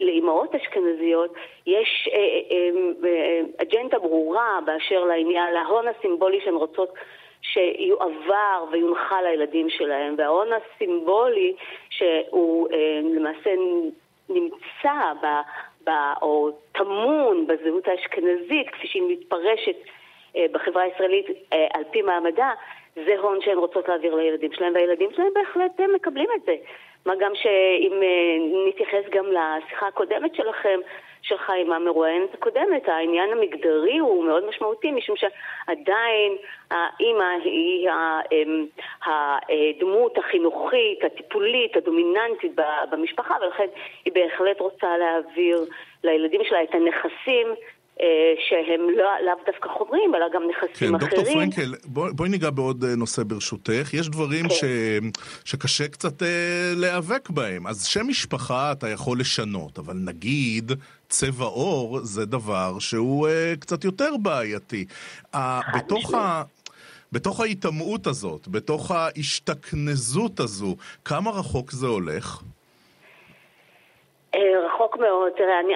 שלאימהות 0.00 0.54
אה, 0.54 0.60
אשכנזיות 0.60 1.34
יש 1.66 2.08
אה, 2.12 2.18
אה, 2.50 3.08
אה, 3.08 3.40
אג'נדה 3.62 3.98
ברורה 3.98 4.58
באשר 4.64 5.04
לעניין, 5.04 5.54
להון 5.54 5.84
הסימבולי 5.88 6.40
שהן 6.44 6.54
רוצות 6.54 6.92
שיועבר 7.42 8.64
ויונחה 8.72 9.22
לילדים 9.22 9.70
שלהם, 9.70 10.14
וההון 10.18 10.48
הסימבולי 10.52 11.54
שהוא 11.90 12.68
אה, 12.72 13.00
למעשה 13.02 13.50
נמצא 14.28 15.12
ב... 15.22 15.26
או 16.22 16.50
טמון 16.72 17.46
בזהות 17.46 17.88
האשכנזית, 17.88 18.70
כפי 18.70 18.86
שהיא 18.86 19.02
מתפרשת 19.08 19.76
אה, 20.36 20.46
בחברה 20.52 20.82
הישראלית 20.82 21.26
אה, 21.52 21.66
על 21.74 21.82
פי 21.90 22.02
מעמדה, 22.02 22.50
זה 22.94 23.18
הון 23.18 23.38
שהן 23.40 23.58
רוצות 23.58 23.88
להעביר 23.88 24.14
לילדים 24.14 24.52
שלהם, 24.52 24.74
והילדים 24.74 25.10
שלהם 25.12 25.32
בהחלט 25.34 25.80
מקבלים 25.94 26.28
את 26.36 26.42
זה. 26.46 26.54
מה 27.08 27.14
גם 27.20 27.32
שאם 27.34 28.02
אה, 28.02 28.68
נתייחס 28.68 29.10
גם 29.10 29.24
לשיחה 29.26 29.86
הקודמת 29.86 30.34
שלכם, 30.34 30.80
שלך 31.22 31.52
עם 31.60 31.72
המרואיינת 31.72 32.34
הקודמת, 32.34 32.88
העניין 32.88 33.32
המגדרי 33.32 33.98
הוא 33.98 34.24
מאוד 34.24 34.48
משמעותי, 34.48 34.90
משום 34.90 35.16
שעדיין 35.16 36.36
האימא 36.70 37.24
היא 37.44 37.88
אמ, 38.32 38.66
הדמות 39.04 40.18
החינוכית, 40.18 41.04
הטיפולית, 41.04 41.76
הדומיננטית 41.76 42.52
במשפחה, 42.90 43.34
ולכן 43.42 43.66
היא 44.04 44.12
בהחלט 44.12 44.60
רוצה 44.60 44.96
להעביר 44.96 45.64
לילדים 46.04 46.40
שלה 46.44 46.62
את 46.62 46.74
הנכסים 46.74 47.46
שהם 48.48 48.80
לא, 48.96 49.04
לאו 49.26 49.34
דווקא 49.46 49.68
חומרים, 49.68 50.14
אלא 50.14 50.26
גם 50.34 50.42
נכסים 50.50 50.88
כן, 50.88 50.94
אחרים. 50.94 51.10
דוקטור 51.10 51.34
פרנקל, 51.34 51.74
בואי 51.84 52.12
בוא 52.12 52.26
ניגע 52.26 52.50
בעוד 52.50 52.84
אה, 52.84 52.96
נושא 52.96 53.22
ברשותך. 53.22 53.94
יש 53.94 54.08
דברים 54.08 54.48
כן. 54.48 54.54
ש, 54.54 54.64
שקשה 55.44 55.88
קצת 55.88 56.22
אה, 56.22 56.72
להיאבק 56.76 57.30
בהם. 57.30 57.66
אז 57.66 57.84
שם 57.84 58.08
משפחה 58.08 58.72
אתה 58.72 58.88
יכול 58.88 59.20
לשנות, 59.20 59.78
אבל 59.78 59.96
נגיד 60.04 60.72
צבע 61.08 61.44
עור 61.44 62.00
זה 62.02 62.26
דבר 62.26 62.78
שהוא 62.78 63.28
אה, 63.28 63.54
קצת 63.60 63.84
יותר 63.84 64.16
בעייתי. 64.22 64.84
אה, 65.34 65.60
בתוך 65.76 66.14
ה... 66.14 66.42
בתוך 67.12 67.40
ההיטמעות 67.40 68.06
הזאת, 68.06 68.48
בתוך 68.48 68.90
ההשתכנזות 68.90 70.40
הזו, 70.40 70.76
כמה 71.04 71.30
רחוק 71.30 71.70
זה 71.70 71.86
הולך? 71.86 72.42
אה, 74.34 74.60
רחוק 74.66 74.96
מאוד. 74.96 75.32
תראה, 75.32 75.60
אני, 75.60 75.74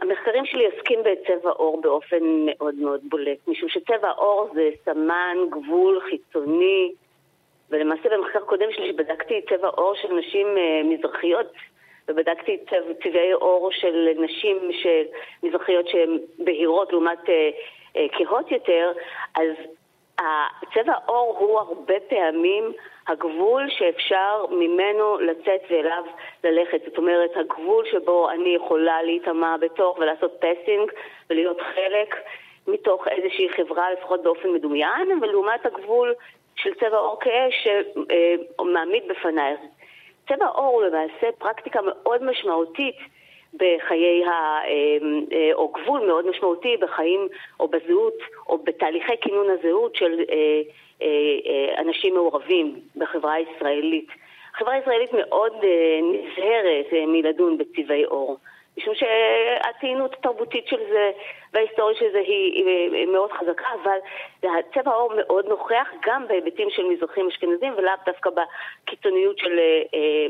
המחקרים 0.00 0.46
שלי 0.46 0.66
עוסקים 0.66 0.98
בצבע 1.02 1.50
עור 1.50 1.80
באופן 1.80 2.46
מאוד 2.46 2.74
מאוד 2.74 3.00
בולט, 3.08 3.38
משום 3.48 3.68
שצבע 3.68 4.10
עור 4.10 4.48
זה 4.54 4.70
סמן 4.84 5.36
גבול 5.50 6.00
חיצוני, 6.00 6.92
ולמעשה 7.70 8.08
במחקר 8.08 8.40
קודם 8.40 8.72
שלי 8.72 8.92
שבדקתי 8.92 9.40
צבע 9.48 9.68
עור 9.68 9.94
של 9.94 10.14
נשים 10.14 10.46
uh, 10.46 10.86
מזרחיות, 10.86 11.46
ובדקתי 12.08 12.58
צבע, 12.70 12.94
צבעי 13.02 13.32
עור 13.32 13.70
של 13.72 14.08
נשים 14.18 14.56
מזרחיות 15.42 15.88
שהן 15.88 16.18
בהירות 16.38 16.92
לעומת 16.92 17.18
uh, 17.18 17.98
כהות 18.12 18.50
יותר, 18.50 18.92
אז 19.34 19.50
צבע 20.74 20.94
עור 21.06 21.36
הוא 21.38 21.58
הרבה 21.58 21.94
פעמים 22.08 22.72
הגבול 23.08 23.68
שאפשר 23.70 24.46
ממנו 24.50 25.18
לצאת 25.18 25.60
ואליו 25.70 26.04
ללכת. 26.44 26.82
זאת 26.86 26.98
אומרת, 26.98 27.36
הגבול 27.36 27.84
שבו 27.90 28.30
אני 28.30 28.54
יכולה 28.54 29.02
להיטמע 29.02 29.56
בתוך 29.56 29.98
ולעשות 29.98 30.32
פסינג 30.40 30.92
ולהיות 31.30 31.60
חלק 31.60 32.14
מתוך 32.66 33.08
איזושהי 33.08 33.48
חברה, 33.48 33.92
לפחות 33.92 34.22
באופן 34.22 34.48
מדומיין, 34.48 35.18
ולעומת 35.22 35.66
הגבול 35.66 36.14
של 36.56 36.74
צבע 36.74 36.96
עור 36.96 37.18
כהה 37.20 37.48
שמעמיד 37.50 39.08
בפניי. 39.08 39.54
צבע 40.28 40.46
עור 40.46 40.66
הוא 40.66 40.82
למעשה 40.82 41.32
פרקטיקה 41.38 41.80
מאוד 41.82 42.22
משמעותית 42.22 42.96
בחיי, 43.54 44.24
ה, 44.24 44.60
אה, 44.64 45.52
או 45.52 45.68
גבול 45.68 46.06
מאוד 46.06 46.26
משמעותי 46.26 46.76
בחיים 46.76 47.28
או 47.60 47.68
בזהות 47.68 48.18
או 48.48 48.58
בתהליכי 48.58 49.12
כינון 49.20 49.46
הזהות 49.50 49.94
של 49.94 50.20
אה, 50.30 50.60
אה, 51.02 51.80
אנשים 51.82 52.14
מעורבים 52.14 52.80
בחברה 52.96 53.32
הישראלית. 53.32 54.08
החברה 54.54 54.74
הישראלית 54.74 55.10
מאוד 55.12 55.52
נזהרת 56.02 56.86
מלדון 57.06 57.58
בצבעי 57.58 58.04
עור. 58.04 58.36
משום 58.78 58.94
שהטעינות 58.94 60.12
התרבותית 60.18 60.66
של 60.68 60.80
זה 60.92 61.10
וההיסטוריה 61.52 61.96
של 61.98 62.12
זה 62.12 62.18
היא, 62.18 63.06
מאוד 63.06 63.32
חזקה, 63.32 63.66
אבל 63.82 63.98
הצבע 64.42 64.90
העור 64.90 65.12
מאוד 65.16 65.46
נוכח 65.46 65.88
גם 66.06 66.28
בהיבטים 66.28 66.70
של 66.70 66.82
מזרחים 66.84 67.26
אשכנזים 67.26 67.72
ולאו 67.76 67.92
דווקא 68.06 68.30
בקיצוניות 68.30 69.38
של 69.38 69.60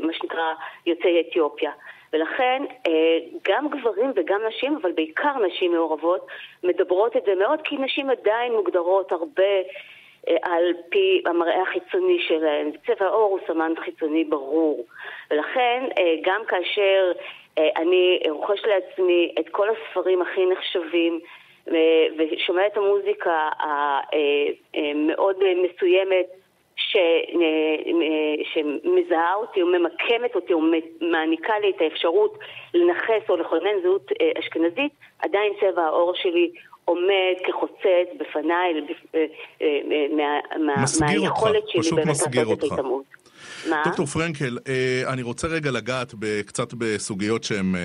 מה 0.01 0.13
שנקרא 0.13 0.53
יוצאי 0.85 1.21
אתיופיה. 1.21 1.71
ולכן 2.13 2.63
אה, 2.87 3.17
גם 3.47 3.69
גברים 3.69 4.11
וגם 4.15 4.41
נשים, 4.47 4.77
אבל 4.81 4.91
בעיקר 4.91 5.39
נשים 5.47 5.71
מעורבות, 5.71 6.27
מדברות 6.63 7.17
את 7.17 7.23
זה 7.25 7.35
מאוד, 7.35 7.61
כי 7.63 7.77
נשים 7.77 8.09
עדיין 8.09 8.53
מוגדרות 8.53 9.11
הרבה 9.11 9.53
אה, 10.27 10.35
על 10.41 10.73
פי 10.89 11.21
המראה 11.25 11.61
החיצוני 11.61 12.19
שלהן. 12.27 12.71
צבע 12.85 13.05
העור 13.05 13.31
הוא 13.31 13.39
סמן 13.47 13.73
חיצוני 13.85 14.23
ברור. 14.23 14.85
ולכן 15.31 15.83
אה, 15.97 16.15
גם 16.21 16.41
כאשר 16.47 17.11
אני 17.57 18.19
רוכש 18.29 18.65
לעצמי 18.65 19.35
את 19.39 19.49
כל 19.49 19.67
הספרים 19.69 20.21
הכי 20.21 20.45
נחשבים, 20.45 21.19
ושומע 22.17 22.67
את 22.67 22.77
המוזיקה 22.77 23.49
המאוד 24.73 25.35
מסוימת 25.63 26.25
ש, 26.75 26.97
שמזהה 28.53 29.35
אותי 29.35 29.61
או 29.61 29.67
ממקמת 29.67 30.35
אותי 30.35 30.53
או 30.53 30.61
מעניקה 31.01 31.59
לי 31.59 31.69
את 31.75 31.81
האפשרות 31.81 32.37
לנכס 32.73 33.29
או 33.29 33.37
לכונן 33.37 33.81
זהות 33.83 34.11
אה, 34.21 34.31
אשכנזית, 34.39 34.91
עדיין 35.19 35.53
צבע 35.61 35.83
העור 35.83 36.13
שלי 36.15 36.51
עומד 36.85 37.35
כחוצץ 37.47 38.09
בפניי 38.17 38.73
אה, 39.15 39.25
אה, 39.61 39.79
מהיכולת 40.99 41.67
שלי 41.67 41.95
באמת 41.95 42.07
לעשות 42.07 42.27
את 42.57 42.63
ההתעמות. 42.63 43.22
מה? 43.69 43.81
דוקטור 43.85 44.05
פרנקל, 44.05 44.57
אה, 44.67 45.13
אני 45.13 45.21
רוצה 45.21 45.47
רגע 45.47 45.71
לגעת 45.71 46.13
קצת 46.45 46.73
בסוגיות 46.77 47.43
שהן 47.43 47.75
אה, 47.75 47.81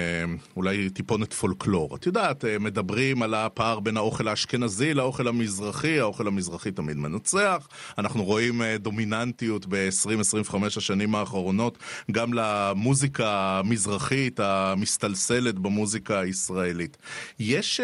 אולי 0.56 0.90
טיפונת 0.90 1.32
פולקלור. 1.32 1.96
את 1.96 2.06
יודעת, 2.06 2.44
אה, 2.44 2.58
מדברים 2.58 3.22
על 3.22 3.34
הפער 3.34 3.80
בין 3.80 3.96
האוכל 3.96 4.28
האשכנזי 4.28 4.94
לאוכל 4.94 5.28
המזרחי, 5.28 6.00
האוכל 6.00 6.26
המזרחי 6.26 6.70
תמיד 6.70 6.96
מנצח. 6.96 7.68
אנחנו 7.98 8.24
רואים 8.24 8.62
דומיננטיות 8.78 9.66
ב-20-25 9.68 10.54
השנים 10.76 11.14
האחרונות 11.14 11.78
גם 12.10 12.34
למוזיקה 12.34 13.58
המזרחית 13.58 14.40
המסתלסלת 14.40 15.58
במוזיקה 15.58 16.20
הישראלית. 16.20 16.96
יש, 17.38 17.80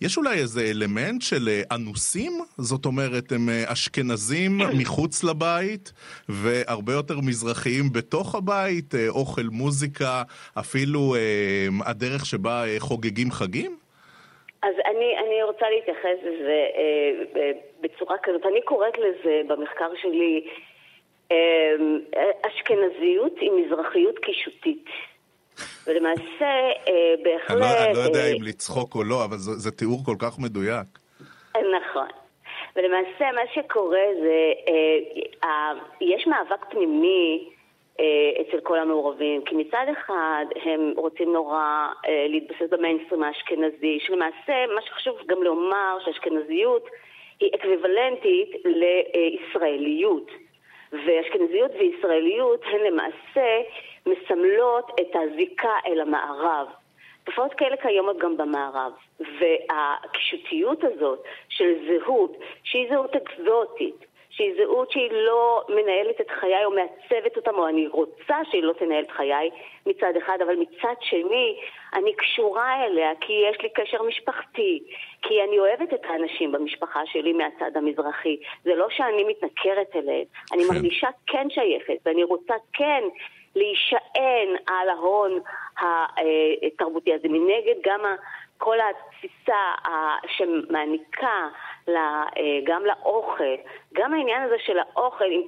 יש 0.00 0.16
אולי 0.18 0.34
איזה 0.34 0.60
אלמנט 0.70 1.22
של 1.22 1.48
אנוסים? 1.74 2.32
זאת 2.58 2.86
אומרת, 2.86 3.32
הם 3.32 3.48
אשכנזים 3.72 4.58
מחוץ 4.80 5.24
לבית, 5.24 5.92
והרבה... 6.28 6.80
הרבה 6.80 6.92
יותר 6.92 7.14
מזרחיים 7.28 7.84
בתוך 7.92 8.34
הבית, 8.34 8.94
אה, 8.94 9.08
אוכל, 9.08 9.42
מוזיקה, 9.52 10.22
אפילו 10.58 11.14
אה, 11.14 11.90
הדרך 11.90 12.26
שבה 12.26 12.64
אה, 12.66 12.76
חוגגים 12.78 13.30
חגים? 13.30 13.76
אז 14.62 14.74
אני, 14.86 15.18
אני 15.18 15.42
רוצה 15.42 15.66
להתייחס 15.70 16.18
לזה 16.22 16.66
אה, 16.76 17.50
בצורה 17.80 18.16
כזאת. 18.22 18.46
אני 18.46 18.62
קוראת 18.62 18.98
לזה 18.98 19.40
במחקר 19.46 19.90
שלי 20.02 20.46
אה, 21.32 21.74
אשכנזיות 22.42 23.34
עם 23.40 23.52
מזרחיות 23.56 24.18
קישוטית. 24.18 24.84
ולמעשה, 25.86 26.70
אה, 26.88 27.14
בהחלט... 27.22 27.50
אני 27.50 27.60
לא, 27.60 27.84
אני 27.84 27.94
לא 27.94 28.00
יודע 28.00 28.20
אה, 28.20 28.32
אם 28.36 28.42
לצחוק 28.42 28.94
או 28.94 29.04
לא, 29.04 29.24
אבל 29.24 29.36
זה, 29.36 29.52
זה 29.52 29.70
תיאור 29.70 30.04
כל 30.04 30.16
כך 30.18 30.38
מדויק. 30.38 30.86
נכון. 31.56 32.08
ולמעשה 32.76 33.32
מה 33.34 33.42
שקורה 33.54 34.06
זה, 34.22 34.52
אה, 34.68 35.24
אה, 35.44 35.72
יש 36.00 36.26
מאבק 36.26 36.64
פנימי 36.70 37.48
אה, 38.00 38.04
אצל 38.40 38.60
כל 38.60 38.78
המעורבים, 38.78 39.44
כי 39.44 39.54
מצד 39.54 39.86
אחד 39.92 40.44
הם 40.64 40.92
רוצים 40.96 41.32
נורא 41.32 41.88
אה, 42.06 42.26
להתבסס 42.28 42.70
במיינסטרים 42.70 43.22
האשכנזי, 43.22 43.98
שלמעשה 44.06 44.66
מה 44.74 44.82
שחשוב 44.86 45.16
גם 45.26 45.42
לומר 45.42 45.98
שהאשכנזיות 46.04 46.88
היא 47.40 47.50
אקוויוולנטית 47.54 48.50
לישראליות. 48.64 50.30
ואשכנזיות 50.92 51.70
וישראליות 51.78 52.62
הן 52.64 52.80
למעשה 52.80 53.60
מסמלות 54.06 54.90
את 55.00 55.16
הזיקה 55.16 55.74
אל 55.86 56.00
המערב. 56.00 56.66
תופעות 57.24 57.54
כאלה 57.54 57.76
קיימות 57.76 58.18
גם 58.18 58.36
במערב, 58.36 58.92
והקישוטיות 59.20 60.84
הזאת 60.84 61.22
של 61.48 61.74
זהות, 61.88 62.36
שהיא 62.64 62.88
זהות 62.90 63.16
אקזוטית, 63.16 64.04
שהיא 64.30 64.54
זהות 64.56 64.90
שהיא 64.90 65.12
לא 65.12 65.64
מנהלת 65.68 66.20
את 66.20 66.30
חיי 66.30 66.64
או 66.64 66.70
מעצבת 66.70 67.36
אותם, 67.36 67.54
או 67.54 67.68
אני 67.68 67.88
רוצה 67.88 68.36
שהיא 68.50 68.62
לא 68.62 68.72
תנהל 68.72 69.04
את 69.04 69.10
חיי 69.10 69.50
מצד 69.86 70.12
אחד, 70.18 70.38
אבל 70.42 70.56
מצד 70.56 70.94
שני 71.00 71.60
אני 71.94 72.12
קשורה 72.16 72.84
אליה 72.84 73.10
כי 73.20 73.32
יש 73.50 73.60
לי 73.62 73.68
קשר 73.68 74.02
משפחתי, 74.02 74.82
כי 75.22 75.42
אני 75.42 75.58
אוהבת 75.58 75.94
את 75.94 76.04
האנשים 76.04 76.52
במשפחה 76.52 77.06
שלי 77.06 77.32
מהצד 77.32 77.76
המזרחי. 77.76 78.36
זה 78.64 78.74
לא 78.74 78.86
שאני 78.90 79.24
מתנכרת 79.24 79.96
אליהם, 79.96 80.24
אני 80.52 80.64
כן. 80.64 80.74
מרגישה 80.74 81.08
כן 81.26 81.50
שייכת, 81.50 81.98
ואני 82.06 82.24
רוצה 82.24 82.54
כן 82.72 83.02
להישען 83.56 84.48
על 84.66 84.88
ההון 84.88 85.40
התרבותי 86.62 87.14
הזה. 87.14 87.28
מנגד 87.28 87.74
גם 87.84 88.00
כל 88.58 88.76
התפיסה 88.80 89.72
שמעניקה 90.26 91.48
גם 92.64 92.84
לאוכל, 92.84 93.54
גם 93.94 94.14
העניין 94.14 94.42
הזה 94.42 94.56
של 94.58 94.78
האוכל, 94.78 95.24
אם 95.24 95.42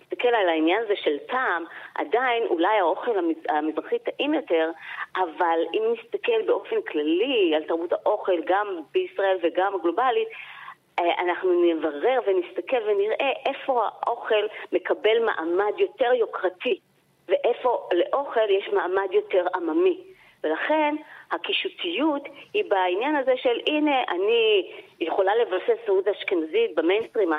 תסתכל 0.00 0.28
על 0.28 0.48
העניין 0.48 0.82
הזה 0.82 0.94
של 0.96 1.18
טעם, 1.18 1.64
עדיין 1.94 2.42
אולי 2.46 2.78
האוכל 2.78 3.10
המזרחי 3.48 3.98
טעים 3.98 4.34
יותר, 4.34 4.70
אבל 5.16 5.60
אם 5.74 5.82
נסתכל 5.92 6.42
באופן 6.46 6.76
כללי 6.92 7.52
על 7.56 7.62
תרבות 7.62 7.92
האוכל 7.92 8.42
גם 8.46 8.66
בישראל 8.92 9.38
וגם 9.42 9.72
גלובלית, 9.82 10.28
אה, 10.98 11.22
אנחנו 11.22 11.62
נברר 11.62 12.20
ונסתכל 12.26 12.82
ונראה 12.86 13.32
איפה 13.46 13.84
האוכל 14.02 14.46
מקבל 14.72 15.24
מעמד 15.24 15.78
יותר 15.78 16.12
יוקרתי. 16.12 16.80
ואיפה 17.28 17.88
לאוכל 17.92 18.50
יש 18.50 18.68
מעמד 18.68 19.08
יותר 19.12 19.46
עממי. 19.54 20.00
ולכן 20.44 20.94
הקישוטיות 21.30 22.22
היא 22.54 22.64
בעניין 22.68 23.16
הזה 23.16 23.32
של 23.36 23.60
הנה 23.66 24.02
אני 24.08 24.70
יכולה 25.00 25.32
לבסס 25.36 25.86
זהות 25.86 26.08
אשכנזית 26.08 26.74
במיינסטרים 26.74 27.32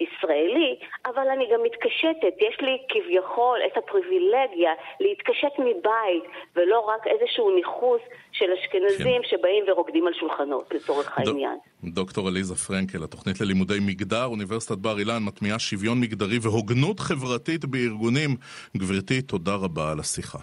הישראלי, 0.00 0.78
אבל 1.06 1.28
אני 1.28 1.48
גם 1.52 1.62
מתקשטת, 1.62 2.34
יש 2.38 2.60
לי 2.60 2.78
כביכול 2.88 3.58
את 3.66 3.76
הפריבילגיה 3.76 4.72
להתקשט 5.00 5.52
מבית 5.58 6.24
ולא 6.56 6.80
רק 6.80 7.06
איזשהו 7.06 7.50
ניכוס 7.50 8.00
של 8.32 8.52
אשכנזים 8.52 9.22
כן. 9.22 9.28
שבאים 9.28 9.64
ורוקדים 9.68 10.06
על 10.06 10.14
שולחנות 10.14 10.74
לצורך 10.74 11.18
ד... 11.18 11.28
העניין. 11.28 11.58
דוקטור 11.84 12.28
עליזה 12.28 12.54
פרנקל, 12.54 13.04
התוכנית 13.04 13.40
ללימודי 13.40 13.78
מגדר, 13.80 14.24
אוניברסיטת 14.24 14.78
בר 14.78 14.98
אילן, 14.98 15.22
מטמיעה 15.22 15.58
שוויון 15.58 16.00
מגדרי 16.00 16.38
והוגנות 16.42 17.00
חברתית 17.00 17.64
בארגונים. 17.64 18.36
גברתי, 18.76 19.22
תודה 19.22 19.54
רבה 19.54 19.92
על 19.92 20.00
השיחה. 20.00 20.38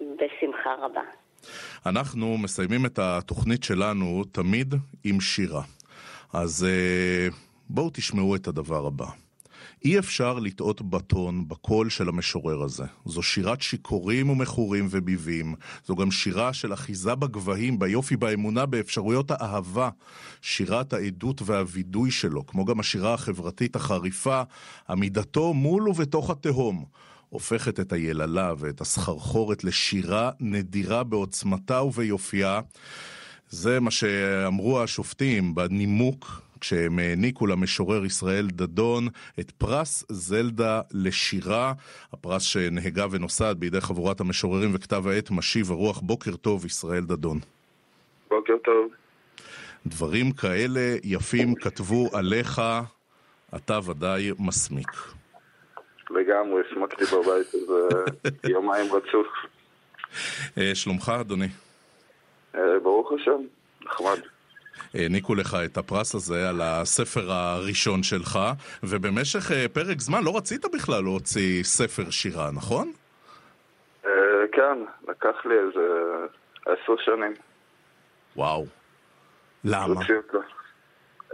בשמחה 0.00 0.70
רבה. 0.82 1.00
אנחנו 1.86 2.38
מסיימים 2.38 2.86
את 2.86 2.98
התוכנית 2.98 3.64
שלנו 3.64 4.24
תמיד 4.32 4.74
עם 5.04 5.20
שירה. 5.20 5.62
אז 6.32 6.66
אה, 6.68 7.28
בואו 7.68 7.90
תשמעו 7.92 8.36
את 8.36 8.48
הדבר 8.48 8.86
הבא. 8.86 9.06
אי 9.84 9.98
אפשר 9.98 10.38
לטעות 10.38 10.82
בטון 10.82 11.48
בקול 11.48 11.90
של 11.90 12.08
המשורר 12.08 12.62
הזה. 12.62 12.84
זו 13.04 13.22
שירת 13.22 13.62
שיכורים 13.62 14.30
ומכורים 14.30 14.88
וביבים. 14.90 15.54
זו 15.86 15.96
גם 15.96 16.10
שירה 16.10 16.52
של 16.52 16.72
אחיזה 16.72 17.14
בגבהים, 17.14 17.78
ביופי, 17.78 18.16
באמונה, 18.16 18.66
באפשרויות 18.66 19.30
האהבה. 19.30 19.90
שירת 20.42 20.92
העדות 20.92 21.42
והווידוי 21.44 22.10
שלו, 22.10 22.46
כמו 22.46 22.64
גם 22.64 22.80
השירה 22.80 23.14
החברתית 23.14 23.76
החריפה, 23.76 24.42
עמידתו 24.90 25.54
מול 25.54 25.88
ובתוך 25.88 26.30
התהום. 26.30 26.84
הופכת 27.28 27.80
את 27.80 27.92
היללה 27.92 28.52
ואת 28.58 28.80
הסחרחורת 28.80 29.64
לשירה 29.64 30.30
נדירה 30.40 31.04
בעוצמתה 31.04 31.82
וביופייה. 31.82 32.60
זה 33.48 33.80
מה 33.80 33.90
שאמרו 33.90 34.82
השופטים 34.82 35.54
בנימוק 35.54 36.42
כשהם 36.62 36.98
העניקו 36.98 37.46
למשורר 37.46 38.04
ישראל 38.04 38.46
דדון 38.46 39.08
את 39.40 39.50
פרס 39.50 40.04
זלדה 40.08 40.80
לשירה, 40.94 41.72
הפרס 42.12 42.42
שנהגה 42.42 43.06
ונוסד 43.10 43.54
בידי 43.58 43.80
חבורת 43.80 44.20
המשוררים 44.20 44.70
וכתב 44.74 45.08
העת 45.08 45.30
משיב 45.30 45.70
הרוח. 45.70 46.00
בוקר 46.00 46.36
טוב, 46.36 46.66
ישראל 46.66 47.00
דדון. 47.00 47.38
בוקר 48.30 48.54
טוב. 48.64 48.88
דברים 49.86 50.32
כאלה 50.32 50.96
יפים 51.04 51.54
כתבו 51.54 52.08
עליך, 52.12 52.62
אתה 53.56 53.78
ודאי 53.90 54.30
מסמיק. 54.38 54.90
לגמרי, 56.10 56.62
הסמקתי 56.70 57.04
בבית 57.04 57.54
איזה 57.54 57.88
יומיים 58.54 58.86
רצוף. 58.92 59.26
אה, 60.58 60.74
שלומך, 60.74 61.12
אדוני? 61.20 61.48
אה, 62.54 62.60
ברוך 62.82 63.12
השם, 63.12 63.40
נחמד. 63.82 64.31
העניקו 64.94 65.34
לך 65.34 65.56
את 65.64 65.76
הפרס 65.76 66.14
הזה 66.14 66.48
על 66.48 66.60
הספר 66.62 67.32
הראשון 67.32 68.02
שלך, 68.02 68.38
ובמשך 68.82 69.52
אה, 69.52 69.68
פרק 69.68 70.00
זמן 70.00 70.24
לא 70.24 70.36
רצית 70.36 70.64
בכלל 70.74 71.02
להוציא 71.02 71.62
ספר 71.62 72.10
שירה, 72.10 72.50
נכון? 72.50 72.92
כן, 74.52 74.78
לקח 75.08 75.46
לי 75.46 75.54
איזה 75.58 75.86
עשר 76.66 76.96
שנים. 76.98 77.34
וואו. 78.36 78.66
למה? 79.64 80.00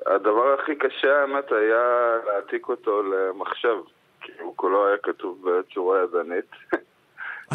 הדבר 0.07 0.55
הכי 0.61 0.77
קשה, 0.77 1.21
האמת, 1.21 1.53
היה 1.53 2.17
להעתיק 2.27 2.69
אותו 2.69 3.03
למחשב. 3.03 3.77
כי 4.21 4.33
הוא 4.41 4.57
כולו 4.57 4.87
היה 4.87 4.97
כתוב 5.03 5.51
בצורה 5.51 6.03
ידנית. 6.03 6.51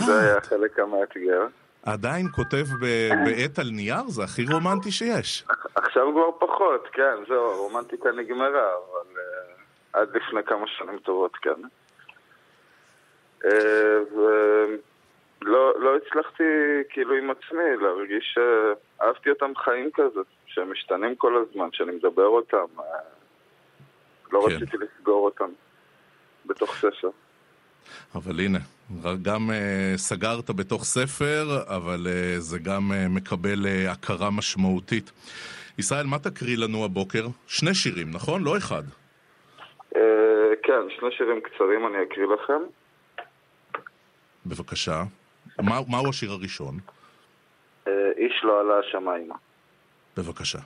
זה 0.06 0.20
היה 0.20 0.41
חלק 0.41 0.80
המאתגר. 0.80 1.47
עדיין 1.86 2.27
כותב 2.31 2.65
בעט 3.25 3.59
על 3.59 3.69
נייר? 3.71 4.07
זה 4.07 4.23
הכי 4.23 4.45
רומנטי 4.45 4.91
שיש. 4.91 5.43
עכשיו 5.75 6.07
כבר 6.11 6.47
פחות, 6.47 6.88
כן, 6.91 7.15
זהו, 7.27 7.51
הרומנטיקה 7.51 8.11
נגמרה, 8.11 8.47
אבל 8.47 9.07
uh, 9.15 9.97
עד 9.99 10.09
לפני 10.15 10.43
כמה 10.45 10.67
שנים 10.67 10.99
טובות, 10.99 11.36
כן. 11.36 11.61
Uh, 13.43 13.47
ולא 14.15 15.73
לא 15.79 15.95
הצלחתי, 15.97 16.43
כאילו, 16.89 17.15
עם 17.15 17.29
עצמי, 17.31 17.77
להרגיש 17.81 18.36
שאהבתי 18.36 19.29
אותם 19.29 19.51
חיים 19.55 19.89
כזה, 19.93 20.19
שהם 20.45 20.71
משתנים 20.71 21.15
כל 21.15 21.34
הזמן, 21.38 21.69
שאני 21.71 21.91
מדבר 21.91 22.27
אותם. 22.27 22.65
Uh, 22.77 22.81
לא 24.31 24.45
כן. 24.49 24.55
רציתי 24.55 24.77
לסגור 24.77 25.25
אותם. 25.25 25.49
בתוך 26.45 26.75
ספר. 26.75 27.09
אבל 28.15 28.39
הנה, 28.39 28.59
גם 29.21 29.49
uh, 29.49 29.97
סגרת 29.97 30.49
בתוך 30.49 30.84
ספר, 30.84 31.63
אבל 31.67 32.07
uh, 32.07 32.39
זה 32.39 32.59
גם 32.59 32.91
uh, 32.91 33.09
מקבל 33.09 33.65
uh, 33.65 33.91
הכרה 33.91 34.29
משמעותית. 34.31 35.11
ישראל, 35.77 36.05
מה 36.05 36.19
תקריא 36.19 36.57
לנו 36.57 36.86
הבוקר? 36.86 37.27
שני 37.47 37.73
שירים, 37.73 38.11
נכון? 38.11 38.43
לא 38.43 38.57
אחד. 38.57 38.84
Uh, 39.93 39.97
כן, 40.63 40.81
שני 40.99 41.09
שירים 41.17 41.41
קצרים 41.41 41.88
אני 41.88 42.03
אקריא 42.03 42.25
לכם. 42.25 42.61
בבקשה. 44.45 45.03
מה, 45.59 45.79
מהו 45.88 46.09
השיר 46.09 46.31
הראשון? 46.31 46.79
Uh, 47.86 47.89
איש 48.17 48.34
לא 48.43 48.59
עלה 48.61 48.73
השמיימה. 48.79 49.36
בבקשה. 50.17 50.59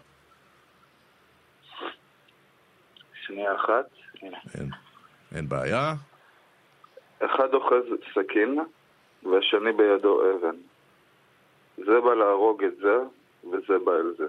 שנייה 3.25 3.55
אחת. 3.55 3.85
אין. 4.55 4.69
אין 5.35 5.49
בעיה. 5.49 5.93
אחד 7.19 7.53
אוחז 7.53 7.83
סכין 8.13 8.59
והשני 9.23 9.71
בידו 9.71 10.31
אבן. 10.31 10.55
זה 11.77 12.01
בא 12.01 12.13
להרוג 12.13 12.63
את 12.63 12.77
זה 12.77 12.97
וזה 13.51 13.79
בא 13.85 13.91
אל 13.91 14.13
זה. 14.17 14.27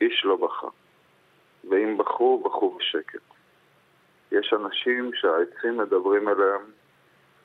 איש 0.00 0.24
לא 0.24 0.36
בכה. 0.36 0.68
ואם 1.70 1.98
בכו, 1.98 2.42
בכו 2.44 2.78
בשקט. 2.78 3.22
יש 4.32 4.52
אנשים 4.52 5.10
שהעצים 5.14 5.76
מדברים 5.76 6.28
אליהם 6.28 6.62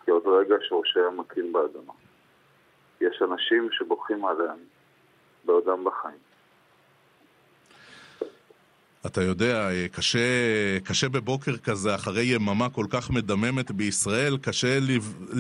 כי 0.05 0.11
עוד 0.11 0.27
רגע 0.27 0.55
שורשיהם 0.61 1.19
מכים 1.19 1.53
באדמה. 1.53 1.93
יש 3.01 3.21
אנשים 3.21 3.71
שבוכים 3.71 4.25
עליהם 4.25 4.59
בעודם 5.45 5.83
בחיים. 5.83 6.34
אתה 9.05 9.21
יודע, 9.21 9.67
קשה, 9.95 10.19
קשה 10.89 11.09
בבוקר 11.09 11.51
כזה, 11.63 11.95
אחרי 11.95 12.23
יממה 12.23 12.69
כל 12.75 12.85
כך 12.93 13.09
מדממת 13.11 13.71
בישראל, 13.71 14.37
קשה 14.37 14.77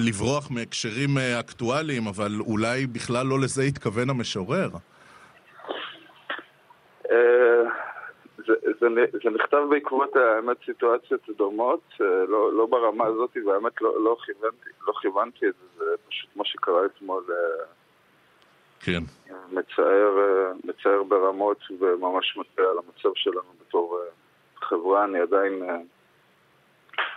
לברוח 0.07 0.51
מהקשרים 0.51 1.17
אה, 1.17 1.39
אקטואליים, 1.39 2.07
אבל 2.07 2.31
אולי 2.39 2.87
בכלל 2.87 3.25
לא 3.27 3.39
לזה 3.39 3.63
התכוון 3.63 4.09
המשורר. 4.09 4.69
אה, 7.11 7.63
זה, 8.37 8.53
זה, 8.79 8.87
זה 9.23 9.29
נכתב 9.29 9.63
בעקבות 9.69 10.15
האמת 10.15 10.57
סיטואציות 10.65 11.21
דומות, 11.37 11.83
אה, 12.01 12.05
לא, 12.27 12.53
לא 12.53 12.65
ברמה 12.65 13.05
הזאת, 13.05 13.37
והאמת 13.45 13.81
לא, 13.81 14.03
לא, 14.03 14.17
כיוונתי, 14.25 14.69
לא 14.87 14.93
כיוונתי 15.01 15.45
את 15.47 15.53
זה, 15.61 15.85
זה 15.85 15.91
פשוט 16.09 16.29
מה 16.35 16.45
שקרה 16.45 16.85
אתמול 16.85 17.23
כן. 18.85 19.03
מצער, 19.51 20.17
אה, 20.19 20.53
מצער 20.63 21.03
ברמות 21.03 21.59
וממש 21.79 22.37
מטעה 22.37 22.65
על 22.65 22.77
המצב 22.77 23.09
שלנו 23.15 23.53
בתור 23.67 23.99
אה, 23.99 24.11
חברה, 24.67 25.05
אני 25.05 25.19
עדיין... 25.19 25.63
אה, 25.63 25.77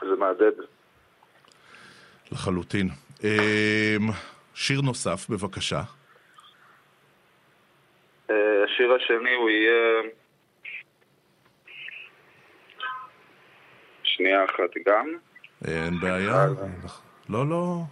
זה 0.01 0.17
מהדהד. 0.19 0.55
לחלוטין. 2.33 2.89
שיר 4.55 4.81
נוסף, 4.81 5.27
בבקשה. 5.31 5.81
השיר 8.65 8.93
השני 8.97 9.35
הוא 9.35 9.51
יהיה... 9.51 10.03
שנייה 14.03 14.45
אחת 14.45 14.71
גם. 14.87 15.07
אין 15.65 16.01
בעיה. 16.01 16.47
לא, 17.29 17.47
לא. 17.49 17.83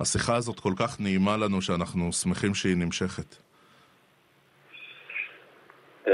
השיחה 0.00 0.36
הזאת 0.36 0.60
כל 0.60 0.72
כך 0.78 1.00
נעימה 1.00 1.36
לנו 1.36 1.62
שאנחנו 1.62 2.12
שמחים 2.12 2.54
שהיא 2.54 2.76
נמשכת. 2.76 3.36
אמ, 6.06 6.12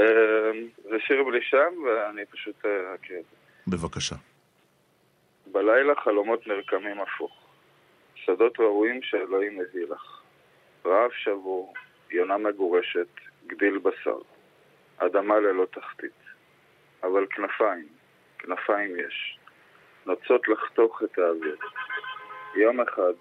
זה 0.83 0.95
שיר 1.07 1.23
בלי 1.23 1.41
שם 1.41 1.73
ואני 1.85 2.25
פשוט 2.25 2.65
אה, 2.65 2.95
אקריא 2.95 3.19
את 3.19 3.25
זה. 3.31 3.37
בבקשה. 3.67 4.15
בלילה 5.51 5.93
חלומות 6.03 6.47
נרקמים 6.47 7.01
הפוך. 7.01 7.43
שדות 8.15 8.59
ראויים 8.59 9.01
שאלוהים 9.03 9.59
הביא 9.61 9.85
לך. 9.89 10.21
רעב 10.85 11.11
שבור, 11.11 11.73
יונה 12.11 12.37
מגורשת, 12.37 13.07
גדיל 13.47 13.77
בשר. 13.77 14.17
אדמה 14.97 15.39
ללא 15.39 15.65
תחתית. 15.65 16.23
אבל 17.03 17.25
כנפיים, 17.29 17.87
כנפיים 18.39 18.95
יש. 18.99 19.37
נוצות 20.05 20.47
לחתוך 20.47 21.03
את 21.03 21.17
האוויר. 21.17 21.57
יום 22.55 22.81
אחד 22.81 23.13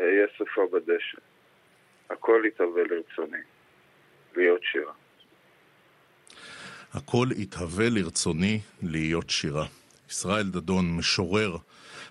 אהיה 0.00 0.26
סופה 0.38 0.62
בדשא. 0.72 1.18
הכל 2.10 2.42
יתהווה 2.46 2.82
לרצוני, 2.82 3.42
להיות 4.36 4.60
שירה. 4.72 4.92
הכל 6.94 7.26
יתהווה 7.36 7.88
לרצוני 7.90 8.60
להיות 8.82 9.30
שירה. 9.30 9.66
ישראל 10.10 10.48
דדון, 10.50 10.96
משורר, 10.96 11.56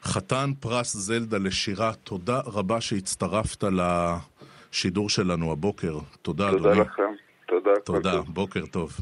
חתן 0.04 0.50
פרס 0.60 0.98
זלדה 0.98 1.38
לשירה, 1.38 1.94
תודה 2.04 2.40
רבה 2.46 2.82
שהצטרפת 2.82 3.64
השידור 3.82 5.10
שלנו 5.10 5.52
הבוקר. 5.52 5.98
תודה, 6.22 6.52
תודה 6.52 6.72
אדוני. 6.72 6.80
לכם. 6.80 7.14
תודה. 7.52 7.72
תודה, 7.86 8.22
בוקר 8.22 8.66
טוב. 8.66 8.98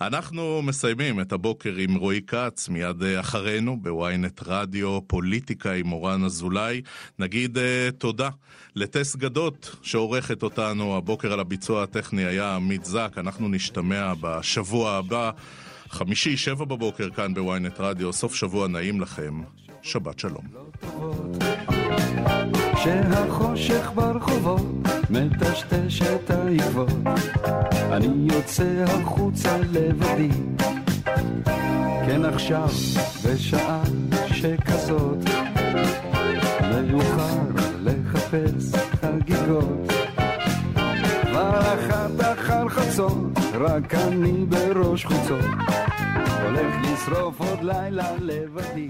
אנחנו 0.00 0.62
מסיימים 0.62 1.20
את 1.20 1.32
הבוקר 1.32 1.74
עם 1.76 1.94
רועי 1.94 2.20
כץ, 2.26 2.68
מיד 2.68 3.02
אה, 3.02 3.20
אחרינו 3.20 3.76
בוויינט 3.80 4.40
רדיו, 4.46 5.00
פוליטיקה 5.06 5.72
עם 5.72 5.86
מורן 5.86 6.24
אזולאי. 6.24 6.82
נגיד 7.18 7.58
uh, 7.58 7.60
תודה 7.98 8.28
לטס 8.76 9.16
גדות 9.16 9.76
שעורכת 9.82 10.42
אותנו, 10.42 10.96
הבוקר 10.96 11.32
על 11.32 11.40
הביצוע 11.40 11.82
הטכני 11.82 12.24
היה 12.24 12.56
עמית 12.56 12.84
זק, 12.84 13.12
אנחנו 13.16 13.48
נשתמע 13.48 14.12
בשבוע 14.20 14.90
הבא, 14.90 15.30
חמישי, 15.88 16.36
שבע 16.36 16.64
בבוקר 16.64 17.10
כאן 17.10 17.34
בוויינט 17.34 17.80
רדיו, 17.80 18.12
סוף 18.12 18.34
שבוע 18.34 18.68
נעים 18.68 19.00
לכם, 19.00 19.40
שבת 19.82 20.18
שלום. 20.18 20.44
שהחושך 22.82 23.90
ברחובות 23.94 24.66
מטשטש 25.10 26.02
את 26.02 26.30
העקבות. 26.30 26.90
אני 27.92 28.34
יוצא 28.34 28.84
החוצה 28.86 29.58
לבדי. 29.58 30.28
כן 32.06 32.24
עכשיו 32.24 32.68
בשעה 33.24 33.82
שכזאת 34.26 35.18
מאוחר 36.62 37.38
לחפש 37.82 38.72
חגיגות. 39.00 39.92
כבר 41.22 41.60
אחת 41.60 42.20
אחר 42.20 42.68
חצות 42.68 43.38
רק 43.54 43.94
אני 43.94 44.44
בראש 44.48 45.04
חוצות. 45.04 45.44
הולך 46.42 46.74
לשרוף 46.82 47.40
עוד 47.40 47.62
לילה 47.62 48.16
לבדי 48.20 48.88